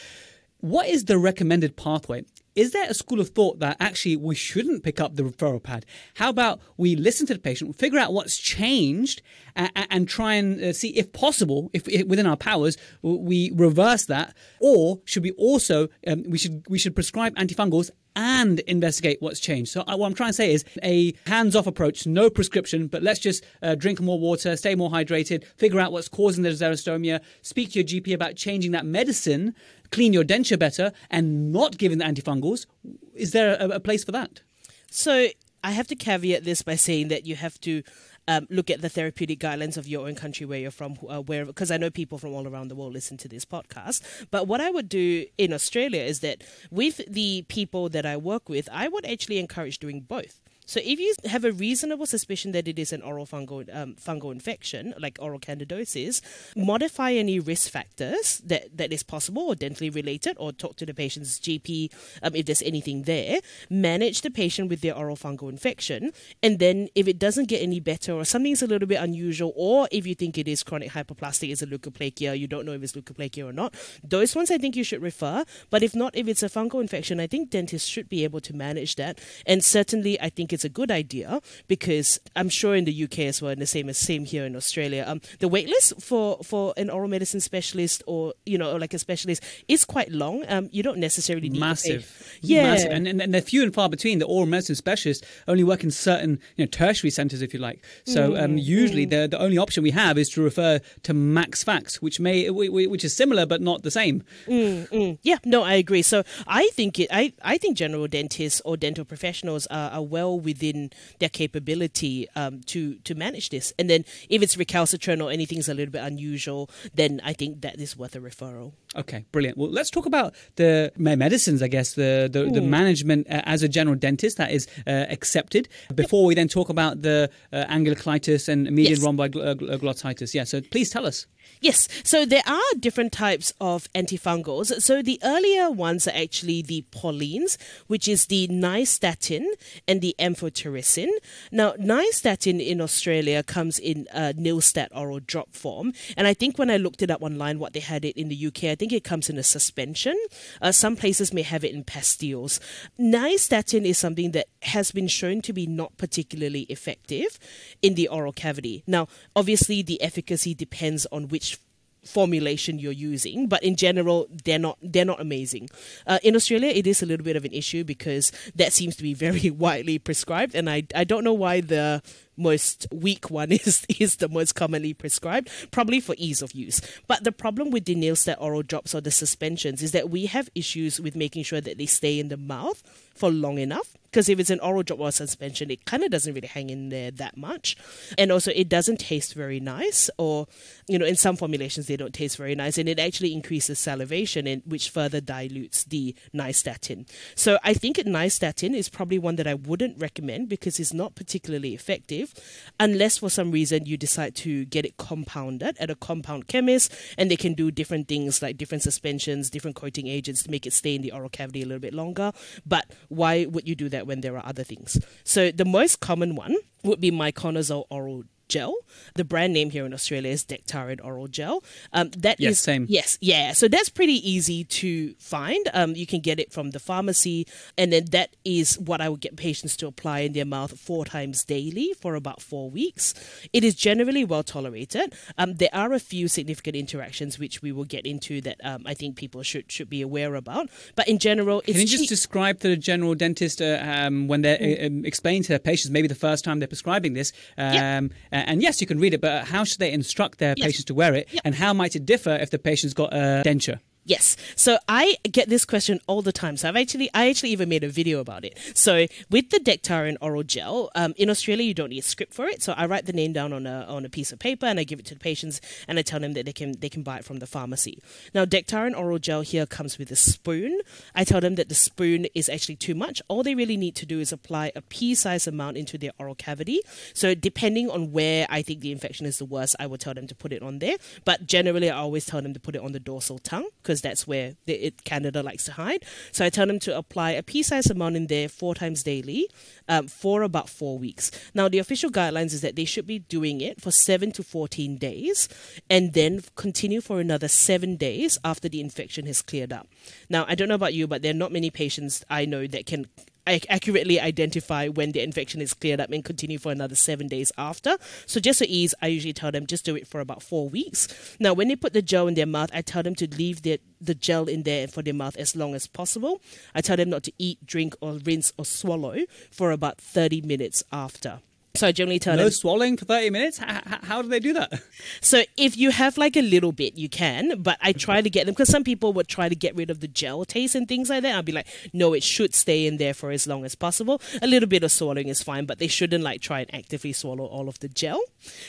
What 0.62 0.88
is 0.88 1.06
the 1.06 1.18
recommended 1.18 1.76
pathway? 1.76 2.24
is 2.56 2.72
there 2.72 2.90
a 2.90 2.94
school 2.94 3.20
of 3.20 3.30
thought 3.30 3.60
that 3.60 3.78
actually 3.80 4.18
we 4.18 4.36
shouldn't 4.36 4.84
pick 4.84 5.00
up 5.00 5.16
the 5.16 5.24
referral 5.24 5.62
pad? 5.62 5.86
How 6.16 6.30
about 6.30 6.60
we 6.78 6.96
listen 6.96 7.26
to 7.28 7.34
the 7.34 7.40
patient, 7.40 7.76
figure 7.78 8.00
out 8.00 8.14
what's 8.14 8.38
changed, 8.38 9.22
and, 9.56 10.08
try 10.08 10.34
and 10.36 10.62
uh, 10.62 10.74
see 10.74 10.90
if 10.90 11.12
possible, 11.14 11.70
if, 11.74 11.88
if, 11.88 12.08
within 12.08 12.26
our 12.26 12.38
powers, 12.38 12.78
we 13.02 13.52
reverse 13.54 14.06
that, 14.06 14.36
or 14.60 15.02
should 15.06 15.24
we 15.24 15.32
also 15.32 15.90
um, 16.08 16.24
we 16.28 16.38
should 16.38 16.64
we 16.70 16.80
should 16.80 16.96
prescribe 16.96 17.36
antifungals 17.36 17.90
and 18.16 18.60
investigate 18.62 19.18
what's 19.22 19.40
changed. 19.40 19.72
So, 19.72 19.82
uh, 19.82 19.96
what 19.96 20.08
I'm 20.08 20.14
trying 20.14 20.30
to 20.30 20.34
say 20.34 20.54
is 20.54 20.66
a 20.84 21.14
hands 21.28 21.56
off 21.56 21.68
approach, 21.68 22.06
no 22.06 22.30
prescription, 22.30 22.88
but 22.88 23.04
let's 23.04 23.20
just 23.20 23.44
uh, 23.62 23.76
drink 23.76 24.02
more 24.02 24.20
water, 24.20 24.56
stay 24.56 24.76
more 24.76 24.90
hydrated, 24.90 25.46
figure 25.58 25.80
out 25.80 25.92
what's 25.92 26.08
causing 26.08 26.44
the 26.44 26.50
xerostomia, 26.50 27.22
speak 27.42 27.72
to 27.72 27.80
your 27.80 27.88
GP 27.88 28.14
about 28.14 28.36
changing 28.36 28.72
that 28.72 28.86
medicine, 28.86 29.56
clean 29.92 30.14
your 30.14 30.24
denture 30.24 30.60
better, 30.60 30.92
and 31.10 31.52
not 31.52 31.78
giving 31.78 31.98
the 31.98 32.06
antifungals. 32.06 32.66
Is 33.14 33.32
there 33.32 33.58
a, 33.60 33.70
a 33.70 33.80
place 33.80 34.04
for 34.04 34.12
that? 34.12 34.42
So, 34.90 35.28
I 35.64 35.72
have 35.72 35.88
to 35.88 35.96
caveat 35.96 36.44
this 36.44 36.64
by 36.64 36.76
saying 36.76 37.10
that 37.10 37.26
you 37.26 37.36
have 37.36 37.60
to 37.62 37.84
um, 38.32 38.48
look 38.50 38.70
at 38.70 38.82
the 38.82 38.90
therapeutic 38.90 39.40
guidelines 39.40 39.78
of 39.78 39.88
your 39.88 40.08
own 40.08 40.16
country 40.16 40.46
where 40.46 40.60
you're 40.60 40.72
from, 40.72 40.98
uh, 41.08 41.22
where 41.22 41.46
because 41.46 41.72
I 41.72 41.78
know 41.78 41.90
people 41.90 42.18
from 42.18 42.34
all 42.34 42.48
around 42.48 42.68
the 42.70 42.76
world 42.76 42.94
listen 42.94 43.18
to 43.18 43.28
this 43.28 43.46
podcast. 43.46 44.02
But 44.32 44.48
what 44.48 44.62
I 44.62 44.70
would 44.70 44.90
do 44.90 45.26
in 45.38 45.54
Australia 45.54 46.02
is 46.02 46.20
that 46.22 46.44
with 46.70 47.02
the 47.08 47.46
people 47.48 47.90
that 47.90 48.06
I 48.06 48.18
work 48.18 48.50
with, 48.50 48.68
I 48.72 48.88
would 48.88 49.06
actually 49.06 49.40
encourage 49.40 49.80
doing 49.80 50.02
both. 50.02 50.41
So 50.66 50.80
if 50.84 51.00
you 51.00 51.14
have 51.26 51.44
a 51.44 51.52
reasonable 51.52 52.06
suspicion 52.06 52.52
that 52.54 52.68
it 52.68 52.80
is 52.80 52.94
an 52.94 53.02
oral 53.02 53.26
fungal 53.26 53.68
um, 53.76 53.96
fungal 53.96 54.32
infection, 54.32 54.94
like 55.00 55.18
oral 55.20 55.40
candidosis, 55.40 56.22
modify 56.56 57.14
any 57.14 57.40
risk 57.40 57.72
factors 57.72 58.42
that, 58.46 58.78
that 58.78 58.94
is 58.94 59.04
possible 59.04 59.44
or 59.44 59.56
dentally 59.56 59.94
related, 59.94 60.38
or 60.40 60.52
talk 60.52 60.76
to 60.78 60.86
the 60.86 60.94
patient's 60.94 61.40
GP 61.40 61.92
um, 62.24 62.36
if 62.36 62.46
there's 62.46 62.62
anything 62.62 63.04
there. 63.04 63.40
Manage 63.70 64.22
the 64.22 64.32
patient 64.32 64.70
with 64.70 64.82
their 64.82 64.96
oral 64.96 65.16
fungal 65.16 65.50
infection, 65.50 66.12
and 66.42 66.60
then 66.60 66.88
if 66.96 67.08
it 67.08 67.20
doesn't 67.20 67.50
get 67.50 67.62
any 67.62 67.80
better 67.80 68.14
or 68.14 68.24
something's 68.24 68.62
a 68.62 68.68
little 68.68 68.88
bit 68.88 69.02
unusual, 69.02 69.54
or 69.56 69.88
if 69.92 70.06
you 70.06 70.16
think 70.16 70.38
it 70.38 70.48
is 70.48 70.64
chronic 70.64 70.92
hypoplastic, 70.92 71.52
is 71.52 71.62
a 71.62 71.68
leukoplakia, 71.68 72.38
you 72.38 72.48
don't 72.48 72.66
know 72.66 72.74
if 72.74 72.84
it's 72.84 72.94
leukoplakia 72.94 73.48
or 73.48 73.54
not, 73.54 73.76
those 74.04 74.36
ones 74.36 74.52
I 74.52 74.58
think 74.58 74.76
you 74.76 74.84
should 74.84 75.02
refer. 75.02 75.44
But 75.70 75.84
if 75.84 75.96
not, 75.96 76.16
if 76.16 76.28
it's 76.28 76.44
a 76.44 76.50
fungal 76.50 76.82
infection, 76.82 77.20
I 77.20 77.28
think 77.28 77.50
dentists 77.50 77.88
should 77.88 78.10
be 78.10 78.24
able 78.24 78.42
to 78.42 78.56
manage 78.56 78.96
that. 78.96 79.20
And 79.46 79.64
certainly, 79.64 80.20
I 80.22 80.30
think 80.30 80.51
it's 80.54 80.66
a 80.66 80.70
good 80.70 80.92
idea 80.92 81.42
because 81.68 82.20
I'm 82.36 82.50
sure 82.50 82.76
in 82.76 82.86
the 82.86 83.04
UK 83.04 83.20
as 83.20 83.42
well, 83.42 83.52
and 83.52 83.62
the 83.62 83.68
same 83.68 83.90
as 83.90 83.98
same 83.98 84.26
here 84.26 84.46
in 84.46 84.56
Australia, 84.56 85.04
um, 85.08 85.22
the 85.40 85.50
waitlist 85.50 86.02
for 86.02 86.40
for 86.44 86.74
an 86.78 86.90
oral 86.90 87.10
medicine 87.10 87.40
specialist 87.40 88.04
or 88.08 88.34
you 88.46 88.58
know 88.58 88.76
like 88.76 88.94
a 88.94 89.00
specialist 89.00 89.44
is 89.68 89.86
quite 89.86 90.12
long. 90.12 90.44
Um, 90.48 90.70
you 90.72 90.84
don't 90.84 90.98
necessarily 90.98 91.50
need 91.50 91.60
massive, 91.60 92.40
yeah, 92.42 92.64
massive. 92.64 92.92
And, 92.92 93.08
and, 93.08 93.22
and 93.22 93.34
they're 93.34 93.42
few 93.42 93.64
and 93.64 93.74
far 93.74 93.90
between. 93.90 94.20
The 94.20 94.26
oral 94.26 94.46
medicine 94.46 94.76
specialists 94.76 95.26
only 95.48 95.64
work 95.64 95.84
in 95.84 95.92
certain 95.92 96.40
you 96.58 96.66
know 96.66 96.70
tertiary 96.70 97.12
centres, 97.12 97.42
if 97.42 97.54
you 97.54 97.60
like. 97.60 97.84
So 98.06 98.36
um, 98.38 98.58
mm, 98.58 98.64
usually 98.64 99.06
mm. 99.06 99.12
the 99.12 99.28
the 99.28 99.40
only 99.40 99.58
option 99.58 99.84
we 99.84 99.92
have 99.92 100.18
is 100.18 100.30
to 100.30 100.42
refer 100.42 100.80
to 101.04 101.14
Max 101.14 101.64
Fax, 101.64 102.02
which 102.02 102.20
may 102.20 102.50
which 102.50 103.04
is 103.04 103.16
similar 103.16 103.46
but 103.46 103.62
not 103.62 103.84
the 103.84 103.92
same. 103.92 104.24
Mm, 104.48 104.90
mm. 104.90 105.18
yeah, 105.22 105.38
no, 105.46 105.64
I 105.64 105.74
agree. 105.74 106.02
So 106.02 106.24
I 106.48 106.70
think 106.74 107.00
it, 107.00 107.08
I 107.12 107.34
I 107.42 107.58
think 107.58 107.78
general 107.78 108.08
dentists 108.08 108.62
or 108.66 108.78
dental 108.78 109.06
professionals 109.06 109.68
are, 109.68 109.92
are 109.92 110.04
well 110.04 110.40
within 110.42 110.92
their 111.20 111.30
capability 111.30 112.28
um, 112.36 112.62
to 112.62 112.96
to 112.96 113.16
manage 113.16 113.50
this. 113.50 113.74
And 113.80 113.90
then 113.90 114.06
if 114.30 114.42
it's 114.42 114.58
recalcitrant 114.58 115.22
or 115.22 115.32
anything's 115.32 115.70
a 115.70 115.74
little 115.74 115.92
bit 115.92 116.04
unusual, 116.04 116.70
then 116.94 117.22
I 117.24 117.34
think 117.34 117.62
that 117.62 117.80
is 117.80 117.98
worth 117.98 118.16
a 118.16 118.20
referral. 118.20 118.74
Okay, 118.96 119.26
brilliant. 119.32 119.58
Well, 119.58 119.70
let's 119.70 119.90
talk 119.90 120.06
about 120.06 120.36
the 120.56 120.92
medicines. 120.98 121.62
I 121.62 121.68
guess 121.68 121.94
the 121.94 122.30
the, 122.32 122.46
the 122.46 122.62
management 122.62 123.28
uh, 123.28 123.42
as 123.46 123.64
a 123.64 123.70
general 123.70 123.96
dentist 123.96 124.38
that 124.38 124.52
is 124.52 124.68
uh, 124.88 125.06
accepted. 125.10 125.70
Before 125.96 126.26
we 126.26 126.36
then 126.36 126.48
talk 126.48 126.70
about 126.70 127.02
the 127.02 127.30
uh, 127.54 127.66
angular 127.70 127.98
cheilitis 127.98 128.50
and 128.50 128.64
median 128.72 128.96
yes. 128.96 129.04
rhomboid 129.04 129.34
glossitis. 129.34 130.34
Yeah. 130.34 130.44
So 130.44 130.62
please 130.62 130.90
tell 130.90 131.06
us. 131.06 131.28
Yes, 131.60 131.88
so 132.04 132.26
there 132.26 132.42
are 132.48 132.60
different 132.80 133.12
types 133.12 133.54
of 133.62 133.88
antifungals. 133.94 134.82
So 134.82 135.04
the 135.04 135.20
earlier 135.24 135.70
ones 135.70 136.08
are 136.08 136.16
actually 136.16 136.64
the 136.64 136.84
polyenes, 136.92 137.58
which 137.86 138.08
is 138.08 138.26
the 138.26 138.48
nystatin 138.48 139.46
and 139.88 140.02
the 140.02 140.16
amphotericin. 140.18 141.10
Now, 141.52 141.74
nystatin 141.74 142.66
in 142.66 142.82
Australia 142.82 143.44
comes 143.44 143.78
in 143.78 144.08
a 144.12 144.34
Nilstat 144.34 144.88
oral 144.96 145.20
drop 145.20 145.54
form, 145.54 145.94
and 146.18 146.26
I 146.26 146.34
think 146.34 146.58
when 146.58 146.72
I 146.72 146.78
looked 146.78 147.04
it 147.04 147.12
up 147.12 147.22
online, 147.22 147.60
what 147.60 147.74
they 147.74 147.80
had 147.80 148.06
it 148.06 148.18
in 148.18 148.30
the 148.30 148.48
UK, 148.48 148.66
I 148.66 148.76
think 148.76 148.92
it 148.92 149.04
comes 149.04 149.30
in 149.30 149.38
a 149.38 149.44
suspension. 149.44 150.18
Uh, 150.62 150.72
some 150.72 150.96
places 150.96 151.34
may 151.34 151.44
have 151.44 151.64
it 151.64 151.74
in 151.74 151.84
pastilles. 151.84 152.60
Nystatin 153.00 153.86
is 153.86 153.98
something 153.98 154.32
that 154.32 154.48
has 154.64 154.92
been 154.92 155.08
shown 155.08 155.42
to 155.42 155.54
be 155.54 155.68
not 155.68 155.96
particularly 155.98 156.62
effective 156.64 157.38
in 157.82 157.96
the 157.96 158.08
oral 158.08 158.32
cavity. 158.32 158.84
Now, 158.88 159.08
obviously, 159.36 159.82
the 159.82 160.02
efficacy 160.02 160.54
depends 160.54 161.06
on 161.12 161.28
which 161.32 161.60
formulation 162.04 162.80
you're 162.80 162.92
using 162.92 163.48
but 163.48 163.62
in 163.62 163.76
general 163.76 164.28
they're 164.44 164.58
not 164.58 164.76
they're 164.82 165.06
not 165.06 165.22
amazing 165.22 165.70
uh, 166.08 166.18
in 166.24 166.36
australia 166.36 166.70
it 166.70 166.88
is 166.88 167.04
a 167.04 167.06
little 167.06 167.24
bit 167.24 167.36
of 167.36 167.46
an 167.46 167.54
issue 167.54 167.84
because 167.84 168.32
that 168.56 168.74
seems 168.74 168.96
to 168.96 169.04
be 169.04 169.14
very 169.14 169.50
widely 169.66 170.00
prescribed 170.00 170.56
and 170.56 170.68
i 170.68 170.82
i 170.96 171.04
don't 171.04 171.24
know 171.24 171.34
why 171.34 171.62
the 171.62 172.02
most 172.42 172.88
weak 172.92 173.30
one 173.30 173.52
is 173.52 173.86
is 174.00 174.18
the 174.18 174.28
most 174.28 174.54
commonly 174.56 174.94
prescribed, 174.94 175.50
probably 175.72 176.00
for 176.00 176.16
ease 176.18 176.42
of 176.42 176.54
use. 176.54 176.82
But 177.08 177.24
the 177.24 177.32
problem 177.32 177.72
with 177.72 177.86
the 177.86 177.96
Nilstat 177.96 178.38
oral 178.40 178.64
drops 178.64 178.96
or 178.96 179.02
the 179.02 179.12
suspensions 179.12 179.82
is 179.82 179.92
that 179.92 180.10
we 180.10 180.26
have 180.26 180.50
issues 180.56 181.00
with 181.00 181.16
making 181.16 181.44
sure 181.44 181.62
that 181.62 181.78
they 181.78 181.86
stay 181.86 182.20
in 182.20 182.30
the 182.30 182.38
mouth 182.38 182.82
for 183.14 183.30
long 183.30 183.58
enough. 183.60 183.96
Because 184.12 184.28
if 184.28 184.40
it's 184.40 184.50
an 184.50 184.60
oral 184.60 184.84
drop 184.84 185.00
or 185.00 185.12
suspension, 185.12 185.72
it 185.72 185.86
kind 185.86 186.04
of 186.04 186.12
doesn't 186.12 186.34
really 186.34 186.48
hang 186.48 186.70
in 186.70 186.90
there 186.90 187.12
that 187.12 187.38
much. 187.38 187.78
And 188.18 188.32
also, 188.32 188.52
it 188.54 188.68
doesn't 188.68 189.00
taste 189.00 189.34
very 189.34 189.60
nice, 189.60 190.10
or, 190.18 190.48
you 190.88 191.00
know, 191.00 191.06
in 191.06 191.16
some 191.16 191.38
formulations, 191.38 191.88
they 191.88 191.96
don't 191.96 192.14
taste 192.14 192.38
very 192.38 192.56
nice. 192.56 192.78
And 192.78 192.90
it 192.90 193.00
actually 193.00 193.34
increases 193.34 193.80
salivation, 193.80 194.48
and, 194.48 194.62
which 194.66 194.90
further 194.90 195.22
dilutes 195.22 195.86
the 195.86 196.16
nystatin. 196.34 197.08
So 197.36 197.58
I 197.64 197.74
think 197.74 197.98
nystatin 197.98 198.74
is 198.74 198.90
probably 198.90 199.20
one 199.20 199.36
that 199.38 199.48
I 199.48 199.54
wouldn't 199.54 199.98
recommend 200.00 200.50
because 200.50 200.80
it's 200.80 200.94
not 200.94 201.16
particularly 201.16 201.74
effective 201.74 202.34
unless 202.80 203.18
for 203.20 203.30
some 203.30 203.52
reason 203.52 203.86
you 203.86 203.98
decide 203.98 204.36
to 204.36 204.66
get 204.66 204.86
it 204.86 204.98
compounded 204.98 205.78
at 205.80 205.90
a 205.90 205.96
compound 205.96 206.48
chemist 206.48 206.94
and 207.18 207.30
they 207.30 207.38
can 207.38 207.54
do 207.54 207.72
different 207.72 208.08
things 208.08 208.42
like 208.42 208.58
different 208.58 208.84
suspensions, 208.84 209.50
different 209.50 209.76
coating 209.76 210.08
agents 210.08 210.44
to 210.44 210.52
make 210.52 210.66
it 210.66 210.74
stay 210.74 210.96
in 210.96 211.02
the 211.02 211.12
oral 211.12 211.30
cavity 211.30 211.62
a 211.62 211.66
little 211.66 211.80
bit 211.80 211.94
longer. 211.94 212.32
But 212.66 212.92
why 213.10 213.46
would 213.46 213.68
you 213.68 213.76
do 213.76 213.90
that 213.90 214.01
when 214.06 214.22
there 214.22 214.38
are 214.38 214.46
other 214.46 214.64
things? 214.64 215.00
So 215.24 215.52
the 215.52 215.66
most 215.66 216.00
common 216.00 216.36
one 216.36 216.56
would 216.84 217.02
be 217.02 217.12
miconazole 217.12 217.86
oral 217.90 218.24
gel. 218.56 218.74
The 219.16 219.24
brand 219.24 219.52
name 219.54 219.70
here 219.76 219.86
in 219.86 219.94
Australia 219.94 220.32
is 220.38 220.44
Daktarin 220.46 221.00
Oral 221.04 221.28
Gel. 221.38 221.64
Um, 221.94 222.10
that 222.26 222.38
yes, 222.40 222.52
is- 222.54 222.60
same. 222.70 222.84
Yes, 222.90 223.18
yeah. 223.22 223.54
So 223.54 223.68
that's 223.68 223.90
pretty 223.90 224.18
easy 224.34 224.64
to 224.82 225.14
find. 225.34 225.64
Um, 225.74 225.96
you 226.02 226.06
can 226.06 226.20
get 226.30 226.38
it 226.44 226.50
from 226.56 226.72
the 226.76 226.80
pharmacy, 226.80 227.40
and 227.78 227.88
then 227.94 228.06
that 228.18 228.30
is 228.44 228.78
what 228.80 229.00
I 229.02 229.08
would 229.10 229.22
get 229.22 229.36
patients 229.36 229.76
to 229.78 229.88
apply 229.88 230.20
in 230.28 230.34
their 230.34 230.46
mouth 230.46 230.72
four 230.80 231.04
times 231.06 231.44
daily 231.46 231.88
for 232.02 232.16
about 232.16 232.42
four 232.42 232.70
weeks. 232.70 233.14
It 233.54 233.64
is 233.64 233.74
generally 233.76 234.24
well 234.26 234.44
tolerated. 234.44 235.08
Um, 235.38 235.56
there 235.56 235.74
are 235.74 235.94
a 235.94 236.00
few 236.00 236.28
significant 236.28 236.76
interactions 236.76 237.40
which 237.40 237.62
we 237.62 237.72
will 237.72 237.86
get 237.96 238.06
into 238.06 238.42
that 238.42 238.58
um, 238.64 238.84
I 238.86 238.94
think 238.94 239.16
people 239.16 239.42
should 239.44 239.72
should 239.72 239.90
be 239.90 240.02
aware 240.02 240.36
about. 240.36 240.70
But 240.96 241.08
in 241.08 241.18
general, 241.20 241.60
it's 241.66 241.72
Can 241.74 241.82
you 241.82 241.88
just 241.88 242.04
cheap. 242.04 242.10
describe 242.18 242.60
to 242.62 242.68
the 242.68 242.78
general 242.78 243.16
dentist 243.16 243.62
uh, 243.62 243.80
um, 243.82 244.28
when 244.28 244.42
they're 244.44 244.62
uh, 244.62 244.88
um, 244.88 245.06
explaining 245.06 245.44
to 245.44 245.50
their 245.50 245.60
patients, 245.72 245.90
maybe 245.92 246.08
the 246.08 246.16
first 246.28 246.44
time 246.46 246.60
they're 246.60 246.68
prescribing 246.76 247.14
this, 247.14 247.32
um, 247.58 247.74
Yeah. 247.74 247.98
A- 248.42 248.50
and 248.50 248.62
yes, 248.62 248.82
you 248.82 248.88
can 248.88 249.00
read 249.00 249.14
it, 249.14 249.22
but 249.22 249.46
how 249.46 249.64
should 249.64 249.80
they 249.80 249.92
instruct 249.92 250.40
their 250.40 250.54
Yes. 250.58 250.66
patients 250.68 250.86
to 250.86 250.94
wear 250.94 251.14
it, 251.16 251.28
Yep. 251.32 251.42
and 251.46 251.56
how 251.56 251.74
might 251.74 251.96
it 251.96 252.06
differ 252.06 252.36
if 252.42 252.50
the 252.50 252.60
patient's 252.60 252.94
got 252.94 253.14
a 253.14 253.42
denture? 253.46 253.80
Yes. 254.04 254.36
So 254.56 254.80
I 254.88 255.18
get 255.24 255.48
this 255.48 255.64
question 255.64 256.00
all 256.08 256.24
the 256.24 256.32
time. 256.32 256.58
So 256.58 256.68
I've 256.68 256.76
actually, 256.76 257.12
I 257.14 257.30
actually 257.30 257.50
even 257.50 257.70
made 257.70 257.84
a 257.84 257.90
video 257.90 258.20
about 258.20 258.44
it. 258.44 258.58
So 258.74 259.06
with 259.30 259.52
the 259.52 259.60
Daktarin 259.60 260.18
oral 260.20 260.42
gel, 260.42 260.90
um, 260.96 261.14
in 261.18 261.30
Australia 261.30 261.64
you 261.64 261.76
don't 261.76 261.90
need 261.90 262.00
a 262.00 262.04
script 262.04 262.34
for 262.34 262.48
it. 262.48 262.64
So 262.64 262.74
I 262.74 262.88
write 262.88 263.06
the 263.06 263.14
name 263.14 263.32
down 263.32 263.54
on 263.54 263.68
a 263.68 263.86
on 263.88 264.04
a 264.04 264.10
piece 264.10 264.32
of 264.32 264.40
paper 264.40 264.66
and 264.66 264.80
I 264.80 264.86
give 264.86 265.00
it 265.00 265.06
to 265.08 265.14
the 265.14 265.20
patients 265.20 265.62
and 265.88 266.00
I 266.00 266.02
tell 266.02 266.20
them 266.20 266.34
that 266.34 266.46
they 266.46 266.54
can 266.54 266.74
they 266.80 266.90
can 266.90 267.04
buy 267.04 267.18
it 267.18 267.26
from 267.26 267.40
the 267.40 267.46
pharmacy. 267.46 268.02
Now 268.34 268.44
Daktarin 268.44 268.98
oral 268.98 269.20
gel 269.20 269.42
here 269.42 269.68
comes 269.68 270.00
with 270.00 270.10
a 270.10 270.16
spoon. 270.16 270.80
I 271.14 271.24
tell 271.24 271.40
them 271.40 271.56
that 271.56 271.70
the 271.70 271.76
spoon 271.76 272.26
is 272.34 272.50
actually 272.50 272.78
too 272.78 272.96
much. 272.96 273.22
All 273.28 273.44
they 273.44 273.54
really 273.54 273.78
need 273.78 273.96
to 273.98 274.08
do 274.08 274.20
is 274.20 274.32
apply 274.32 274.72
a 274.76 274.82
pea-sized 274.82 275.48
amount 275.48 275.78
into 275.78 276.00
their 276.00 276.12
oral 276.18 276.36
cavity. 276.36 276.80
So 277.14 277.36
depending 277.36 277.92
on 277.92 278.12
where 278.12 278.48
I 278.50 278.64
think 278.64 278.82
the 278.82 278.92
infection 278.92 279.28
is 279.28 279.38
the 279.38 279.46
worst, 279.46 279.76
I 279.80 279.86
will 279.86 280.00
tell 280.00 280.16
them 280.16 280.26
to 280.26 280.36
put 280.36 280.52
it 280.54 280.64
on 280.64 280.80
there. 280.80 280.96
But 281.24 281.46
generally, 281.46 281.92
I 281.92 281.98
always 281.98 282.26
tell 282.26 282.42
them 282.42 282.54
to 282.54 282.60
put 282.60 282.76
it 282.76 282.82
on 282.82 282.94
the 282.94 283.00
dorsal 283.00 283.38
tongue 283.38 283.68
because 283.92 284.02
that's 284.02 284.26
where 284.26 284.54
it 284.68 285.04
Candida 285.04 285.44
likes 285.44 285.66
to 285.66 285.74
hide. 285.74 286.06
So 286.32 286.46
I 286.46 286.50
tell 286.50 286.66
them 286.66 286.80
to 286.80 286.98
apply 286.98 287.32
a 287.32 287.44
pea-sized 287.44 287.92
amount 287.92 288.16
in 288.16 288.28
there 288.28 288.48
four 288.48 288.74
times 288.74 289.04
daily 289.04 289.50
um, 289.90 290.08
for 290.08 290.44
about 290.44 290.70
four 290.70 290.98
weeks. 290.98 291.30
Now, 291.54 291.68
the 291.68 291.80
official 291.80 292.10
guidelines 292.10 292.54
is 292.54 292.62
that 292.62 292.78
they 292.78 292.86
should 292.86 293.06
be 293.06 293.20
doing 293.20 293.60
it 293.60 293.82
for 293.82 293.92
seven 293.92 294.32
to 294.32 294.44
fourteen 294.44 294.98
days, 294.98 295.50
and 295.90 296.14
then 296.14 296.42
continue 296.56 297.02
for 297.02 297.20
another 297.20 297.50
seven 297.50 297.98
days 297.98 298.40
after 298.46 298.70
the 298.70 298.80
infection 298.80 299.26
has 299.26 299.42
cleared 299.42 299.74
up. 299.74 299.90
Now, 300.30 300.46
I 300.48 300.56
don't 300.56 300.70
know 300.70 300.76
about 300.76 300.94
you, 300.94 301.06
but 301.06 301.22
there 301.22 301.32
are 301.32 301.34
not 301.34 301.52
many 301.52 301.70
patients 301.70 302.24
I 302.30 302.46
know 302.46 302.68
that 302.68 302.86
can 302.86 303.08
accurately 303.48 304.20
identify 304.20 304.88
when 304.88 305.12
the 305.12 305.22
infection 305.22 305.62
is 305.62 305.74
cleared 305.74 306.00
up 306.00 306.12
and 306.12 306.24
continue 306.24 306.58
for 306.58 306.72
another 306.72 306.96
seven 306.96 307.28
days 307.28 307.52
after. 307.58 307.98
So 308.26 308.40
just 308.40 308.60
for 308.60 308.66
ease, 308.68 308.94
I 309.02 309.08
usually 309.08 309.34
tell 309.34 309.52
them 309.52 309.68
just 309.68 309.86
do 309.86 309.96
it 309.96 310.08
for 310.08 310.20
about 310.20 310.44
four 310.44 310.70
weeks. 310.70 311.08
Now, 311.40 311.54
when 311.54 311.68
they 311.68 311.76
put 311.76 311.94
the 311.94 312.02
gel 312.02 312.28
in 312.28 312.36
their 312.36 312.46
mouth, 312.46 312.70
I 312.74 312.82
tell 312.82 313.04
them 313.04 313.16
to 313.16 313.28
leave 313.36 313.62
the 313.64 313.80
the 314.00 314.16
gel 314.16 314.50
in 314.50 314.64
there 314.64 314.88
for 314.88 315.04
their 315.04 315.14
mouth 315.14 315.38
as 315.38 315.56
long 315.56 315.76
as 315.76 315.86
possible. 315.86 316.42
I 316.74 316.82
tell 316.82 316.98
them 316.98 317.10
not 317.10 317.24
to 317.24 317.34
eat, 317.38 317.64
drink, 317.66 317.96
or 318.02 318.14
rinse 318.14 318.52
or 318.58 318.66
swallow 318.66 319.18
for 319.52 319.72
about 319.72 320.00
thirty 320.00 320.42
minutes 320.42 320.84
after. 320.92 321.42
So 321.74 321.88
I 321.88 321.92
generally 321.92 322.20
tell 322.20 322.36
No 322.36 322.44
them. 322.44 322.52
swallowing 322.52 322.98
for 322.98 323.06
30 323.06 323.30
minutes? 323.30 323.62
H- 323.62 323.68
h- 323.90 324.00
how 324.04 324.22
do 324.22 324.28
they 324.28 324.40
do 324.40 324.54
that? 324.54 324.72
So 325.22 325.44
if 325.58 325.78
you 325.78 325.90
have 325.92 326.18
like 326.18 326.36
a 326.38 326.42
little 326.42 326.72
bit, 326.72 326.96
you 326.96 327.10
can. 327.10 327.62
But 327.62 327.78
I 327.82 327.92
try 327.92 328.22
to 328.22 328.30
get 328.30 328.46
them 328.46 328.54
because 328.54 328.70
some 328.70 328.84
people 328.84 329.14
would 329.14 329.28
try 329.28 329.50
to 329.50 329.56
get 329.56 329.76
rid 329.76 329.90
of 329.90 330.00
the 330.00 330.08
gel 330.08 330.46
taste 330.46 330.76
and 330.76 330.88
things 330.88 331.10
like 331.10 331.24
that. 331.24 331.36
I'll 331.36 331.42
be 331.42 331.52
like, 331.52 331.68
no, 331.94 332.14
it 332.14 332.24
should 332.24 332.54
stay 332.54 332.86
in 332.86 332.98
there 332.98 333.14
for 333.14 333.32
as 333.32 333.48
long 333.48 333.66
as 333.66 333.74
possible. 333.74 334.22
A 334.42 334.48
little 334.48 334.68
bit 334.70 334.84
of 334.84 334.92
swallowing 334.92 335.28
is 335.28 335.42
fine, 335.42 335.66
but 335.66 335.80
they 335.80 335.88
shouldn't 335.88 336.24
like 336.24 336.42
try 336.42 336.62
and 336.62 336.74
actively 336.76 337.14
swallow 337.14 337.46
all 337.46 337.68
of 337.68 337.80
the 337.80 337.88
gel. 337.88 338.22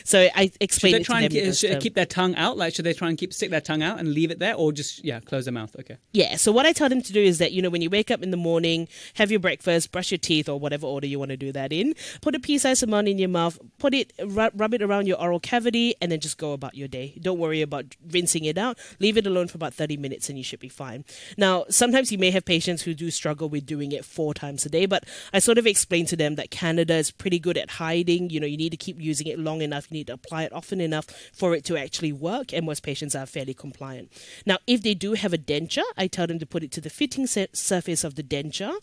So 0.05 0.29
I 0.35 0.53
explain 0.61 0.93
Should 0.95 1.01
they 1.01 1.05
try 1.05 1.21
to 1.21 1.27
and 1.27 1.35
them. 1.35 1.45
in 1.47 1.53
should 1.53 1.71
they 1.73 1.79
keep 1.81 1.95
their 1.95 2.07
tongue 2.07 2.35
out? 2.37 2.57
Like, 2.57 2.75
should 2.75 2.85
they 2.87 2.93
try 2.95 3.09
and 3.09 3.19
keep 3.19 3.33
stick 3.33 3.51
their 3.51 3.61
tongue 3.61 3.83
out 3.83 3.99
and 3.99 4.13
leave 4.13 4.31
it 4.31 4.39
there, 4.39 4.55
or 4.55 4.73
just 4.73 5.05
yeah, 5.05 5.21
close 5.21 5.45
their 5.45 5.53
mouth? 5.53 5.75
Okay. 5.81 5.97
Yeah. 6.13 6.37
So 6.37 6.53
what 6.53 6.67
I 6.67 6.73
tell 6.73 6.89
them 6.89 7.03
to 7.03 7.13
do 7.13 7.23
is 7.23 7.39
that 7.39 7.53
you 7.53 7.61
know 7.63 7.71
when 7.71 7.83
you 7.83 7.91
wake 7.91 8.11
up 8.11 8.23
in 8.23 8.31
the 8.31 8.37
morning, 8.37 8.89
have 9.15 9.31
your 9.31 9.41
breakfast, 9.41 9.93
brush 9.93 10.11
your 10.11 10.19
teeth 10.19 10.49
or 10.49 10.59
whatever 10.59 10.87
order 10.87 11.07
you 11.07 11.19
want 11.19 11.31
to 11.31 11.37
do 11.37 11.53
that 11.53 11.73
in. 11.73 11.95
Put 12.21 12.35
a 12.35 12.41
pea-sized 12.41 12.83
amount 12.93 13.09
in 13.09 13.19
your 13.19 13.29
mouth. 13.29 13.59
Put 13.79 13.95
it 13.95 14.13
rub, 14.25 14.53
rub 14.55 14.75
it 14.75 14.83
around 14.83 15.07
your 15.07 15.21
oral 15.21 15.41
cavity, 15.41 15.95
and 16.01 16.13
then 16.13 16.21
just 16.21 16.39
go 16.39 16.53
about 16.53 16.75
your 16.75 16.89
day. 16.89 17.19
Don't 17.21 17.39
worry 17.39 17.63
about 17.63 17.97
rinsing 18.11 18.45
it 18.45 18.59
out. 18.59 18.79
Leave 19.01 19.17
it 19.17 19.27
alone 19.27 19.49
for 19.49 19.57
about 19.57 19.75
thirty 19.75 19.97
minutes, 19.97 20.29
and 20.29 20.37
you 20.39 20.45
should 20.45 20.61
be 20.61 20.69
fine. 20.69 21.05
Now, 21.37 21.65
sometimes 21.69 22.13
you 22.13 22.19
may 22.19 22.31
have 22.31 22.45
patients 22.45 22.83
who 22.83 22.95
do 22.95 23.11
struggle 23.11 23.49
with 23.49 23.67
doing 23.67 23.93
it 23.93 24.05
four 24.05 24.35
times 24.35 24.67
a 24.67 24.69
day, 24.69 24.87
but 24.87 25.05
I 25.33 25.39
sort 25.39 25.59
of 25.59 25.67
explain 25.67 26.07
to 26.07 26.17
them 26.17 26.37
that 26.37 26.51
Candida 26.51 26.95
is 26.95 27.11
pretty 27.11 27.39
good 27.39 27.57
at 27.57 27.71
hiding. 27.71 28.31
You 28.31 28.41
know, 28.41 28.47
you 28.47 28.57
need 28.57 28.71
to 28.71 28.77
keep 28.77 29.01
using 29.01 29.27
it 29.27 29.39
long 29.39 29.63
enough. 29.63 29.91
You 29.91 29.99
need 29.99 30.09
to 30.09 30.15
apply 30.15 30.45
it 30.45 30.53
often 30.53 30.81
enough 30.81 31.07
for 31.33 31.55
it 31.55 31.65
to 31.65 31.77
actually 31.77 32.13
work, 32.13 32.53
and 32.53 32.67
most 32.67 32.83
patients 32.83 33.15
are 33.15 33.27
fairly 33.27 33.55
compliant. 33.55 34.13
Now, 34.45 34.59
if 34.67 34.83
they 34.83 34.95
do 34.95 35.15
have 35.15 35.33
a 35.33 35.39
denture, 35.39 35.83
I 35.97 36.07
tell 36.07 36.27
them 36.27 36.39
to 36.39 36.47
put 36.47 36.63
it 36.63 36.73
to 36.73 36.81
the 36.81 36.91
fitting 36.91 37.27
surface 37.27 38.05
of 38.05 38.15
the 38.15 38.23
denture, 38.23 38.77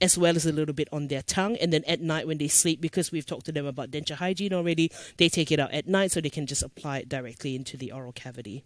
as 0.00 0.18
well 0.18 0.36
as 0.36 0.46
a 0.46 0.52
little 0.52 0.74
bit 0.74 0.88
on 0.92 1.08
their 1.08 1.22
tongue, 1.22 1.56
and 1.56 1.72
then 1.72 1.84
at 1.84 2.00
night 2.00 2.26
when 2.26 2.38
they 2.38 2.48
sleep, 2.48 2.80
because 2.80 3.10
we've 3.10 3.26
talked 3.26 3.48
them 3.54 3.66
about 3.66 3.90
denture 3.90 4.16
hygiene 4.16 4.52
already, 4.52 4.90
they 5.16 5.28
take 5.28 5.50
it 5.52 5.58
out 5.60 5.72
at 5.72 5.86
night 5.88 6.10
so 6.12 6.20
they 6.20 6.30
can 6.30 6.46
just 6.46 6.62
apply 6.62 6.98
it 6.98 7.08
directly 7.08 7.54
into 7.56 7.76
the 7.76 7.92
oral 7.92 8.12
cavity. 8.12 8.64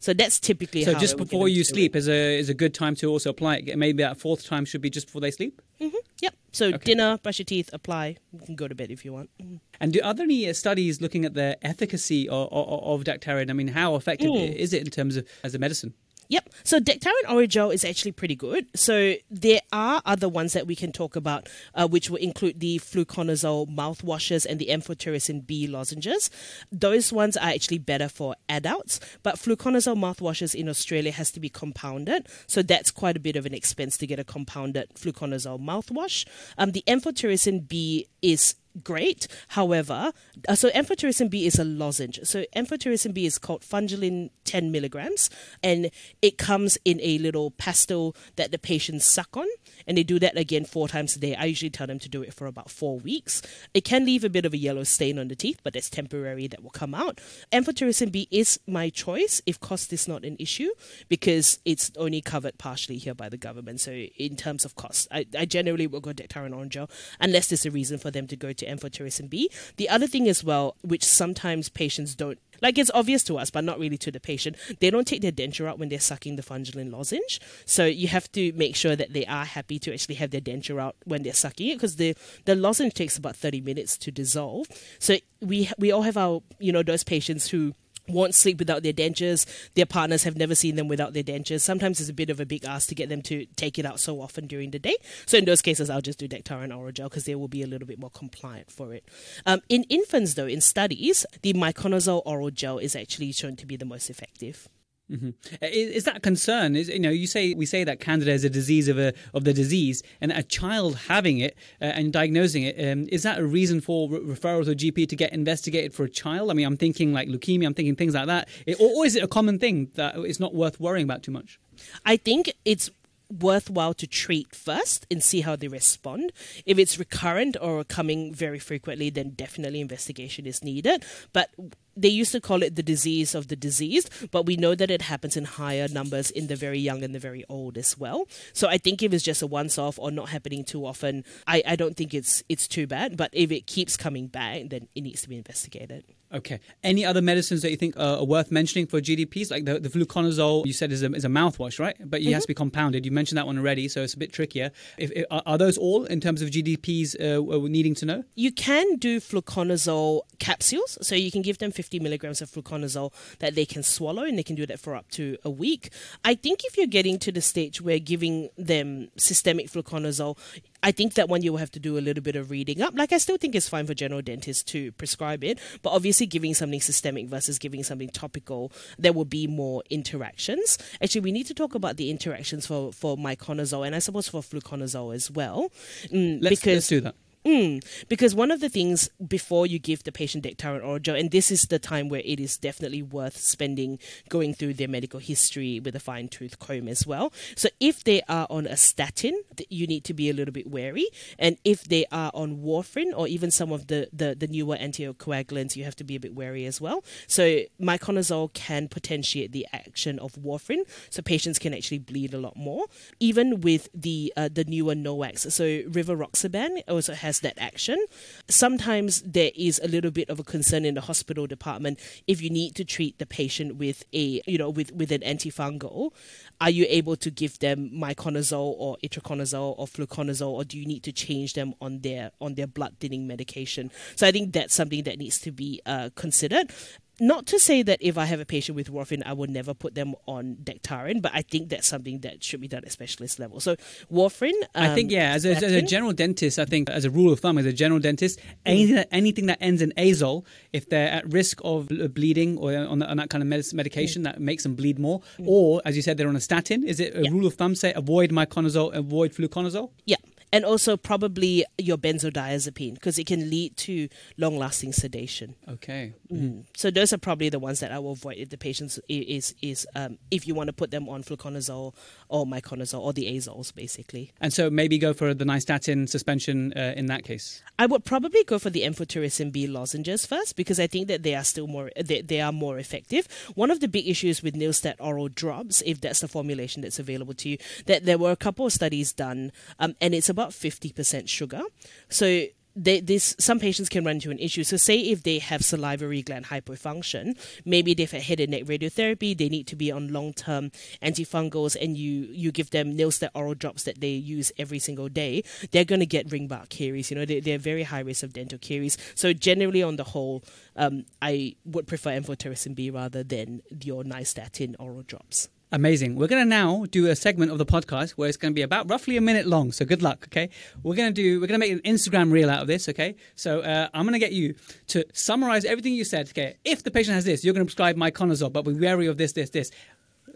So 0.00 0.12
that's 0.12 0.38
typically 0.38 0.84
So 0.84 0.92
how 0.92 0.98
just 0.98 1.14
I 1.14 1.16
would 1.16 1.28
get 1.28 1.30
before 1.30 1.48
you 1.48 1.56
do 1.56 1.60
it. 1.62 1.66
sleep 1.66 1.96
is 1.96 2.08
a 2.08 2.38
is 2.38 2.50
a 2.50 2.54
good 2.54 2.74
time 2.74 2.94
to 2.96 3.08
also 3.10 3.30
apply 3.30 3.56
it. 3.58 3.78
Maybe 3.78 4.02
that 4.02 4.20
fourth 4.20 4.44
time 4.44 4.66
should 4.66 4.82
be 4.82 4.90
just 4.90 5.06
before 5.06 5.22
they 5.22 5.30
sleep. 5.30 5.62
Mm-hmm. 5.80 5.96
Yep. 6.20 6.34
So 6.52 6.72
dinner, 6.72 7.18
brush 7.22 7.38
your 7.38 7.46
teeth, 7.46 7.70
apply. 7.72 8.16
You 8.32 8.40
can 8.44 8.54
go 8.54 8.68
to 8.68 8.74
bed 8.74 8.90
if 8.90 9.04
you 9.04 9.12
want. 9.14 9.30
Mhm. 9.42 9.60
And 9.80 9.92
do, 9.94 10.00
are 10.04 10.12
there 10.12 10.24
any 10.24 10.46
uh, 10.48 10.52
studies 10.52 11.00
looking 11.00 11.24
at 11.24 11.32
the 11.34 11.56
efficacy 11.66 12.28
of, 12.28 12.48
of, 12.52 13.00
of 13.00 13.04
Daktarin? 13.04 13.48
I 13.48 13.54
mean, 13.54 13.68
how 13.68 13.96
effective 13.96 14.28
Mm. 14.30 14.54
is 14.54 14.72
it 14.74 14.82
in 14.84 14.90
terms 14.90 15.16
of 15.16 15.26
as 15.42 15.54
a 15.54 15.58
medicine? 15.58 15.94
Yep. 16.28 16.50
So 16.62 16.80
Daktarin 16.80 17.28
Origel 17.28 17.70
is 17.70 17.84
actually 17.84 18.12
pretty 18.12 18.34
good. 18.34 18.66
So 18.74 19.14
there 19.30 19.60
are 19.72 20.02
other 20.06 20.28
ones 20.28 20.52
that 20.54 20.66
we 20.66 20.74
can 20.74 20.92
talk 20.92 21.16
about, 21.16 21.48
uh, 21.74 21.86
which 21.86 22.08
will 22.10 22.18
include 22.18 22.60
the 22.60 22.78
fluconazole 22.78 23.68
mouthwashes 23.68 24.46
and 24.46 24.58
the 24.58 24.68
amphotericin 24.70 25.46
B 25.46 25.66
lozenges. 25.66 26.30
Those 26.72 27.12
ones 27.12 27.36
are 27.36 27.48
actually 27.50 27.78
better 27.78 28.08
for 28.08 28.34
adults, 28.48 29.00
but 29.22 29.36
fluconazole 29.36 29.96
mouthwashes 29.96 30.54
in 30.54 30.68
Australia 30.68 31.12
has 31.12 31.30
to 31.32 31.40
be 31.40 31.48
compounded, 31.48 32.28
so 32.46 32.62
that's 32.62 32.90
quite 32.90 33.16
a 33.16 33.20
bit 33.20 33.36
of 33.36 33.46
an 33.46 33.54
expense 33.54 33.96
to 33.98 34.06
get 34.06 34.18
a 34.18 34.24
compounded 34.24 34.88
fluconazole 34.94 35.60
mouthwash. 35.60 36.26
Um, 36.58 36.72
the 36.72 36.84
amphotericin 36.86 37.68
B 37.68 38.06
is 38.22 38.54
great. 38.82 39.28
However, 39.48 40.12
uh, 40.48 40.54
so 40.54 40.70
amphotericin 40.70 41.30
B 41.30 41.46
is 41.46 41.58
a 41.58 41.64
lozenge. 41.64 42.20
So 42.24 42.44
amphotericin 42.56 43.14
B 43.14 43.26
is 43.26 43.38
called 43.38 43.62
Fungilin 43.62 44.30
10 44.44 44.70
milligrams, 44.70 45.30
and 45.62 45.90
it 46.22 46.38
comes 46.38 46.78
in 46.84 47.00
a 47.02 47.18
little 47.18 47.50
pastel 47.52 48.16
that 48.36 48.50
the 48.50 48.58
patients 48.58 49.04
suck 49.04 49.36
on, 49.36 49.46
and 49.86 49.96
they 49.96 50.02
do 50.02 50.18
that 50.18 50.36
again 50.36 50.64
four 50.64 50.88
times 50.88 51.16
a 51.16 51.20
day. 51.20 51.34
I 51.34 51.44
usually 51.44 51.70
tell 51.70 51.86
them 51.86 51.98
to 52.00 52.08
do 52.08 52.22
it 52.22 52.34
for 52.34 52.46
about 52.46 52.70
four 52.70 52.98
weeks. 52.98 53.42
It 53.72 53.84
can 53.84 54.04
leave 54.04 54.24
a 54.24 54.30
bit 54.30 54.44
of 54.44 54.52
a 54.52 54.58
yellow 54.58 54.84
stain 54.84 55.18
on 55.18 55.28
the 55.28 55.36
teeth, 55.36 55.60
but 55.62 55.76
it's 55.76 55.90
temporary. 55.90 56.46
That 56.46 56.62
will 56.62 56.70
come 56.70 56.94
out. 56.94 57.20
Amphotericin 57.52 58.10
B 58.12 58.28
is 58.30 58.58
my 58.66 58.90
choice 58.90 59.40
if 59.46 59.60
cost 59.60 59.92
is 59.92 60.08
not 60.08 60.24
an 60.24 60.36
issue 60.38 60.70
because 61.08 61.58
it's 61.64 61.90
only 61.96 62.20
covered 62.20 62.58
partially 62.58 62.96
here 62.96 63.14
by 63.14 63.28
the 63.28 63.36
government. 63.36 63.80
So 63.80 63.92
in 63.92 64.36
terms 64.36 64.64
of 64.64 64.74
cost, 64.74 65.08
I, 65.10 65.26
I 65.38 65.44
generally 65.44 65.86
will 65.86 66.00
go 66.00 66.12
Daktarin 66.12 66.50
Orangel 66.52 66.90
unless 67.20 67.48
there's 67.48 67.66
a 67.66 67.70
reason 67.70 67.98
for 67.98 68.10
them 68.10 68.26
to 68.26 68.36
go 68.36 68.52
to 68.52 68.63
amphotericin 68.66 69.28
B. 69.28 69.50
The 69.76 69.88
other 69.88 70.06
thing 70.06 70.28
as 70.28 70.44
well, 70.44 70.76
which 70.82 71.04
sometimes 71.04 71.68
patients 71.68 72.14
don't 72.14 72.38
like 72.62 72.78
it's 72.78 72.90
obvious 72.94 73.22
to 73.24 73.36
us, 73.36 73.50
but 73.50 73.64
not 73.64 73.78
really 73.78 73.98
to 73.98 74.10
the 74.10 74.20
patient. 74.20 74.56
They 74.80 74.90
don't 74.90 75.06
take 75.06 75.22
their 75.22 75.32
denture 75.32 75.66
out 75.66 75.78
when 75.78 75.88
they're 75.88 76.00
sucking 76.00 76.36
the 76.36 76.42
Fungilin 76.42 76.90
lozenge. 76.92 77.40
So 77.66 77.84
you 77.84 78.08
have 78.08 78.30
to 78.32 78.52
make 78.52 78.76
sure 78.76 78.96
that 78.96 79.12
they 79.12 79.26
are 79.26 79.44
happy 79.44 79.78
to 79.80 79.92
actually 79.92 80.14
have 80.16 80.30
their 80.30 80.40
denture 80.40 80.80
out 80.80 80.96
when 81.04 81.22
they're 81.22 81.34
sucking 81.34 81.68
it 81.68 81.74
because 81.74 81.96
the, 81.96 82.16
the 82.44 82.54
lozenge 82.54 82.94
takes 82.94 83.18
about 83.18 83.36
30 83.36 83.60
minutes 83.60 83.98
to 83.98 84.10
dissolve. 84.10 84.66
So 84.98 85.16
we, 85.40 85.70
we 85.78 85.92
all 85.92 86.02
have 86.02 86.16
our, 86.16 86.42
you 86.58 86.72
know, 86.72 86.82
those 86.82 87.04
patients 87.04 87.48
who 87.48 87.74
won't 88.08 88.34
sleep 88.34 88.58
without 88.58 88.82
their 88.82 88.92
dentures. 88.92 89.46
Their 89.74 89.86
partners 89.86 90.24
have 90.24 90.36
never 90.36 90.54
seen 90.54 90.76
them 90.76 90.88
without 90.88 91.12
their 91.12 91.22
dentures. 91.22 91.60
Sometimes 91.60 92.00
it's 92.00 92.10
a 92.10 92.14
bit 92.14 92.30
of 92.30 92.40
a 92.40 92.46
big 92.46 92.64
ask 92.64 92.88
to 92.88 92.94
get 92.94 93.08
them 93.08 93.22
to 93.22 93.46
take 93.56 93.78
it 93.78 93.86
out 93.86 94.00
so 94.00 94.20
often 94.20 94.46
during 94.46 94.70
the 94.70 94.78
day. 94.78 94.96
So 95.26 95.38
in 95.38 95.44
those 95.44 95.62
cases, 95.62 95.90
I'll 95.90 96.00
just 96.00 96.18
do 96.18 96.28
Daktarin 96.28 96.76
oral 96.76 96.92
gel 96.92 97.08
because 97.08 97.24
they 97.24 97.34
will 97.34 97.48
be 97.48 97.62
a 97.62 97.66
little 97.66 97.86
bit 97.86 97.98
more 97.98 98.10
compliant 98.10 98.70
for 98.70 98.92
it. 98.92 99.04
Um, 99.46 99.60
in 99.68 99.84
infants, 99.84 100.34
though, 100.34 100.46
in 100.46 100.60
studies, 100.60 101.24
the 101.42 101.54
miconazole 101.54 102.22
oral 102.24 102.50
gel 102.50 102.78
is 102.78 102.94
actually 102.94 103.32
shown 103.32 103.56
to 103.56 103.66
be 103.66 103.76
the 103.76 103.84
most 103.84 104.10
effective. 104.10 104.68
Mm-hmm. 105.10 105.30
Is, 105.60 106.04
that 106.04 106.16
a 106.16 106.20
concern? 106.20 106.76
Is 106.76 106.88
you 106.88 106.98
know 106.98 107.10
you 107.10 107.26
say 107.26 107.52
we 107.52 107.66
say 107.66 107.84
that 107.84 108.00
candida 108.00 108.32
is 108.32 108.42
a 108.42 108.48
disease 108.48 108.88
of 108.88 108.98
a 108.98 109.12
of 109.34 109.44
the 109.44 109.52
disease, 109.52 110.02
and 110.22 110.32
a 110.32 110.42
child 110.42 110.96
having 111.08 111.38
it 111.38 111.56
uh, 111.80 111.84
and 111.84 112.10
diagnosing 112.10 112.62
it 112.62 112.76
um, 112.78 113.06
is 113.12 113.22
that 113.22 113.38
a 113.38 113.44
reason 113.44 113.82
for 113.82 114.08
re- 114.08 114.20
referral 114.20 114.64
to 114.64 114.70
a 114.70 114.74
GP 114.74 115.06
to 115.10 115.16
get 115.16 115.32
investigated 115.34 115.92
for 115.92 116.04
a 116.04 116.10
child? 116.10 116.50
I 116.50 116.54
mean, 116.54 116.66
I'm 116.66 116.78
thinking 116.78 117.12
like 117.12 117.28
leukemia, 117.28 117.66
I'm 117.66 117.74
thinking 117.74 117.96
things 117.96 118.14
like 118.14 118.26
that, 118.28 118.48
it, 118.64 118.80
or, 118.80 118.88
or 118.96 119.06
is 119.06 119.14
it 119.14 119.22
a 119.22 119.28
common 119.28 119.58
thing 119.58 119.90
that 119.94 120.16
it's 120.16 120.40
not 120.40 120.54
worth 120.54 120.80
worrying 120.80 121.04
about 121.04 121.22
too 121.22 121.32
much? 121.32 121.60
I 122.06 122.16
think 122.16 122.52
it's 122.64 122.90
worthwhile 123.30 123.94
to 123.94 124.06
treat 124.06 124.54
first 124.54 125.06
and 125.10 125.22
see 125.22 125.40
how 125.40 125.56
they 125.56 125.68
respond. 125.68 126.32
If 126.66 126.78
it's 126.78 126.98
recurrent 126.98 127.56
or 127.60 127.84
coming 127.84 128.32
very 128.32 128.58
frequently, 128.58 129.10
then 129.10 129.30
definitely 129.30 129.80
investigation 129.80 130.46
is 130.46 130.62
needed. 130.62 131.04
But 131.32 131.50
they 131.96 132.08
used 132.08 132.32
to 132.32 132.40
call 132.40 132.62
it 132.62 132.76
the 132.76 132.82
disease 132.82 133.34
of 133.34 133.48
the 133.48 133.56
diseased, 133.56 134.10
but 134.30 134.46
we 134.46 134.56
know 134.56 134.74
that 134.74 134.90
it 134.90 135.02
happens 135.02 135.36
in 135.36 135.44
higher 135.44 135.88
numbers 135.88 136.30
in 136.30 136.46
the 136.46 136.56
very 136.56 136.78
young 136.78 137.02
and 137.02 137.14
the 137.14 137.18
very 137.18 137.44
old 137.48 137.78
as 137.78 137.96
well. 137.98 138.28
So 138.52 138.68
I 138.68 138.78
think 138.78 139.02
if 139.02 139.12
it's 139.12 139.24
just 139.24 139.42
a 139.42 139.46
once 139.46 139.78
off 139.78 139.98
or 139.98 140.10
not 140.10 140.28
happening 140.28 140.64
too 140.64 140.86
often, 140.86 141.24
I, 141.46 141.62
I 141.66 141.76
don't 141.76 141.96
think 141.96 142.14
it's 142.14 142.42
it's 142.48 142.68
too 142.68 142.86
bad. 142.86 143.16
But 143.16 143.30
if 143.32 143.50
it 143.50 143.66
keeps 143.66 143.96
coming 143.96 144.26
back, 144.26 144.68
then 144.70 144.88
it 144.94 145.02
needs 145.02 145.22
to 145.22 145.28
be 145.28 145.36
investigated. 145.36 146.04
Okay. 146.34 146.58
Any 146.82 147.04
other 147.04 147.22
medicines 147.22 147.62
that 147.62 147.70
you 147.70 147.76
think 147.76 147.96
are 147.96 148.24
worth 148.24 148.50
mentioning 148.50 148.86
for 148.86 149.00
GDPs? 149.00 149.52
Like 149.52 149.66
the, 149.66 149.78
the 149.78 149.88
fluconazole, 149.88 150.66
you 150.66 150.72
said 150.72 150.90
is 150.90 151.02
a, 151.02 151.12
is 151.12 151.24
a 151.24 151.28
mouthwash, 151.28 151.78
right? 151.78 151.96
But 152.00 152.20
it 152.20 152.24
mm-hmm. 152.24 152.32
has 152.32 152.42
to 152.42 152.48
be 152.48 152.54
compounded. 152.54 153.06
You 153.06 153.12
mentioned 153.12 153.38
that 153.38 153.46
one 153.46 153.56
already, 153.56 153.86
so 153.86 154.02
it's 154.02 154.14
a 154.14 154.18
bit 154.18 154.32
trickier. 154.32 154.72
If, 154.98 155.12
if 155.12 155.26
Are 155.30 155.56
those 155.56 155.78
all 155.78 156.04
in 156.06 156.20
terms 156.20 156.42
of 156.42 156.50
GDPs 156.50 157.14
uh, 157.20 157.68
needing 157.68 157.94
to 157.96 158.06
know? 158.06 158.24
You 158.34 158.50
can 158.50 158.96
do 158.96 159.20
fluconazole 159.20 160.22
capsules. 160.40 160.98
So 161.02 161.14
you 161.14 161.30
can 161.30 161.42
give 161.42 161.58
them 161.58 161.70
50 161.70 161.83
milligrams 161.92 162.42
of 162.42 162.50
fluconazole 162.50 163.12
that 163.38 163.54
they 163.54 163.66
can 163.66 163.82
swallow, 163.82 164.24
and 164.24 164.38
they 164.38 164.42
can 164.42 164.56
do 164.56 164.66
that 164.66 164.80
for 164.80 164.94
up 164.94 165.10
to 165.12 165.36
a 165.44 165.50
week. 165.50 165.90
I 166.24 166.34
think 166.34 166.64
if 166.64 166.76
you're 166.76 166.86
getting 166.86 167.18
to 167.20 167.32
the 167.32 167.40
stage 167.40 167.80
where 167.80 167.98
giving 167.98 168.50
them 168.56 169.08
systemic 169.16 169.70
fluconazole, 169.70 170.38
I 170.82 170.92
think 170.92 171.14
that 171.14 171.30
one 171.30 171.42
you 171.42 171.52
will 171.52 171.58
have 171.58 171.70
to 171.72 171.80
do 171.80 171.96
a 171.96 172.00
little 172.00 172.22
bit 172.22 172.36
of 172.36 172.50
reading 172.50 172.82
up. 172.82 172.94
Like 172.94 173.12
I 173.12 173.18
still 173.18 173.38
think 173.38 173.54
it's 173.54 173.68
fine 173.68 173.86
for 173.86 173.94
general 173.94 174.20
dentists 174.20 174.62
to 174.64 174.92
prescribe 174.92 175.42
it, 175.42 175.58
but 175.82 175.90
obviously 175.90 176.26
giving 176.26 176.52
something 176.52 176.80
systemic 176.80 177.26
versus 177.26 177.58
giving 177.58 177.82
something 177.82 178.10
topical, 178.10 178.70
there 178.98 179.14
will 179.14 179.24
be 179.24 179.46
more 179.46 179.82
interactions. 179.88 180.76
Actually, 181.02 181.22
we 181.22 181.32
need 181.32 181.46
to 181.46 181.54
talk 181.54 181.74
about 181.74 181.96
the 181.96 182.10
interactions 182.10 182.66
for 182.66 182.92
for 182.92 183.16
miconazole 183.16 183.86
and 183.86 183.94
I 183.94 183.98
suppose 183.98 184.28
for 184.28 184.42
fluconazole 184.42 185.14
as 185.14 185.30
well, 185.30 185.70
mm, 186.06 186.42
let's, 186.42 186.60
because 186.60 186.74
let's 186.74 186.88
do 186.88 187.00
that. 187.00 187.14
Mm, 187.44 187.84
because 188.08 188.34
one 188.34 188.50
of 188.50 188.60
the 188.60 188.70
things 188.70 189.10
before 189.28 189.66
you 189.66 189.78
give 189.78 190.02
the 190.04 190.12
patient 190.12 190.44
Daktarin 190.44 190.82
oral 190.82 190.98
gel, 190.98 191.14
and 191.14 191.30
this 191.30 191.50
is 191.50 191.62
the 191.64 191.78
time 191.78 192.08
where 192.08 192.22
it 192.24 192.40
is 192.40 192.56
definitely 192.56 193.02
worth 193.02 193.36
spending 193.36 193.98
going 194.30 194.54
through 194.54 194.74
their 194.74 194.88
medical 194.88 195.20
history 195.20 195.78
with 195.78 195.94
a 195.94 196.00
fine 196.00 196.28
tooth 196.28 196.58
comb 196.58 196.88
as 196.88 197.06
well. 197.06 197.34
So 197.54 197.68
if 197.80 198.02
they 198.02 198.22
are 198.30 198.46
on 198.48 198.66
a 198.66 198.78
statin, 198.78 199.42
you 199.68 199.86
need 199.86 200.04
to 200.04 200.14
be 200.14 200.30
a 200.30 200.32
little 200.32 200.52
bit 200.52 200.66
wary. 200.66 201.06
And 201.38 201.58
if 201.64 201.84
they 201.84 202.06
are 202.10 202.30
on 202.32 202.62
warfarin 202.62 203.12
or 203.14 203.28
even 203.28 203.50
some 203.50 203.72
of 203.72 203.88
the, 203.88 204.08
the, 204.10 204.34
the 204.34 204.46
newer 204.46 204.76
anticoagulants, 204.76 205.76
you 205.76 205.84
have 205.84 205.96
to 205.96 206.04
be 206.04 206.16
a 206.16 206.20
bit 206.20 206.34
wary 206.34 206.64
as 206.64 206.80
well. 206.80 207.04
So 207.26 207.60
miconazole 207.78 208.54
can 208.54 208.88
potentiate 208.88 209.52
the 209.52 209.66
action 209.70 210.18
of 210.18 210.32
warfarin, 210.32 210.84
so 211.10 211.20
patients 211.20 211.58
can 211.58 211.74
actually 211.74 211.98
bleed 211.98 212.32
a 212.32 212.38
lot 212.38 212.56
more. 212.56 212.86
Even 213.20 213.60
with 213.60 213.90
the 213.94 214.32
uh, 214.34 214.48
the 214.50 214.64
newer 214.64 214.94
NOACs, 214.94 215.52
so 215.52 215.64
rivaroxaban 215.64 216.82
also 216.88 217.12
has 217.12 217.33
has 217.34 217.40
that 217.40 217.58
action. 217.62 218.04
Sometimes 218.48 219.22
there 219.22 219.50
is 219.54 219.80
a 219.82 219.88
little 219.88 220.10
bit 220.10 220.28
of 220.30 220.38
a 220.38 220.44
concern 220.44 220.84
in 220.84 220.94
the 220.94 221.00
hospital 221.00 221.46
department 221.46 221.98
if 222.26 222.40
you 222.40 222.50
need 222.50 222.74
to 222.76 222.84
treat 222.84 223.18
the 223.18 223.26
patient 223.26 223.76
with 223.76 224.04
a 224.12 224.40
you 224.46 224.58
know 224.58 224.70
with 224.70 224.92
with 224.92 225.10
an 225.10 225.20
antifungal, 225.20 226.12
are 226.60 226.70
you 226.70 226.86
able 226.88 227.16
to 227.16 227.30
give 227.30 227.58
them 227.58 227.90
miconazole 227.90 228.74
or 228.78 228.96
itraconazole 229.02 229.74
or 229.78 229.86
fluconazole 229.86 230.52
or 230.52 230.64
do 230.64 230.78
you 230.78 230.86
need 230.86 231.02
to 231.02 231.12
change 231.12 231.54
them 231.54 231.74
on 231.80 232.00
their 232.00 232.30
on 232.40 232.54
their 232.54 232.66
blood 232.66 232.94
thinning 233.00 233.26
medication? 233.26 233.90
So 234.16 234.26
I 234.26 234.32
think 234.32 234.52
that's 234.52 234.74
something 234.74 235.02
that 235.04 235.18
needs 235.18 235.38
to 235.40 235.50
be 235.50 235.80
uh, 235.86 236.10
considered 236.14 236.72
not 237.20 237.46
to 237.46 237.58
say 237.58 237.82
that 237.82 237.98
if 238.00 238.18
I 238.18 238.24
have 238.24 238.40
a 238.40 238.44
patient 238.44 238.76
with 238.76 238.90
warfarin, 238.90 239.22
I 239.24 239.32
will 239.32 239.46
never 239.46 239.74
put 239.74 239.94
them 239.94 240.14
on 240.26 240.56
Daktarin, 240.62 241.22
but 241.22 241.32
I 241.34 241.42
think 241.42 241.68
that's 241.68 241.86
something 241.86 242.20
that 242.20 242.42
should 242.42 242.60
be 242.60 242.68
done 242.68 242.84
at 242.84 242.92
specialist 242.92 243.38
level. 243.38 243.60
So 243.60 243.76
warfarin. 244.12 244.52
Um, 244.74 244.90
I 244.90 244.94
think 244.94 245.10
yeah, 245.10 245.32
as 245.32 245.44
a, 245.44 245.54
as 245.54 245.62
a, 245.62 245.82
general 245.82 246.12
dentist, 246.12 246.58
I 246.58 246.64
think 246.64 246.90
as 246.90 247.04
a 247.04 247.10
rule 247.10 247.32
of 247.32 247.40
thumb, 247.40 247.58
as 247.58 247.66
a 247.66 247.72
general 247.72 248.00
dentist, 248.00 248.38
mm. 248.38 248.42
anything 248.66 248.94
that, 248.96 249.08
anything 249.12 249.46
that 249.46 249.58
ends 249.60 249.82
in 249.82 249.92
azole, 249.96 250.44
if 250.72 250.88
they're 250.88 251.10
at 251.10 251.30
risk 251.32 251.60
of 251.64 251.88
bleeding 252.14 252.58
or 252.58 252.74
on, 252.74 253.02
on 253.02 253.16
that 253.16 253.30
kind 253.30 253.42
of 253.42 253.74
medication 253.74 254.22
mm. 254.22 254.24
that 254.24 254.40
makes 254.40 254.62
them 254.62 254.74
bleed 254.74 254.98
more, 254.98 255.20
mm. 255.38 255.46
or 255.46 255.82
as 255.84 255.96
you 255.96 256.02
said, 256.02 256.16
they're 256.16 256.28
on 256.28 256.36
a 256.36 256.40
statin, 256.40 256.84
is 256.84 257.00
it 257.00 257.14
a 257.16 257.22
yeah. 257.22 257.30
rule 257.30 257.46
of 257.46 257.54
thumb 257.54 257.74
say 257.74 257.92
avoid 257.94 258.30
miconazole, 258.30 258.92
avoid 258.94 259.32
fluconazole? 259.32 259.90
Yeah, 260.04 260.16
and 260.54 260.64
also 260.64 260.96
probably 260.96 261.64
your 261.78 261.98
benzodiazepine 261.98 262.94
because 262.94 263.18
it 263.18 263.26
can 263.26 263.50
lead 263.50 263.76
to 263.76 264.08
long 264.38 264.56
lasting 264.56 264.92
sedation. 264.92 265.56
Okay. 265.68 266.14
Mm. 266.32 266.64
So 266.76 266.92
those 266.92 267.12
are 267.12 267.18
probably 267.18 267.48
the 267.48 267.58
ones 267.58 267.80
that 267.80 267.90
I 267.90 267.98
will 267.98 268.12
avoid 268.12 268.36
if 268.36 268.50
the 268.50 268.56
patients 268.56 269.00
is 269.08 269.52
is 269.60 269.84
um, 269.96 270.16
if 270.30 270.46
you 270.46 270.54
want 270.54 270.68
to 270.68 270.72
put 270.72 270.92
them 270.92 271.08
on 271.08 271.24
fluconazole 271.24 271.92
or 272.28 272.46
miconazole 272.46 273.00
or 273.00 273.12
the 273.12 273.26
azoles 273.36 273.74
basically. 273.74 274.32
And 274.40 274.52
so 274.52 274.70
maybe 274.70 274.96
go 274.96 275.12
for 275.12 275.34
the 275.34 275.44
nystatin 275.44 276.08
suspension 276.08 276.72
uh, 276.76 276.94
in 276.96 277.06
that 277.06 277.24
case. 277.24 277.60
I 277.76 277.86
would 277.86 278.04
probably 278.04 278.44
go 278.44 278.60
for 278.60 278.70
the 278.70 278.82
amphotericin 278.82 279.50
B 279.50 279.66
lozenges 279.66 280.24
first 280.24 280.54
because 280.54 280.78
I 280.78 280.86
think 280.86 281.08
that 281.08 281.24
they 281.24 281.34
are 281.34 281.42
still 281.42 281.66
more 281.66 281.90
they, 282.00 282.22
they 282.22 282.40
are 282.40 282.52
more 282.52 282.78
effective. 282.78 283.26
One 283.56 283.72
of 283.72 283.80
the 283.80 283.88
big 283.88 284.06
issues 284.06 284.40
with 284.40 284.54
Nilstat 284.54 284.94
oral 285.00 285.28
drops, 285.28 285.82
if 285.84 286.00
that's 286.00 286.20
the 286.20 286.28
formulation 286.28 286.82
that's 286.82 287.00
available 287.00 287.34
to 287.34 287.48
you, 287.48 287.58
that 287.86 288.04
there 288.04 288.18
were 288.18 288.30
a 288.30 288.36
couple 288.36 288.66
of 288.66 288.72
studies 288.72 289.12
done, 289.12 289.50
um, 289.80 289.96
and 290.00 290.14
it's 290.14 290.28
about 290.28 290.43
about 290.44 290.52
50% 290.52 291.28
sugar. 291.28 291.62
So 292.08 292.46
they, 292.76 292.98
this 292.98 293.36
some 293.38 293.60
patients 293.60 293.88
can 293.88 294.04
run 294.04 294.16
into 294.16 294.32
an 294.32 294.38
issue. 294.40 294.64
So, 294.64 294.76
say 294.76 294.98
if 294.98 295.22
they 295.22 295.38
have 295.38 295.64
salivary 295.64 296.22
gland 296.22 296.46
hypofunction, 296.46 297.38
maybe 297.64 297.94
they've 297.94 298.10
had 298.10 298.22
head 298.22 298.40
and 298.40 298.50
neck 298.50 298.64
radiotherapy, 298.64 299.38
they 299.38 299.48
need 299.48 299.68
to 299.68 299.76
be 299.76 299.92
on 299.92 300.08
long 300.08 300.32
term 300.32 300.72
antifungals, 301.00 301.76
and 301.80 301.96
you 301.96 302.26
you 302.32 302.50
give 302.50 302.70
them 302.70 302.96
Nilstat 302.96 303.28
oral 303.32 303.54
drops 303.54 303.84
that 303.84 304.00
they 304.00 304.08
use 304.08 304.50
every 304.58 304.80
single 304.80 305.08
day. 305.08 305.44
They're 305.70 305.84
going 305.84 306.00
to 306.00 306.06
get 306.06 306.32
ring 306.32 306.48
bark 306.48 306.68
caries. 306.68 307.12
You 307.12 307.18
know, 307.18 307.24
they, 307.24 307.38
they're 307.38 307.58
very 307.58 307.84
high 307.84 308.00
risk 308.00 308.24
of 308.24 308.32
dental 308.32 308.58
caries. 308.58 308.98
So, 309.14 309.32
generally, 309.32 309.84
on 309.84 309.94
the 309.94 310.02
whole, 310.02 310.42
um, 310.74 311.04
I 311.22 311.54
would 311.64 311.86
prefer 311.86 312.10
amphotericin 312.10 312.74
B 312.74 312.90
rather 312.90 313.22
than 313.22 313.62
your 313.84 314.02
nystatin 314.02 314.74
oral 314.80 315.02
drops. 315.02 315.48
Amazing. 315.74 316.14
We're 316.14 316.28
going 316.28 316.40
to 316.40 316.48
now 316.48 316.84
do 316.88 317.08
a 317.08 317.16
segment 317.16 317.50
of 317.50 317.58
the 317.58 317.66
podcast 317.66 318.12
where 318.12 318.28
it's 318.28 318.36
going 318.36 318.52
to 318.52 318.54
be 318.54 318.62
about 318.62 318.88
roughly 318.88 319.16
a 319.16 319.20
minute 319.20 319.44
long. 319.44 319.72
So 319.72 319.84
good 319.84 320.02
luck. 320.02 320.28
Okay. 320.28 320.48
We're 320.84 320.94
going 320.94 321.12
to 321.12 321.12
do, 321.12 321.40
we're 321.40 321.48
going 321.48 321.60
to 321.60 321.66
make 321.66 321.72
an 321.72 321.80
Instagram 321.80 322.30
reel 322.30 322.48
out 322.48 322.60
of 322.60 322.68
this. 322.68 322.88
Okay. 322.88 323.16
So 323.34 323.58
uh, 323.58 323.88
I'm 323.92 324.04
going 324.04 324.12
to 324.12 324.20
get 324.20 324.30
you 324.30 324.54
to 324.88 325.04
summarize 325.12 325.64
everything 325.64 325.94
you 325.94 326.04
said. 326.04 326.28
Okay. 326.28 326.58
If 326.64 326.84
the 326.84 326.92
patient 326.92 327.16
has 327.16 327.24
this, 327.24 327.44
you're 327.44 327.54
going 327.54 327.66
to 327.66 327.68
prescribe 327.68 327.96
miconazole, 327.96 328.52
but 328.52 328.62
be 328.62 328.74
wary 328.74 329.08
of 329.08 329.16
this, 329.16 329.32
this, 329.32 329.50
this. 329.50 329.72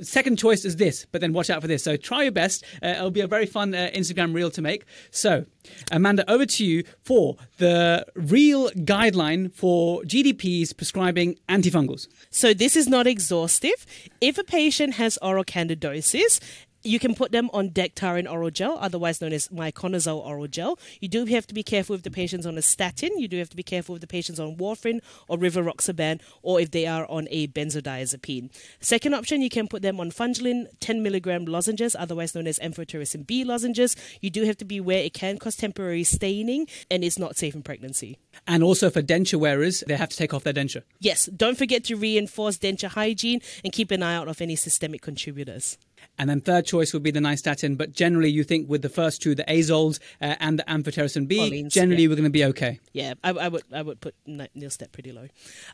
Second 0.02 0.36
choice 0.38 0.64
is 0.64 0.76
this, 0.76 1.06
but 1.10 1.20
then 1.20 1.32
watch 1.32 1.50
out 1.50 1.60
for 1.60 1.68
this. 1.68 1.82
So 1.84 1.96
try 1.96 2.22
your 2.22 2.32
best. 2.32 2.64
Uh, 2.82 2.88
it'll 2.88 3.10
be 3.10 3.20
a 3.20 3.26
very 3.26 3.46
fun 3.46 3.74
uh, 3.74 3.90
Instagram 3.94 4.34
reel 4.34 4.50
to 4.50 4.62
make. 4.62 4.84
So, 5.10 5.46
Amanda, 5.90 6.28
over 6.30 6.46
to 6.46 6.64
you 6.64 6.84
for 7.02 7.36
the 7.58 8.06
real 8.14 8.70
guideline 8.70 9.52
for 9.54 10.02
GDPs 10.02 10.76
prescribing 10.76 11.36
antifungals. 11.48 12.08
So 12.30 12.54
this 12.54 12.76
is 12.76 12.88
not 12.88 13.06
exhaustive. 13.06 13.86
If 14.20 14.38
a 14.38 14.44
patient 14.44 14.94
has 14.94 15.18
oral 15.18 15.44
candidosis 15.44 16.40
you 16.88 16.98
can 16.98 17.14
put 17.14 17.32
them 17.32 17.50
on 17.52 17.70
Daktarin 17.70 18.30
oral 18.30 18.50
gel, 18.50 18.78
otherwise 18.80 19.20
known 19.20 19.32
as 19.32 19.48
miconazole 19.48 20.24
oral 20.24 20.48
gel. 20.48 20.78
You 21.00 21.08
do 21.08 21.26
have 21.26 21.46
to 21.48 21.54
be 21.54 21.62
careful 21.62 21.94
if 21.94 22.02
the 22.02 22.10
patient's 22.10 22.46
on 22.46 22.56
a 22.56 22.62
statin. 22.62 23.18
You 23.18 23.28
do 23.28 23.38
have 23.38 23.50
to 23.50 23.56
be 23.56 23.62
careful 23.62 23.94
if 23.96 24.00
the 24.00 24.06
patient's 24.06 24.40
on 24.40 24.56
warfarin 24.56 25.00
or 25.28 25.36
rivaroxaban, 25.36 26.20
or 26.42 26.60
if 26.60 26.70
they 26.70 26.86
are 26.86 27.06
on 27.10 27.28
a 27.30 27.48
benzodiazepine. 27.48 28.50
Second 28.80 29.14
option, 29.14 29.42
you 29.42 29.50
can 29.50 29.68
put 29.68 29.82
them 29.82 30.00
on 30.00 30.10
Fungilin 30.10 30.66
10 30.80 31.02
milligram 31.02 31.44
lozenges, 31.44 31.94
otherwise 31.94 32.34
known 32.34 32.46
as 32.46 32.58
amphotericin 32.60 33.26
B 33.26 33.44
lozenges. 33.44 33.94
You 34.22 34.30
do 34.30 34.44
have 34.44 34.56
to 34.56 34.64
be 34.64 34.78
aware 34.78 35.02
it 35.02 35.12
can 35.12 35.36
cause 35.36 35.56
temporary 35.56 36.04
staining 36.04 36.66
and 36.90 37.04
it's 37.04 37.18
not 37.18 37.36
safe 37.36 37.54
in 37.54 37.62
pregnancy. 37.62 38.18
And 38.46 38.62
also 38.62 38.88
for 38.88 39.02
denture 39.02 39.38
wearers, 39.38 39.84
they 39.86 39.96
have 39.96 40.08
to 40.08 40.16
take 40.16 40.32
off 40.32 40.44
their 40.44 40.54
denture. 40.54 40.82
Yes, 41.00 41.26
don't 41.26 41.58
forget 41.58 41.84
to 41.84 41.96
reinforce 41.96 42.56
denture 42.56 42.88
hygiene 42.88 43.42
and 43.62 43.72
keep 43.74 43.90
an 43.90 44.02
eye 44.02 44.14
out 44.14 44.28
of 44.28 44.40
any 44.40 44.56
systemic 44.56 45.02
contributors. 45.02 45.76
And 46.18 46.28
then 46.28 46.40
third 46.40 46.66
choice 46.66 46.92
would 46.92 47.02
be 47.02 47.10
the 47.10 47.20
nystatin. 47.20 47.76
But 47.76 47.92
generally, 47.92 48.30
you 48.30 48.44
think 48.44 48.68
with 48.68 48.82
the 48.82 48.88
first 48.88 49.22
two, 49.22 49.34
the 49.34 49.44
azoles 49.44 50.00
uh, 50.20 50.34
and 50.40 50.58
the 50.58 50.64
amphotericin 50.64 51.28
B, 51.28 51.64
generally 51.68 52.02
yeah. 52.02 52.08
we're 52.08 52.16
going 52.16 52.24
to 52.24 52.30
be 52.30 52.44
okay. 52.46 52.80
Yeah, 52.92 53.14
I, 53.22 53.30
I, 53.30 53.48
would 53.48 53.62
I 53.72 53.82
would 53.82 54.00
put 54.00 54.14
Nilstat 54.26 54.92
pretty 54.92 55.12
low. 55.12 55.28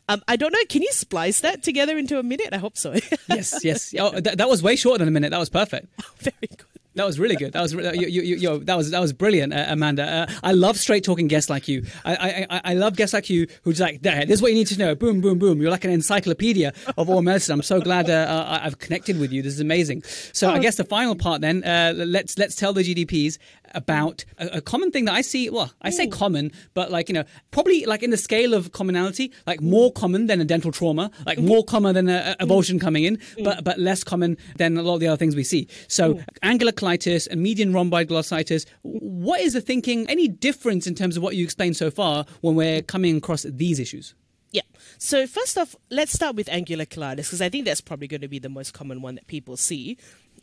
Um, 0.07 0.21
I 0.27 0.35
don't 0.35 0.51
know. 0.51 0.59
Can 0.69 0.81
you 0.81 0.91
splice 0.91 1.41
that 1.41 1.63
together 1.63 1.97
into 1.97 2.19
a 2.19 2.23
minute? 2.23 2.49
I 2.51 2.57
hope 2.57 2.77
so. 2.77 2.93
yes, 3.29 3.63
yes. 3.63 3.93
Oh, 3.97 4.11
th- 4.11 4.37
that 4.37 4.49
was 4.49 4.61
way 4.61 4.75
shorter 4.75 4.99
than 4.99 5.07
a 5.07 5.11
minute. 5.11 5.31
That 5.31 5.39
was 5.39 5.49
perfect. 5.49 5.87
Oh, 6.01 6.05
very 6.19 6.35
good. 6.41 6.74
That 6.95 7.05
was 7.05 7.19
really 7.19 7.35
good. 7.35 7.53
That 7.53 7.61
was 7.61 7.73
you, 7.73 8.07
you, 8.07 8.21
you, 8.35 8.59
that 8.59 8.77
was 8.77 8.91
that 8.91 9.01
was 9.01 9.11
brilliant, 9.11 9.53
uh, 9.53 9.65
Amanda. 9.67 10.03
Uh, 10.03 10.33
I 10.43 10.53
love 10.53 10.77
straight 10.77 11.03
talking 11.03 11.27
guests 11.27 11.49
like 11.49 11.67
you. 11.67 11.85
I, 12.05 12.47
I 12.49 12.61
I 12.71 12.73
love 12.73 12.95
guests 12.95 13.13
like 13.13 13.29
you 13.29 13.47
who's 13.63 13.81
like, 13.81 14.01
this 14.01 14.29
is 14.29 14.41
what 14.41 14.51
you 14.51 14.57
need 14.57 14.67
to 14.67 14.77
know. 14.77 14.95
Boom, 14.95 15.19
boom, 15.19 15.37
boom. 15.37 15.61
You're 15.61 15.71
like 15.71 15.83
an 15.83 15.91
encyclopedia 15.91 16.73
of 16.97 17.09
all 17.09 17.21
medicine. 17.21 17.53
I'm 17.53 17.61
so 17.63 17.81
glad 17.81 18.09
uh, 18.09 18.61
I've 18.63 18.79
connected 18.79 19.19
with 19.19 19.33
you. 19.33 19.41
This 19.41 19.53
is 19.53 19.59
amazing. 19.59 20.03
So 20.31 20.49
I 20.49 20.57
oh. 20.57 20.61
guess 20.61 20.77
the 20.77 20.85
final 20.85 21.15
part 21.15 21.41
then. 21.41 21.63
Uh, 21.63 21.93
let's 21.95 22.37
let's 22.37 22.55
tell 22.55 22.71
the 22.71 22.81
GDPs 22.81 23.37
about 23.75 24.25
a, 24.37 24.57
a, 24.57 24.61
common 24.61 24.89
thing 24.91 25.05
that 25.05 25.13
I 25.13 25.21
see. 25.21 25.49
Well, 25.49 25.71
I 25.81 25.89
say 25.89 26.07
common, 26.07 26.51
but 26.73 26.91
like 26.91 27.09
you 27.09 27.13
know, 27.13 27.25
probably 27.51 27.85
like 27.85 28.01
in 28.01 28.09
the 28.09 28.17
scale 28.17 28.53
of 28.53 28.71
commonality, 28.71 29.31
like 29.45 29.61
more 29.61 29.91
common 29.91 30.27
than 30.27 30.41
a 30.41 30.45
dental 30.45 30.71
trauma, 30.71 31.11
like 31.25 31.39
more 31.39 31.59
mm-hmm. 31.59 31.69
common 31.69 31.95
than 31.95 32.09
a, 32.09 32.35
a 32.39 32.45
mm-hmm. 32.45 32.51
avulsion 32.51 32.81
coming 32.81 33.03
in, 33.03 33.17
mm. 33.17 33.43
but 33.43 33.63
but 33.63 33.77
less 33.77 34.03
common 34.03 34.37
than 34.57 34.77
a 34.77 34.81
lot 34.81 34.95
of 34.95 34.99
the 35.01 35.07
other 35.07 35.17
things 35.17 35.35
we 35.35 35.43
see. 35.43 35.67
So 35.87 36.15
mm. 36.15 36.23
angular 36.41 36.71
cheilitis 36.71 37.27
and 37.27 37.41
median 37.41 37.73
rhomboid 37.73 38.07
glossitis. 38.07 38.65
What 38.81 39.41
is 39.41 39.53
the 39.53 39.61
thinking? 39.61 40.09
Any 40.09 40.27
difference 40.27 40.87
in 40.87 40.95
terms 40.95 41.17
of 41.17 41.23
what 41.23 41.35
you 41.35 41.43
explained 41.43 41.77
so 41.77 41.91
far 41.91 42.25
when 42.41 42.55
we're 42.55 42.81
coming 42.81 43.17
across 43.17 43.43
these 43.43 43.79
issues? 43.79 44.15
Yeah. 44.51 44.61
So 44.97 45.27
first 45.27 45.57
off, 45.57 45.75
let's 45.89 46.13
start 46.13 46.35
with 46.35 46.47
angular 46.47 46.85
cheilitis 46.85 47.17
because 47.17 47.41
I 47.41 47.49
think 47.49 47.65
that's 47.65 47.81
probably 47.81 48.07
going 48.07 48.21
to 48.21 48.29
be 48.29 48.39
the 48.39 48.49
most 48.49 48.73
common 48.73 49.01
one 49.01 49.15
that 49.15 49.27
people 49.27 49.57
see 49.57 49.97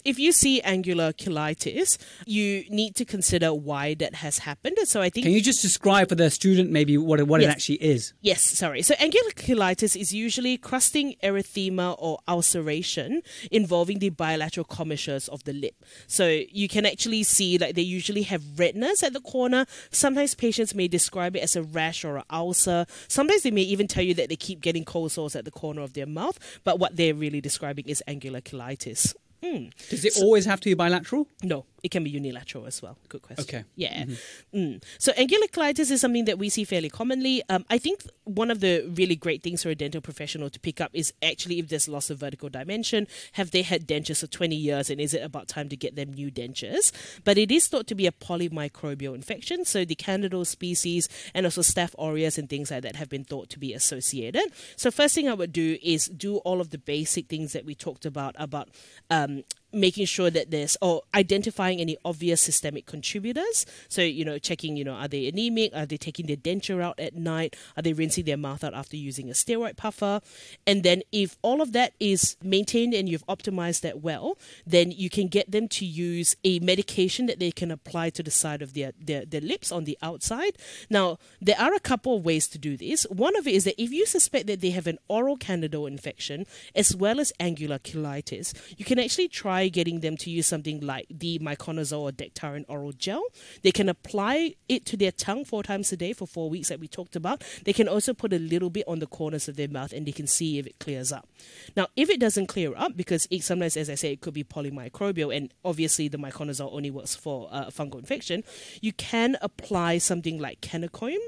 if 0.05 0.19
you 0.19 0.33
see 0.33 0.61
angular 0.63 1.13
cheilitis, 1.13 1.99
you 2.27 2.65
need 2.71 2.95
to 2.97 3.05
consider 3.05 3.55
why 3.55 3.95
that 3.95 4.17
has 4.17 4.39
happened. 4.39 4.77
So 4.85 5.01
I 5.01 5.11
think. 5.11 5.25
Can 5.25 5.33
you 5.33 5.41
just 5.41 5.63
describe 5.63 6.09
for 6.09 6.15
the 6.15 6.31
student 6.31 6.71
maybe 6.71 6.99
what 6.99 7.23
what 7.27 7.41
yes. 7.41 7.49
it 7.49 7.53
actually 7.53 7.83
is? 7.83 8.13
Yes, 8.21 8.43
sorry. 8.43 8.83
So 8.83 8.95
angular 8.99 9.31
cheilitis 9.31 9.99
is 10.01 10.13
usually 10.13 10.57
crusting 10.57 11.15
erythema 11.23 11.97
or 11.99 12.19
ulceration 12.29 13.23
involving 13.51 13.99
the 13.99 14.11
bilateral 14.11 14.65
commissures 14.65 15.29
of 15.29 15.45
the 15.45 15.53
lip. 15.53 15.75
So 16.07 16.27
you 16.27 16.69
can 16.69 16.87
actually 16.87 17.23
see 17.23 17.59
like 17.59 17.75
they 17.75 17.83
usually 17.83 18.23
have 18.23 18.59
redness 18.59 19.03
at 19.03 19.13
the 19.13 19.21
corner. 19.21 19.67
Sometimes 19.91 20.35
patients 20.35 20.75
may 20.75 20.89
describe 20.89 21.37
it 21.37 21.41
as 21.41 21.57
a 21.57 21.63
rash 21.63 22.05
or 22.05 22.19
an 22.19 22.25
ulcer. 22.31 22.87
Sometimes 23.09 23.43
they 23.43 23.51
may 23.51 23.63
even 23.63 23.89
tell 23.89 24.05
you 24.05 24.15
that 24.15 24.29
they 24.29 24.37
keep 24.37 24.61
getting 24.61 24.85
cold 24.85 25.13
sores 25.13 25.37
at 25.37 25.45
the 25.45 25.51
corner 25.51 25.83
of 25.83 25.95
their 25.95 26.07
mouth, 26.07 26.39
but 26.65 26.79
what 26.79 26.97
they're 26.97 27.15
really 27.15 27.41
describing 27.41 27.85
is 27.87 28.03
angular 28.07 28.41
cheilitis. 28.41 29.15
Mm. 29.43 29.73
Does 29.89 30.05
it 30.05 30.13
so, 30.15 30.23
always 30.23 30.45
have 30.45 30.61
to 30.61 30.71
be 30.71 30.75
bilateral? 30.75 31.27
No, 31.43 31.67
it 31.83 31.91
can 31.91 32.05
be 32.05 32.11
unilateral 32.11 32.67
as 32.67 32.81
well. 32.81 32.97
Good 33.09 33.23
question. 33.23 33.43
Okay. 33.43 33.65
Yeah. 33.75 34.05
Mm-hmm. 34.05 34.57
Mm. 34.57 34.85
So 34.99 35.13
angular 35.17 35.47
cheilitis 35.49 35.91
is 35.91 36.01
something 36.01 36.27
that 36.27 36.39
we 36.39 36.49
see 36.49 36.63
fairly 36.63 36.89
commonly. 36.89 37.43
Um, 37.49 37.65
I 37.69 37.79
think 37.79 38.03
one 38.23 38.53
of 38.53 38.61
the 38.61 38.89
really 38.95 39.17
great 39.17 39.43
things 39.43 39.65
for 39.65 39.71
a 39.71 39.75
dental 39.75 40.01
professional 40.01 40.49
to 40.51 40.61
pick 40.61 40.81
up 40.81 40.93
is 40.95 41.13
actually 41.23 41.59
if 41.59 41.69
there's 41.69 41.89
loss 41.89 42.09
of 42.09 42.19
vertical 42.19 42.49
dimension, 42.49 43.09
have 43.33 43.51
they 43.51 43.63
had 43.63 43.89
dentures 43.89 44.21
for 44.21 44.29
20 44.29 44.55
years 44.55 44.91
and 44.91 45.01
is 45.01 45.13
it 45.13 45.23
about 45.23 45.49
time 45.49 45.69
to 45.71 45.77
get 45.77 45.97
them 45.97 46.13
new 46.13 46.31
dentures? 46.31 46.93
But 47.25 47.37
it 47.37 47.51
is 47.51 47.67
thought 47.67 47.89
to 47.89 47.97
be 47.97 48.07
a 48.07 48.13
polymicrobial 48.13 49.15
infection. 49.17 49.65
So 49.65 49.85
the 49.85 49.97
Candidal 49.97 50.45
species 50.45 51.09
and 51.35 51.47
also 51.47 51.63
Staph 51.63 51.95
aureus 51.99 52.39
and 52.39 52.49
things 52.49 52.71
like 52.71 52.83
that 52.83 52.95
have 52.95 53.09
been 53.09 53.25
thought 53.25 53.51
to 53.51 53.59
be 53.59 53.73
associated. 53.73 54.53
So 54.77 54.93
first 54.93 55.17
thing 55.17 55.29
I 55.29 55.35
would 55.35 55.53
do 55.53 55.79
is 55.83 56.07
do 56.07 56.37
all 56.39 56.61
of 56.61 56.71
the 56.71 56.79
basic 56.79 57.27
things 57.27 57.53
that 57.55 57.65
we 57.65 57.75
talked 57.75 58.07
about, 58.07 58.37
about 58.39 58.69
um, 59.11 59.32
um, 59.39 59.45
making 59.73 60.07
sure 60.07 60.31
that 60.31 60.51
there's 60.51 60.77
or 60.81 61.03
identifying 61.15 61.81
any 61.81 61.97
obvious 62.05 62.43
systemic 62.43 62.87
contributors. 62.87 63.67
So, 63.89 64.03
you 64.03 64.25
know, 64.25 64.39
checking, 64.39 64.77
you 64.77 64.85
know, 64.85 64.95
are 64.95 65.09
they 65.09 65.29
anemic? 65.29 65.75
Are 65.75 65.87
they 65.87 65.97
taking 65.97 66.27
their 66.27 66.37
denture 66.37 66.83
out 66.83 66.99
at 66.99 67.15
night? 67.15 67.57
Are 67.77 67.83
they 67.83 67.93
rinsing 67.93 68.25
their 68.25 68.37
mouth 68.37 68.65
out 68.65 68.75
after 68.75 68.97
using 68.97 69.29
a 69.31 69.33
steroid 69.33 69.77
puffer? 69.77 70.21
And 70.67 70.83
then 70.83 71.03
if 71.13 71.39
all 71.43 71.61
of 71.61 71.73
that 71.73 71.95
is 72.01 72.37
maintained 72.43 72.95
and 72.95 73.09
you've 73.09 73.27
optimized 73.27 73.81
that 73.83 74.03
well, 74.03 74.39
then 74.67 74.91
you 74.91 75.09
can 75.11 75.29
get 75.29 75.51
them 75.51 75.69
to 75.69 75.85
use 75.85 76.37
a 76.45 76.59
medication 76.61 77.27
that 77.27 77.39
they 77.39 77.51
can 77.51 77.71
apply 77.71 78.11
to 78.11 78.23
the 78.23 78.31
side 78.31 78.63
of 78.63 78.75
their, 78.75 78.93
their, 79.01 79.25
their 79.25 79.41
lips 79.41 79.73
on 79.73 79.85
the 79.85 79.99
outside. 80.03 80.57
Now, 80.91 81.19
there 81.41 81.59
are 81.59 81.75
a 81.75 81.81
couple 81.81 82.17
of 82.17 82.25
ways 82.25 82.49
to 82.49 82.59
do 82.59 82.77
this. 82.77 83.05
One 83.05 83.37
of 83.37 83.47
it 83.47 83.55
is 83.55 83.65
that 83.65 83.81
if 83.81 83.91
you 83.91 84.07
suspect 84.07 84.47
that 84.47 84.61
they 84.61 84.71
have 84.71 84.87
an 84.87 84.99
oral 85.09 85.37
candidal 85.37 85.87
infection 85.87 86.47
as 86.75 86.95
well 86.95 87.21
as 87.21 87.33
angular 87.41 87.79
cheilitis, 87.79 88.55
you 88.77 88.85
can 88.85 88.99
actually 88.99 89.29
try 89.29 89.62
try 89.63 89.69
getting 89.69 90.01
them 90.01 90.17
to 90.17 90.31
use 90.31 90.47
something 90.47 90.81
like 90.81 91.07
the 91.11 91.39
miconazole 91.39 92.01
or 92.01 92.13
Daktarin 92.13 92.65
oral 92.69 92.93
gel. 92.93 93.23
They 93.63 93.73
can 93.73 93.89
apply 93.89 94.55
it 94.69 94.85
to 94.87 94.97
their 94.97 95.13
tongue 95.13 95.45
four 95.45 95.63
times 95.63 95.93
a 95.93 95.97
day 95.97 96.13
for 96.13 96.27
four 96.27 96.51
weeks 96.51 96.69
that 96.69 96.81
we 96.81 96.89
talked 96.89 97.17
about. 97.17 97.45
They 97.65 97.73
can 97.73 97.89
also 97.89 98.13
put 98.15 98.33
a 98.33 98.39
little 98.39 98.71
bit 98.71 98.85
on 98.89 98.99
the 98.99 99.07
corners 99.07 99.49
of 99.49 99.57
their 99.57 99.69
mouth 99.69 99.93
and 99.93 100.07
they 100.07 100.13
can 100.13 100.27
see 100.27 100.59
if 100.59 100.67
it 100.67 100.79
clears 100.79 101.13
up. 101.13 101.29
Now, 101.77 101.89
if 101.97 102.11
it 102.11 102.21
doesn't 102.21 102.47
clear 102.47 102.75
up, 102.77 102.97
because 102.97 103.27
it, 103.31 103.43
sometimes, 103.43 103.77
as 103.77 103.89
I 103.89 103.95
say, 103.95 104.13
it 104.13 104.21
could 104.21 104.35
be 104.35 104.45
polymicrobial, 104.45 105.35
and 105.35 105.53
obviously 105.65 106.09
the 106.09 106.19
miconazole 106.19 106.73
only 106.73 106.91
works 106.91 107.15
for 107.15 107.49
uh, 107.51 107.67
fungal 107.67 107.99
infection, 107.99 108.43
you 108.81 108.93
can 108.93 109.37
apply 109.41 109.99
something 109.99 110.39
like 110.39 110.61
Kenacomb, 110.61 111.19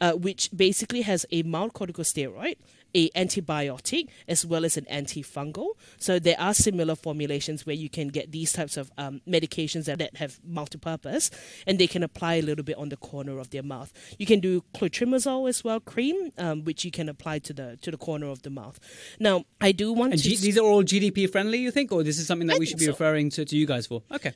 uh, 0.00 0.12
which 0.12 0.50
basically 0.54 1.02
has 1.02 1.26
a 1.30 1.42
mild 1.42 1.72
corticosteroid 1.72 2.56
a 2.94 3.10
antibiotic 3.10 4.08
as 4.28 4.44
well 4.46 4.64
as 4.64 4.76
an 4.76 4.86
antifungal. 4.90 5.68
So 5.98 6.18
there 6.18 6.36
are 6.38 6.54
similar 6.54 6.94
formulations 6.94 7.66
where 7.66 7.74
you 7.74 7.88
can 7.88 8.08
get 8.08 8.32
these 8.32 8.52
types 8.52 8.76
of 8.76 8.90
um, 8.98 9.20
medications 9.28 9.84
that, 9.86 9.98
that 9.98 10.16
have 10.16 10.40
multi-purpose, 10.44 11.30
and 11.66 11.78
they 11.78 11.86
can 11.86 12.02
apply 12.02 12.34
a 12.34 12.42
little 12.42 12.64
bit 12.64 12.76
on 12.76 12.88
the 12.88 12.96
corner 12.96 13.38
of 13.38 13.50
their 13.50 13.62
mouth. 13.62 13.92
You 14.18 14.26
can 14.26 14.40
do 14.40 14.62
clotrimazole 14.74 15.48
as 15.48 15.64
well, 15.64 15.80
cream, 15.80 16.32
um, 16.38 16.64
which 16.64 16.84
you 16.84 16.90
can 16.90 17.08
apply 17.08 17.40
to 17.40 17.52
the 17.52 17.78
to 17.82 17.90
the 17.90 17.96
corner 17.96 18.28
of 18.28 18.42
the 18.42 18.50
mouth. 18.50 18.78
Now, 19.18 19.44
I 19.60 19.72
do 19.72 19.92
want 19.92 20.12
and 20.12 20.22
to. 20.22 20.28
G- 20.28 20.36
these 20.36 20.58
are 20.58 20.64
all 20.64 20.82
GDP 20.82 21.30
friendly, 21.30 21.58
you 21.58 21.70
think, 21.70 21.92
or 21.92 22.02
this 22.02 22.18
is 22.18 22.26
something 22.26 22.48
that 22.48 22.56
I 22.56 22.58
we 22.58 22.66
should 22.66 22.78
be 22.78 22.84
so. 22.86 22.92
referring 22.92 23.30
to, 23.30 23.44
to 23.44 23.56
you 23.56 23.66
guys 23.66 23.86
for? 23.86 24.02
Okay. 24.12 24.32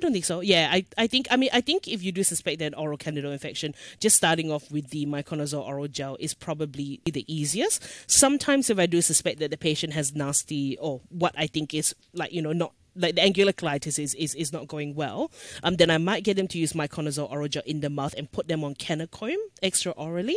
Don't 0.00 0.12
think 0.12 0.24
so. 0.24 0.40
Yeah, 0.40 0.68
I, 0.72 0.84
I 0.96 1.06
think 1.06 1.28
I 1.30 1.36
mean 1.36 1.50
I 1.52 1.60
think 1.60 1.86
if 1.86 2.02
you 2.02 2.10
do 2.10 2.22
suspect 2.22 2.58
that 2.60 2.76
oral 2.76 2.96
candidal 2.96 3.32
infection, 3.32 3.74
just 4.00 4.16
starting 4.16 4.50
off 4.50 4.70
with 4.70 4.90
the 4.90 5.06
miconazole 5.06 5.66
oral 5.66 5.88
gel 5.88 6.16
is 6.18 6.32
probably 6.34 7.00
the 7.04 7.24
easiest. 7.32 7.84
Sometimes 8.10 8.70
if 8.70 8.78
I 8.78 8.86
do 8.86 9.02
suspect 9.02 9.40
that 9.40 9.50
the 9.50 9.58
patient 9.58 9.92
has 9.92 10.14
nasty 10.14 10.78
or 10.78 11.02
what 11.10 11.34
I 11.36 11.46
think 11.46 11.74
is 11.74 11.94
like 12.14 12.32
you 12.32 12.40
know 12.40 12.52
not 12.52 12.72
like 12.96 13.14
the 13.14 13.22
angular 13.22 13.52
cheilitis 13.52 13.98
is, 13.98 14.14
is, 14.14 14.34
is 14.34 14.52
not 14.52 14.68
going 14.68 14.94
well, 14.94 15.30
um, 15.62 15.76
then 15.76 15.90
I 15.90 15.98
might 15.98 16.24
get 16.24 16.36
them 16.36 16.48
to 16.48 16.58
use 16.58 16.72
miconazole 16.72 17.30
oral 17.30 17.48
gel 17.48 17.62
in 17.66 17.80
the 17.80 17.90
mouth 17.90 18.14
and 18.16 18.30
put 18.30 18.48
them 18.48 18.64
on 18.64 18.74
Kenacomb 18.74 19.36
extra 19.62 19.92
orally. 19.92 20.36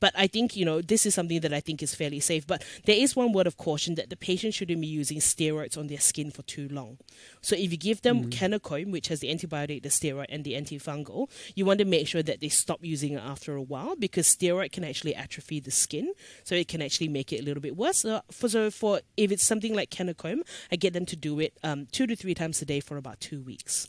But 0.00 0.12
I 0.16 0.26
think, 0.26 0.56
you 0.56 0.64
know, 0.64 0.80
this 0.80 1.06
is 1.06 1.14
something 1.14 1.40
that 1.40 1.52
I 1.52 1.60
think 1.60 1.82
is 1.82 1.94
fairly 1.94 2.20
safe. 2.20 2.46
But 2.46 2.64
there 2.84 2.96
is 2.96 3.16
one 3.16 3.32
word 3.32 3.46
of 3.46 3.56
caution 3.56 3.94
that 3.96 4.10
the 4.10 4.16
patient 4.16 4.54
shouldn't 4.54 4.80
be 4.80 4.86
using 4.86 5.18
steroids 5.18 5.78
on 5.78 5.86
their 5.86 6.00
skin 6.00 6.30
for 6.30 6.42
too 6.42 6.68
long. 6.68 6.98
So 7.40 7.56
if 7.56 7.70
you 7.70 7.78
give 7.78 8.02
them 8.02 8.30
mm. 8.30 8.90
Which 8.90 9.08
has 9.08 9.20
the 9.20 9.28
antibiotic, 9.28 9.82
the 9.82 9.88
steroid, 9.88 10.26
and 10.28 10.44
the 10.44 10.54
antifungal, 10.54 11.28
you 11.54 11.64
want 11.64 11.78
to 11.78 11.84
make 11.84 12.08
sure 12.08 12.22
that 12.22 12.40
they 12.40 12.48
stop 12.48 12.80
using 12.82 13.12
it 13.12 13.22
after 13.22 13.54
a 13.54 13.62
while 13.62 13.96
because 13.96 14.26
steroid 14.26 14.72
can 14.72 14.84
actually 14.84 15.14
atrophy 15.14 15.60
the 15.60 15.70
skin. 15.70 16.12
So 16.44 16.54
it 16.54 16.68
can 16.68 16.82
actually 16.82 17.08
make 17.08 17.32
it 17.32 17.40
a 17.40 17.42
little 17.42 17.60
bit 17.60 17.76
worse. 17.76 17.98
So 17.98 18.22
for, 18.30 18.48
so 18.48 18.70
for 18.70 19.00
if 19.16 19.30
it's 19.30 19.44
something 19.44 19.74
like 19.74 19.90
Kenacomb, 19.90 20.42
I 20.70 20.76
get 20.76 20.92
them 20.92 21.06
to 21.06 21.16
do 21.16 21.40
it 21.40 21.56
um, 21.62 21.86
two 21.94 22.08
to 22.08 22.16
three 22.16 22.34
times 22.34 22.60
a 22.60 22.64
day 22.64 22.80
for 22.80 22.96
about 22.96 23.20
two 23.20 23.40
weeks. 23.40 23.88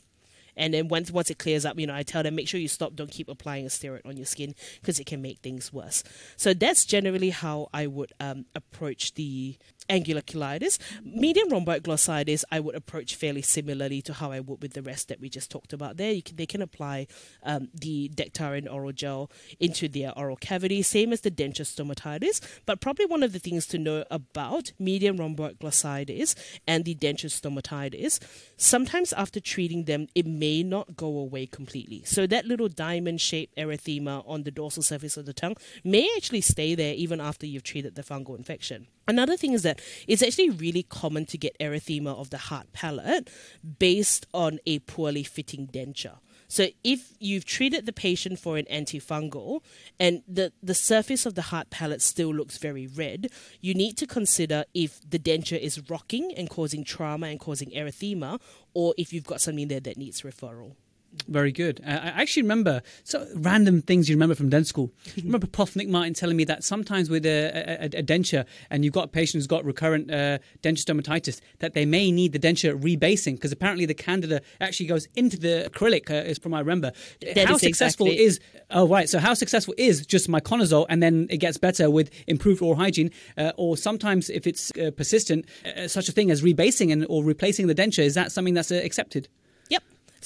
And 0.56 0.74
then 0.74 0.88
once 0.88 1.10
once 1.10 1.30
it 1.30 1.38
clears 1.38 1.64
up, 1.64 1.78
you 1.78 1.86
know, 1.86 1.94
I 1.94 2.02
tell 2.02 2.22
them 2.22 2.34
make 2.34 2.48
sure 2.48 2.60
you 2.60 2.68
stop. 2.68 2.94
Don't 2.94 3.10
keep 3.10 3.28
applying 3.28 3.66
a 3.66 3.68
steroid 3.68 4.06
on 4.06 4.16
your 4.16 4.26
skin 4.26 4.54
because 4.80 4.98
it 4.98 5.06
can 5.06 5.20
make 5.22 5.38
things 5.38 5.72
worse. 5.72 6.02
So 6.36 6.54
that's 6.54 6.84
generally 6.84 7.30
how 7.30 7.68
I 7.72 7.86
would 7.86 8.12
um, 8.20 8.46
approach 8.54 9.14
the 9.14 9.56
angular 9.88 10.20
cheilitis. 10.20 10.78
Median 11.04 11.48
rhomboid 11.48 11.82
glossitis, 11.84 12.44
I 12.50 12.60
would 12.60 12.74
approach 12.74 13.14
fairly 13.14 13.42
similarly 13.42 14.02
to 14.02 14.14
how 14.14 14.32
I 14.32 14.40
would 14.40 14.62
with 14.62 14.72
the 14.72 14.82
rest 14.82 15.08
that 15.08 15.20
we 15.20 15.28
just 15.28 15.50
talked 15.50 15.72
about 15.72 15.96
there. 15.96 16.20
Can, 16.20 16.36
they 16.36 16.46
can 16.46 16.62
apply 16.62 17.06
um, 17.42 17.68
the 17.74 18.10
Daktarin 18.14 18.72
oral 18.72 18.92
gel 18.92 19.30
into 19.60 19.88
their 19.88 20.16
oral 20.18 20.36
cavity, 20.36 20.82
same 20.82 21.12
as 21.12 21.20
the 21.20 21.30
denture 21.30 21.66
stomatitis. 21.66 22.40
But 22.64 22.80
probably 22.80 23.06
one 23.06 23.22
of 23.22 23.32
the 23.32 23.38
things 23.38 23.66
to 23.68 23.78
know 23.78 24.04
about 24.10 24.72
median 24.78 25.16
rhomboid 25.16 25.58
glossitis 25.58 26.34
and 26.66 26.84
the 26.84 26.94
denture 26.94 27.30
stomatitis, 27.30 28.18
sometimes 28.56 29.12
after 29.12 29.40
treating 29.40 29.84
them, 29.84 30.08
it 30.14 30.26
may 30.26 30.45
not 30.62 30.96
go 30.96 31.06
away 31.18 31.46
completely. 31.46 32.02
So 32.04 32.26
that 32.26 32.46
little 32.46 32.68
diamond 32.68 33.20
shaped 33.20 33.56
erythema 33.56 34.22
on 34.26 34.42
the 34.42 34.50
dorsal 34.50 34.82
surface 34.82 35.16
of 35.16 35.26
the 35.26 35.32
tongue 35.32 35.56
may 35.84 36.08
actually 36.16 36.40
stay 36.40 36.74
there 36.74 36.94
even 36.94 37.20
after 37.20 37.46
you've 37.46 37.62
treated 37.62 37.94
the 37.94 38.02
fungal 38.02 38.36
infection. 38.36 38.86
Another 39.08 39.36
thing 39.36 39.52
is 39.52 39.62
that 39.62 39.80
it's 40.08 40.22
actually 40.22 40.50
really 40.50 40.82
common 40.82 41.26
to 41.26 41.38
get 41.38 41.58
erythema 41.58 42.14
of 42.16 42.30
the 42.30 42.38
hard 42.38 42.72
palate 42.72 43.30
based 43.78 44.26
on 44.34 44.58
a 44.66 44.80
poorly 44.80 45.22
fitting 45.22 45.68
denture. 45.68 46.18
So 46.48 46.68
if 46.84 47.12
you've 47.18 47.44
treated 47.44 47.86
the 47.86 47.92
patient 47.92 48.38
for 48.38 48.56
an 48.56 48.66
antifungal 48.70 49.60
and 49.98 50.22
the, 50.28 50.52
the 50.62 50.74
surface 50.74 51.26
of 51.26 51.34
the 51.34 51.42
hard 51.42 51.70
palate 51.70 52.02
still 52.02 52.34
looks 52.34 52.58
very 52.58 52.86
red, 52.86 53.28
you 53.60 53.74
need 53.74 53.96
to 53.98 54.06
consider 54.06 54.64
if 54.74 55.00
the 55.08 55.18
denture 55.18 55.58
is 55.58 55.90
rocking 55.90 56.32
and 56.36 56.48
causing 56.48 56.84
trauma 56.84 57.26
and 57.28 57.40
causing 57.40 57.70
erythema, 57.70 58.40
or 58.74 58.94
if 58.96 59.12
you've 59.12 59.24
got 59.24 59.40
something 59.40 59.68
there 59.68 59.80
that 59.80 59.96
needs 59.96 60.22
referral. 60.22 60.74
Very 61.28 61.52
good. 61.52 61.80
Uh, 61.84 61.90
I 61.90 62.22
actually 62.22 62.42
remember 62.42 62.82
so 63.04 63.26
random 63.34 63.82
things 63.82 64.08
you 64.08 64.14
remember 64.16 64.34
from 64.34 64.48
dental 64.48 64.66
school. 64.66 64.92
I 65.16 65.20
remember 65.24 65.46
Prof. 65.46 65.74
Nick 65.76 65.88
Martin 65.88 66.14
telling 66.14 66.36
me 66.36 66.44
that 66.44 66.64
sometimes 66.64 67.10
with 67.10 67.26
a, 67.26 67.80
a, 67.80 67.84
a 67.86 68.02
denture 68.02 68.44
and 68.70 68.84
you've 68.84 68.94
got 68.94 69.04
a 69.04 69.08
patient 69.08 69.38
who's 69.38 69.46
got 69.46 69.64
recurrent 69.64 70.10
uh, 70.10 70.38
denture 70.62 70.84
stomatitis, 70.84 71.40
that 71.58 71.74
they 71.74 71.84
may 71.84 72.10
need 72.10 72.32
the 72.32 72.38
denture 72.38 72.80
rebasing 72.80 73.34
because 73.34 73.52
apparently 73.52 73.86
the 73.86 73.94
candida 73.94 74.40
actually 74.60 74.86
goes 74.86 75.08
into 75.16 75.36
the 75.36 75.70
acrylic, 75.70 76.10
uh, 76.10 76.28
is 76.28 76.38
from 76.38 76.54
I 76.54 76.60
remember. 76.60 76.92
That 77.20 77.46
how 77.46 77.54
is 77.56 77.60
successful 77.60 78.06
exactly- 78.06 78.24
is, 78.24 78.40
oh, 78.70 78.86
right. 78.88 79.08
So, 79.08 79.18
how 79.18 79.34
successful 79.34 79.74
is 79.76 80.06
just 80.06 80.28
miconazole 80.28 80.86
and 80.88 81.02
then 81.02 81.26
it 81.30 81.38
gets 81.38 81.56
better 81.56 81.90
with 81.90 82.10
improved 82.26 82.62
oral 82.62 82.76
hygiene? 82.76 83.10
Uh, 83.36 83.52
or 83.56 83.76
sometimes 83.76 84.30
if 84.30 84.46
it's 84.46 84.70
uh, 84.76 84.90
persistent, 84.90 85.46
uh, 85.76 85.88
such 85.88 86.08
a 86.08 86.12
thing 86.12 86.30
as 86.30 86.42
rebasing 86.42 86.92
and 86.92 87.06
or 87.08 87.24
replacing 87.24 87.66
the 87.66 87.74
denture, 87.74 88.04
is 88.04 88.14
that 88.14 88.32
something 88.32 88.54
that's 88.54 88.70
uh, 88.70 88.80
accepted? 88.84 89.28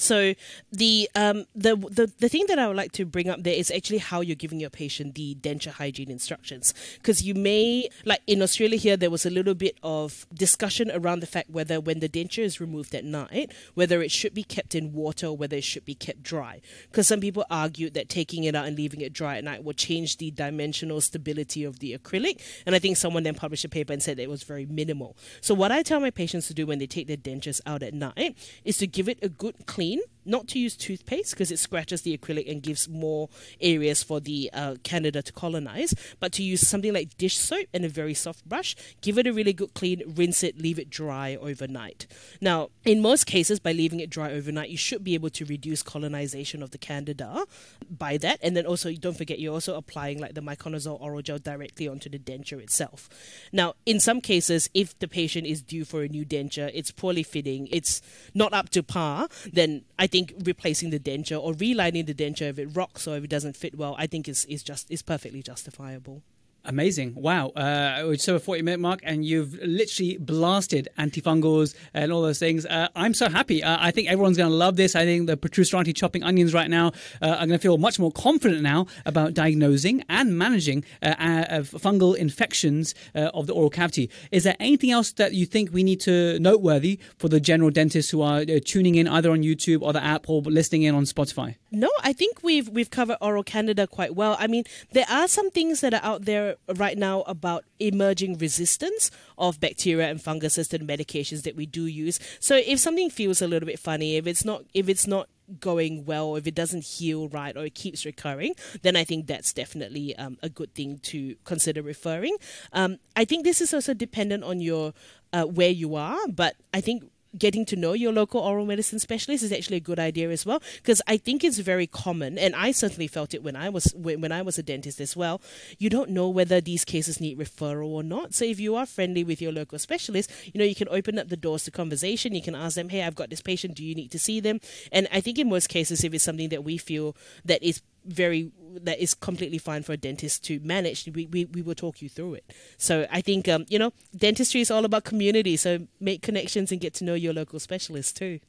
So 0.01 0.33
the 0.71 1.09
um 1.15 1.45
the, 1.55 1.75
the 1.75 2.11
the 2.19 2.27
thing 2.27 2.45
that 2.47 2.57
I 2.57 2.67
would 2.67 2.75
like 2.75 2.91
to 2.93 3.05
bring 3.05 3.29
up 3.29 3.43
there 3.43 3.53
is 3.53 3.69
actually 3.69 3.99
how 3.99 4.21
you're 4.21 4.35
giving 4.35 4.59
your 4.59 4.71
patient 4.71 5.15
the 5.15 5.35
denture 5.35 5.71
hygiene 5.71 6.09
instructions. 6.09 6.73
Because 6.97 7.21
you 7.21 7.35
may 7.35 7.89
like 8.03 8.21
in 8.25 8.41
Australia 8.41 8.77
here 8.77 8.97
there 8.97 9.11
was 9.11 9.25
a 9.25 9.29
little 9.29 9.53
bit 9.53 9.77
of 9.83 10.25
discussion 10.33 10.89
around 10.91 11.19
the 11.19 11.27
fact 11.27 11.51
whether 11.51 11.79
when 11.79 11.99
the 11.99 12.09
denture 12.09 12.43
is 12.43 12.59
removed 12.59 12.95
at 12.95 13.05
night 13.05 13.53
whether 13.75 14.01
it 14.01 14.11
should 14.11 14.33
be 14.33 14.43
kept 14.43 14.73
in 14.73 14.91
water 14.91 15.27
or 15.27 15.37
whether 15.37 15.57
it 15.57 15.63
should 15.63 15.85
be 15.85 15.93
kept 15.93 16.23
dry. 16.23 16.61
Because 16.89 17.07
some 17.07 17.19
people 17.19 17.45
argued 17.51 17.93
that 17.93 18.09
taking 18.09 18.43
it 18.43 18.55
out 18.55 18.65
and 18.65 18.75
leaving 18.75 19.01
it 19.01 19.13
dry 19.13 19.37
at 19.37 19.43
night 19.43 19.63
will 19.63 19.73
change 19.73 20.17
the 20.17 20.31
dimensional 20.31 20.99
stability 20.99 21.63
of 21.63 21.77
the 21.77 21.95
acrylic. 21.95 22.41
And 22.65 22.75
I 22.75 22.79
think 22.79 22.97
someone 22.97 23.23
then 23.23 23.35
published 23.35 23.65
a 23.65 23.69
paper 23.69 23.93
and 23.93 24.01
said 24.01 24.17
it 24.17 24.29
was 24.29 24.43
very 24.43 24.65
minimal. 24.65 25.15
So 25.41 25.53
what 25.53 25.71
I 25.71 25.83
tell 25.83 25.99
my 25.99 26.09
patients 26.09 26.47
to 26.47 26.55
do 26.55 26.65
when 26.65 26.79
they 26.79 26.87
take 26.87 27.07
their 27.07 27.17
dentures 27.17 27.61
out 27.67 27.83
at 27.83 27.93
night 27.93 28.35
is 28.65 28.77
to 28.77 28.87
give 28.87 29.07
it 29.07 29.19
a 29.21 29.29
good 29.29 29.67
clean 29.67 29.90
Jane 29.91 30.01
not 30.25 30.47
to 30.49 30.59
use 30.59 30.75
toothpaste 30.75 31.31
because 31.31 31.51
it 31.51 31.59
scratches 31.59 32.01
the 32.01 32.17
acrylic 32.17 32.49
and 32.49 32.61
gives 32.61 32.87
more 32.87 33.29
areas 33.59 34.03
for 34.03 34.19
the 34.19 34.49
uh, 34.53 34.75
candida 34.83 35.21
to 35.21 35.33
colonize, 35.33 35.93
but 36.19 36.31
to 36.33 36.43
use 36.43 36.67
something 36.67 36.93
like 36.93 37.17
dish 37.17 37.37
soap 37.37 37.67
and 37.73 37.85
a 37.85 37.89
very 37.89 38.13
soft 38.13 38.47
brush, 38.47 38.75
give 39.01 39.17
it 39.17 39.27
a 39.27 39.33
really 39.33 39.53
good 39.53 39.73
clean, 39.73 40.01
rinse 40.05 40.43
it, 40.43 40.57
leave 40.57 40.79
it 40.79 40.89
dry 40.89 41.35
overnight. 41.35 42.07
Now, 42.39 42.69
in 42.85 43.01
most 43.01 43.25
cases, 43.25 43.59
by 43.59 43.71
leaving 43.71 43.99
it 43.99 44.09
dry 44.09 44.31
overnight, 44.31 44.69
you 44.69 44.77
should 44.77 45.03
be 45.03 45.13
able 45.13 45.29
to 45.31 45.45
reduce 45.45 45.83
colonization 45.83 46.63
of 46.63 46.71
the 46.71 46.77
candida 46.77 47.45
by 47.89 48.17
that. 48.17 48.39
And 48.41 48.55
then 48.55 48.65
also, 48.65 48.91
don't 48.93 49.17
forget, 49.17 49.39
you're 49.39 49.53
also 49.53 49.75
applying 49.75 50.19
like 50.19 50.33
the 50.33 50.41
miconazole 50.41 50.99
oral 51.01 51.21
gel 51.21 51.39
directly 51.39 51.87
onto 51.87 52.09
the 52.09 52.19
denture 52.19 52.61
itself. 52.61 53.09
Now, 53.51 53.75
in 53.85 53.99
some 53.99 54.21
cases, 54.21 54.69
if 54.73 54.97
the 54.99 55.07
patient 55.07 55.47
is 55.47 55.61
due 55.61 55.85
for 55.85 56.03
a 56.03 56.07
new 56.07 56.25
denture, 56.25 56.71
it's 56.73 56.91
poorly 56.91 57.23
fitting, 57.23 57.67
it's 57.71 58.01
not 58.33 58.53
up 58.53 58.69
to 58.69 58.83
par, 58.83 59.27
then 59.51 59.83
I 59.97 60.07
think 60.11 60.33
replacing 60.43 60.89
the 60.89 60.99
denture 60.99 61.41
or 61.41 61.53
relining 61.53 62.05
the 62.05 62.13
denture 62.13 62.49
if 62.49 62.59
it 62.59 62.67
rocks 62.75 63.07
or 63.07 63.17
if 63.17 63.23
it 63.23 63.29
doesn't 63.29 63.55
fit 63.55 63.75
well, 63.75 63.95
I 63.97 64.07
think 64.07 64.27
is, 64.27 64.45
is 64.45 64.61
just 64.61 64.91
is 64.91 65.01
perfectly 65.01 65.41
justifiable. 65.41 66.21
Amazing. 66.63 67.15
Wow. 67.15 67.47
Uh, 67.49 68.15
so 68.17 68.35
a 68.35 68.39
40 68.39 68.61
minute 68.61 68.79
mark, 68.79 68.99
and 69.03 69.25
you've 69.25 69.55
literally 69.63 70.17
blasted 70.17 70.89
antifungals 70.97 71.73
and 71.93 72.11
all 72.11 72.21
those 72.21 72.37
things. 72.37 72.67
Uh, 72.67 72.87
I'm 72.95 73.15
so 73.15 73.29
happy. 73.29 73.63
Uh, 73.63 73.77
I 73.79 73.89
think 73.89 74.09
everyone's 74.09 74.37
going 74.37 74.49
to 74.49 74.55
love 74.55 74.75
this. 74.75 74.95
I 74.95 75.03
think 75.03 75.25
the 75.25 75.37
Protruserati 75.37 75.95
chopping 75.95 76.23
onions 76.23 76.53
right 76.53 76.69
now 76.69 76.91
uh, 77.21 77.29
are 77.29 77.47
going 77.47 77.49
to 77.49 77.57
feel 77.57 77.79
much 77.79 77.97
more 77.97 78.11
confident 78.11 78.61
now 78.61 78.85
about 79.07 79.33
diagnosing 79.33 80.03
and 80.07 80.37
managing 80.37 80.83
uh, 81.01 81.07
uh, 81.07 81.59
fungal 81.61 82.15
infections 82.15 82.93
uh, 83.15 83.31
of 83.33 83.47
the 83.47 83.53
oral 83.53 83.71
cavity. 83.71 84.11
Is 84.31 84.43
there 84.43 84.55
anything 84.59 84.91
else 84.91 85.13
that 85.13 85.33
you 85.33 85.47
think 85.47 85.73
we 85.73 85.81
need 85.81 85.99
to 86.01 86.37
noteworthy 86.39 86.99
for 87.17 87.27
the 87.27 87.39
general 87.39 87.71
dentists 87.71 88.11
who 88.11 88.21
are 88.21 88.45
tuning 88.45 88.95
in 88.95 89.07
either 89.07 89.31
on 89.31 89.41
YouTube 89.41 89.81
or 89.81 89.93
the 89.93 90.03
app 90.03 90.29
or 90.29 90.43
listening 90.43 90.83
in 90.83 90.93
on 90.93 91.05
Spotify? 91.05 91.55
No, 91.71 91.89
I 92.03 92.13
think 92.13 92.43
we've 92.43 92.67
we've 92.69 92.89
covered 92.89 93.17
oral 93.21 93.43
candida 93.43 93.87
quite 93.87 94.13
well. 94.13 94.35
I 94.39 94.47
mean, 94.47 94.65
there 94.91 95.05
are 95.09 95.27
some 95.27 95.49
things 95.49 95.81
that 95.81 95.93
are 95.93 96.03
out 96.03 96.25
there 96.25 96.50
right 96.75 96.97
now 96.97 97.21
about 97.21 97.65
emerging 97.79 98.37
resistance 98.37 99.11
of 99.37 99.59
bacteria 99.59 100.09
and 100.09 100.21
fungus 100.21 100.55
the 100.55 100.79
medications 100.79 101.43
that 101.43 101.55
we 101.55 101.65
do 101.65 101.85
use. 101.85 102.19
So 102.39 102.55
if 102.55 102.79
something 102.79 103.09
feels 103.09 103.41
a 103.41 103.47
little 103.47 103.67
bit 103.67 103.79
funny, 103.79 104.17
if 104.17 104.27
it's 104.27 104.45
not 104.45 104.63
if 104.73 104.89
it's 104.89 105.07
not 105.07 105.27
going 105.59 106.05
well, 106.05 106.35
if 106.35 106.47
it 106.47 106.55
doesn't 106.55 106.83
heal 106.83 107.27
right, 107.27 107.55
or 107.57 107.65
it 107.65 107.75
keeps 107.75 108.05
recurring, 108.05 108.53
then 108.83 108.95
I 108.95 109.03
think 109.03 109.27
that's 109.27 109.53
definitely 109.53 110.15
um, 110.15 110.37
a 110.41 110.49
good 110.49 110.73
thing 110.73 110.99
to 111.03 111.35
consider 111.43 111.81
referring. 111.81 112.37
Um, 112.71 112.97
I 113.15 113.25
think 113.25 113.43
this 113.43 113.59
is 113.59 113.73
also 113.73 113.93
dependent 113.93 114.43
on 114.43 114.61
your 114.61 114.93
uh, 115.33 115.43
where 115.43 115.69
you 115.69 115.95
are, 115.95 116.19
but 116.27 116.55
I 116.73 116.81
think 116.81 117.03
getting 117.37 117.65
to 117.65 117.75
know 117.75 117.93
your 117.93 118.11
local 118.11 118.41
oral 118.41 118.65
medicine 118.65 118.99
specialist 118.99 119.43
is 119.43 119.51
actually 119.51 119.77
a 119.77 119.81
good 119.81 119.99
idea 119.99 120.29
as 120.29 120.45
well 120.45 120.61
because 120.77 121.01
I 121.07 121.17
think 121.17 121.43
it's 121.43 121.59
very 121.59 121.87
common 121.87 122.37
and 122.37 122.55
I 122.55 122.71
certainly 122.71 123.07
felt 123.07 123.33
it 123.33 123.43
when 123.43 123.55
I 123.55 123.69
was 123.69 123.93
when, 123.95 124.31
I 124.31 124.41
was 124.41 124.57
a 124.57 124.63
dentist 124.63 124.99
as 124.99 125.15
well. 125.15 125.41
You 125.77 125.89
don't 125.89 126.09
know 126.09 126.29
whether 126.29 126.61
these 126.61 126.85
cases 126.85 127.19
need 127.19 127.37
referral 127.37 127.87
or 127.87 128.03
not. 128.03 128.33
So 128.33 128.45
if 128.45 128.59
you 128.59 128.75
are 128.75 128.85
friendly 128.85 129.23
with 129.23 129.41
your 129.41 129.51
local 129.51 129.79
specialist 129.79 130.31
you 130.53 130.59
know 130.59 130.65
you 130.65 130.75
can 130.75 130.87
open 130.89 131.17
up 131.19 131.29
the 131.29 131.37
doors 131.37 131.63
to 131.65 131.71
conversation. 131.71 132.35
You 132.35 132.41
can 132.41 132.55
ask 132.55 132.75
them 132.75 132.89
hey 132.89 133.03
I've 133.03 133.15
got 133.15 133.29
this 133.29 133.41
patient. 133.41 133.75
Do 133.75 133.83
you 133.85 133.95
need 133.95 134.11
to 134.11 134.19
see 134.19 134.39
them? 134.39 134.59
And 134.91 135.07
I 135.11 135.21
think 135.21 135.39
in 135.39 135.49
most 135.49 135.69
cases 135.69 136.03
if 136.03 136.13
it's 136.13 136.23
something 136.23 136.49
that 136.49 136.63
we 136.63 136.77
feel 136.77 137.15
that 137.45 137.63
is 137.63 137.81
very 138.05 138.51
that 138.73 138.99
is 138.99 139.13
completely 139.13 139.57
fine 139.57 139.83
for 139.83 139.93
a 139.93 139.97
dentist 139.97 140.45
to 140.45 140.59
manage. 140.61 141.07
We, 141.13 141.25
we, 141.27 141.45
we 141.45 141.61
will 141.61 141.75
talk 141.75 142.01
you 142.01 142.09
through 142.09 142.35
it. 142.35 142.53
So 142.77 143.05
i 143.11 143.21
think 143.21 143.47
um, 143.47 143.65
you 143.69 143.79
know 143.79 143.91
dentistry 144.15 144.61
is 144.61 144.71
all 144.71 144.85
about 144.85 145.03
community. 145.03 145.57
So 145.57 145.87
make 145.99 146.21
connections 146.21 146.71
and 146.71 146.79
get 146.79 146.93
to 146.95 147.03
know 147.03 147.13
your 147.13 147.33
local 147.33 147.59
specialist 147.59 148.17
too 148.17 148.39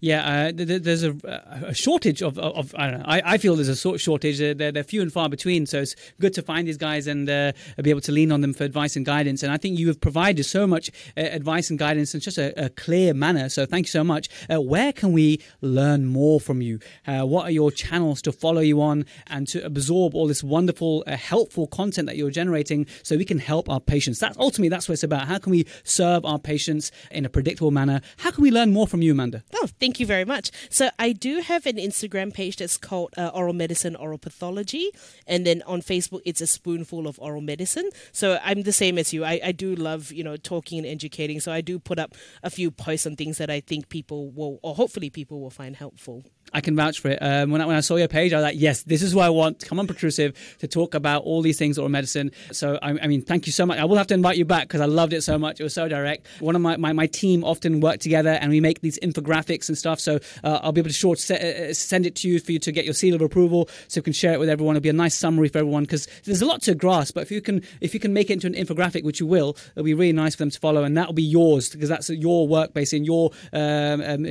Yeah, 0.00 0.48
uh, 0.48 0.52
th- 0.52 0.68
th- 0.68 0.82
there's 0.82 1.02
a, 1.02 1.14
a 1.66 1.74
shortage 1.74 2.22
of, 2.22 2.38
of, 2.38 2.74
I 2.76 2.90
don't 2.90 3.00
know. 3.00 3.06
I, 3.06 3.34
I 3.34 3.38
feel 3.38 3.56
there's 3.56 3.68
a 3.68 3.98
shortage. 3.98 4.40
Uh, 4.40 4.54
they're, 4.56 4.72
they're 4.72 4.84
few 4.84 5.02
and 5.02 5.12
far 5.12 5.28
between. 5.28 5.66
So 5.66 5.80
it's 5.80 5.96
good 6.20 6.34
to 6.34 6.42
find 6.42 6.68
these 6.68 6.76
guys 6.76 7.06
and 7.06 7.28
uh, 7.28 7.52
be 7.82 7.90
able 7.90 8.00
to 8.02 8.12
lean 8.12 8.30
on 8.32 8.40
them 8.40 8.54
for 8.54 8.64
advice 8.64 8.96
and 8.96 9.04
guidance. 9.04 9.42
And 9.42 9.52
I 9.52 9.56
think 9.56 9.78
you 9.78 9.88
have 9.88 10.00
provided 10.00 10.44
so 10.44 10.66
much 10.66 10.90
uh, 11.16 11.20
advice 11.20 11.70
and 11.70 11.78
guidance 11.78 12.14
in 12.14 12.20
such 12.20 12.38
a, 12.38 12.66
a 12.66 12.68
clear 12.68 13.14
manner. 13.14 13.48
So 13.48 13.66
thank 13.66 13.86
you 13.86 13.90
so 13.90 14.04
much. 14.04 14.28
Uh, 14.52 14.60
where 14.60 14.92
can 14.92 15.12
we 15.12 15.40
learn 15.60 16.06
more 16.06 16.40
from 16.40 16.62
you? 16.62 16.78
Uh, 17.06 17.22
what 17.22 17.44
are 17.46 17.50
your 17.50 17.70
channels 17.70 18.22
to 18.22 18.32
follow 18.32 18.60
you 18.60 18.80
on 18.80 19.06
and 19.26 19.48
to 19.48 19.64
absorb 19.64 20.14
all 20.14 20.26
this 20.26 20.42
wonderful, 20.44 21.04
uh, 21.06 21.16
helpful 21.16 21.66
content 21.66 22.06
that 22.06 22.16
you're 22.16 22.30
generating 22.30 22.86
so 23.02 23.16
we 23.16 23.24
can 23.24 23.38
help 23.38 23.68
our 23.68 23.80
patients? 23.80 24.18
That's 24.18 24.38
ultimately 24.38 24.68
that's 24.68 24.88
what 24.88 24.94
it's 24.94 25.02
about. 25.02 25.26
How 25.26 25.38
can 25.38 25.50
we 25.50 25.66
serve 25.82 26.24
our 26.24 26.38
patients 26.38 26.92
in 27.10 27.24
a 27.24 27.28
predictable 27.28 27.70
manner? 27.70 28.00
How 28.18 28.30
can 28.30 28.42
we 28.42 28.50
learn 28.50 28.72
more 28.72 28.86
from 28.86 29.02
you, 29.02 29.12
Amanda? 29.12 29.42
Oh, 29.54 29.63
thank 29.66 30.00
you 30.00 30.06
very 30.06 30.24
much. 30.24 30.50
So 30.70 30.90
I 30.98 31.12
do 31.12 31.40
have 31.40 31.66
an 31.66 31.76
Instagram 31.76 32.32
page 32.32 32.56
that's 32.56 32.76
called 32.76 33.14
uh, 33.16 33.28
Oral 33.28 33.54
Medicine 33.54 33.96
Oral 33.96 34.18
Pathology, 34.18 34.90
and 35.26 35.46
then 35.46 35.62
on 35.66 35.82
Facebook 35.82 36.22
it's 36.24 36.40
a 36.40 36.46
spoonful 36.46 37.06
of 37.06 37.18
oral 37.18 37.40
medicine. 37.40 37.88
So 38.12 38.38
I'm 38.42 38.62
the 38.62 38.72
same 38.72 38.98
as 38.98 39.12
you. 39.12 39.24
I, 39.24 39.40
I 39.44 39.52
do 39.52 39.74
love 39.74 40.12
you 40.12 40.24
know 40.24 40.36
talking 40.36 40.78
and 40.78 40.86
educating. 40.86 41.40
So 41.40 41.52
I 41.52 41.60
do 41.60 41.78
put 41.78 41.98
up 41.98 42.14
a 42.42 42.50
few 42.50 42.70
posts 42.70 43.06
on 43.06 43.16
things 43.16 43.38
that 43.38 43.50
I 43.50 43.60
think 43.60 43.88
people 43.88 44.30
will, 44.30 44.58
or 44.62 44.74
hopefully 44.74 45.10
people 45.10 45.40
will 45.40 45.50
find 45.50 45.76
helpful. 45.76 46.24
I 46.52 46.60
can 46.60 46.76
vouch 46.76 47.00
for 47.00 47.08
it. 47.08 47.18
Um, 47.20 47.50
when, 47.50 47.60
I, 47.60 47.66
when 47.66 47.76
I 47.76 47.80
saw 47.80 47.96
your 47.96 48.08
page, 48.08 48.32
I 48.32 48.36
was 48.36 48.44
like, 48.44 48.54
yes, 48.56 48.82
this 48.82 49.02
is 49.02 49.14
what 49.14 49.24
I 49.24 49.30
want. 49.30 49.64
Come 49.64 49.80
on, 49.80 49.86
Protrusive, 49.86 50.56
to 50.58 50.68
talk 50.68 50.94
about 50.94 51.24
all 51.24 51.42
these 51.42 51.58
things 51.58 51.78
oral 51.78 51.88
medicine. 51.88 52.30
So, 52.52 52.78
I, 52.82 52.90
I 53.02 53.06
mean, 53.06 53.22
thank 53.22 53.46
you 53.46 53.52
so 53.52 53.66
much. 53.66 53.78
I 53.78 53.84
will 53.84 53.96
have 53.96 54.06
to 54.08 54.14
invite 54.14 54.36
you 54.36 54.44
back 54.44 54.68
because 54.68 54.80
I 54.80 54.86
loved 54.86 55.12
it 55.12 55.22
so 55.22 55.38
much. 55.38 55.58
It 55.58 55.64
was 55.64 55.74
so 55.74 55.88
direct. 55.88 56.26
One 56.40 56.54
of 56.54 56.62
my, 56.62 56.76
my, 56.76 56.92
my 56.92 57.06
team 57.06 57.44
often 57.44 57.80
work 57.80 57.98
together 57.98 58.30
and 58.30 58.50
we 58.50 58.60
make 58.60 58.80
these 58.82 58.98
infographics 59.00 59.53
and 59.68 59.78
stuff. 59.78 60.00
So 60.00 60.18
uh, 60.42 60.60
I'll 60.62 60.72
be 60.72 60.80
able 60.80 60.90
to 60.90 60.94
short 60.94 61.18
se- 61.18 61.70
uh, 61.70 61.74
send 61.74 62.06
it 62.06 62.14
to 62.16 62.28
you 62.28 62.40
for 62.40 62.52
you 62.52 62.58
to 62.60 62.72
get 62.72 62.84
your 62.84 62.94
seal 62.94 63.14
of 63.14 63.22
approval, 63.22 63.68
so 63.88 63.98
you 63.98 64.02
can 64.02 64.12
share 64.12 64.32
it 64.32 64.40
with 64.40 64.48
everyone. 64.48 64.76
It'll 64.76 64.82
be 64.82 64.88
a 64.88 64.92
nice 64.92 65.14
summary 65.14 65.48
for 65.48 65.58
everyone 65.58 65.84
because 65.84 66.06
there's 66.24 66.42
a 66.42 66.46
lot 66.46 66.62
to 66.62 66.74
grasp. 66.74 67.14
But 67.14 67.22
if 67.22 67.30
you 67.30 67.40
can, 67.40 67.62
if 67.80 67.94
you 67.94 68.00
can 68.00 68.12
make 68.12 68.30
it 68.30 68.34
into 68.34 68.46
an 68.46 68.54
infographic, 68.54 69.04
which 69.04 69.20
you 69.20 69.26
will, 69.26 69.56
it'll 69.72 69.84
be 69.84 69.94
really 69.94 70.12
nice 70.12 70.34
for 70.34 70.40
them 70.40 70.50
to 70.50 70.58
follow, 70.58 70.84
and 70.84 70.96
that'll 70.96 71.12
be 71.12 71.22
yours 71.22 71.70
because 71.70 71.88
that's 71.88 72.10
your 72.10 72.46
work 72.48 72.74
basically 72.74 72.98
in 72.98 73.04
your 73.04 73.30
um, 73.52 74.00
um, 74.02 74.22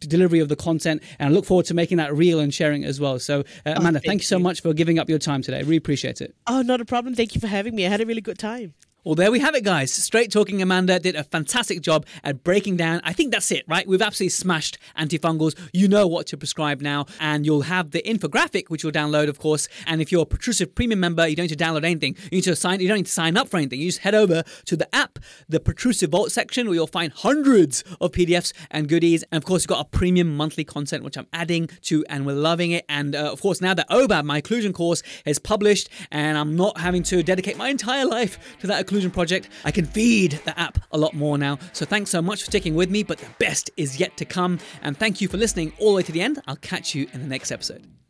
delivery 0.00 0.40
of 0.40 0.48
the 0.48 0.56
content. 0.56 1.02
And 1.18 1.30
I 1.30 1.32
look 1.32 1.44
forward 1.44 1.66
to 1.66 1.74
making 1.74 1.98
that 1.98 2.14
real 2.14 2.40
and 2.40 2.52
sharing 2.52 2.82
it 2.82 2.86
as 2.86 3.00
well. 3.00 3.18
So 3.18 3.40
uh, 3.40 3.74
Amanda, 3.76 3.88
oh, 3.88 3.92
thank, 3.92 4.04
thank, 4.04 4.20
you 4.22 4.26
so 4.26 4.38
much 4.38 4.60
for 4.60 4.72
giving 4.74 4.98
up 4.98 5.08
your 5.08 5.18
time 5.18 5.42
today. 5.42 5.58
I 5.58 5.60
really 5.60 5.76
appreciate 5.76 6.20
it. 6.20 6.34
Oh, 6.46 6.62
not 6.62 6.80
a 6.80 6.84
problem. 6.84 7.14
Thank 7.14 7.34
you 7.34 7.40
for 7.40 7.46
having 7.46 7.74
me. 7.74 7.86
I 7.86 7.88
had 7.88 8.00
a 8.00 8.06
really 8.06 8.20
good 8.20 8.38
time. 8.38 8.74
Well, 9.04 9.16
there 9.16 9.32
we 9.32 9.40
have 9.40 9.56
it, 9.56 9.64
guys. 9.64 9.92
Straight 9.92 10.30
Talking 10.30 10.62
Amanda 10.62 11.00
did 11.00 11.16
a 11.16 11.24
fantastic 11.24 11.80
job 11.80 12.06
at 12.22 12.44
breaking 12.44 12.76
down. 12.76 13.00
I 13.02 13.12
think 13.12 13.32
that's 13.32 13.50
it, 13.50 13.64
right? 13.66 13.84
We've 13.84 14.00
absolutely 14.00 14.28
smashed 14.28 14.78
antifungals. 14.96 15.58
You 15.72 15.88
know 15.88 16.06
what 16.06 16.28
to 16.28 16.36
prescribe 16.36 16.80
now, 16.80 17.06
and 17.18 17.44
you'll 17.44 17.62
have 17.62 17.90
the 17.90 18.00
infographic, 18.02 18.68
which 18.68 18.84
you'll 18.84 18.92
download, 18.92 19.28
of 19.28 19.40
course. 19.40 19.66
And 19.88 20.00
if 20.00 20.12
you're 20.12 20.22
a 20.22 20.26
Protrusive 20.26 20.76
Premium 20.76 21.00
member, 21.00 21.26
you 21.26 21.34
don't 21.34 21.50
need 21.50 21.58
to 21.58 21.64
download 21.64 21.82
anything. 21.82 22.14
You 22.30 22.36
need 22.36 22.42
to 22.42 22.54
sign. 22.54 22.78
You 22.78 22.86
don't 22.86 22.98
need 22.98 23.06
to 23.06 23.12
sign 23.12 23.36
up 23.36 23.48
for 23.48 23.56
anything. 23.56 23.80
You 23.80 23.88
just 23.88 23.98
head 23.98 24.14
over 24.14 24.44
to 24.66 24.76
the 24.76 24.94
app, 24.94 25.18
the 25.48 25.58
Protrusive 25.58 26.12
Vault 26.12 26.30
section, 26.30 26.68
where 26.68 26.76
you'll 26.76 26.86
find 26.86 27.12
hundreds 27.12 27.82
of 28.00 28.12
PDFs 28.12 28.52
and 28.70 28.88
goodies. 28.88 29.24
And 29.32 29.42
of 29.42 29.44
course, 29.44 29.64
you've 29.64 29.68
got 29.76 29.84
a 29.84 29.88
premium 29.88 30.36
monthly 30.36 30.62
content, 30.62 31.02
which 31.02 31.18
I'm 31.18 31.26
adding 31.32 31.68
to, 31.86 32.04
and 32.08 32.24
we're 32.24 32.34
loving 32.34 32.70
it. 32.70 32.84
And 32.88 33.16
uh, 33.16 33.32
of 33.32 33.40
course, 33.40 33.60
now 33.60 33.74
that 33.74 33.90
OBAB, 33.90 34.22
my 34.22 34.40
occlusion 34.40 34.72
course, 34.72 35.02
is 35.26 35.40
published, 35.40 35.88
and 36.12 36.38
I'm 36.38 36.54
not 36.54 36.78
having 36.78 37.02
to 37.04 37.24
dedicate 37.24 37.56
my 37.56 37.68
entire 37.68 38.06
life 38.06 38.38
to 38.60 38.68
that 38.68 38.91
occlusion 38.92 39.12
project, 39.12 39.48
I 39.64 39.70
can 39.70 39.86
feed 39.86 40.40
the 40.44 40.58
app 40.58 40.78
a 40.90 40.98
lot 40.98 41.14
more 41.14 41.38
now. 41.38 41.58
So 41.72 41.84
thanks 41.86 42.10
so 42.10 42.22
much 42.22 42.40
for 42.40 42.46
sticking 42.46 42.74
with 42.74 42.90
me, 42.90 43.02
but 43.02 43.18
the 43.18 43.30
best 43.38 43.70
is 43.76 43.98
yet 43.98 44.16
to 44.18 44.24
come. 44.24 44.58
And 44.82 44.96
thank 44.96 45.20
you 45.20 45.28
for 45.28 45.36
listening 45.36 45.72
all 45.78 45.90
the 45.90 45.96
way 45.96 46.02
to 46.02 46.12
the 46.12 46.20
end. 46.20 46.42
I'll 46.46 46.56
catch 46.56 46.94
you 46.94 47.08
in 47.12 47.20
the 47.20 47.28
next 47.28 47.50
episode. 47.50 48.01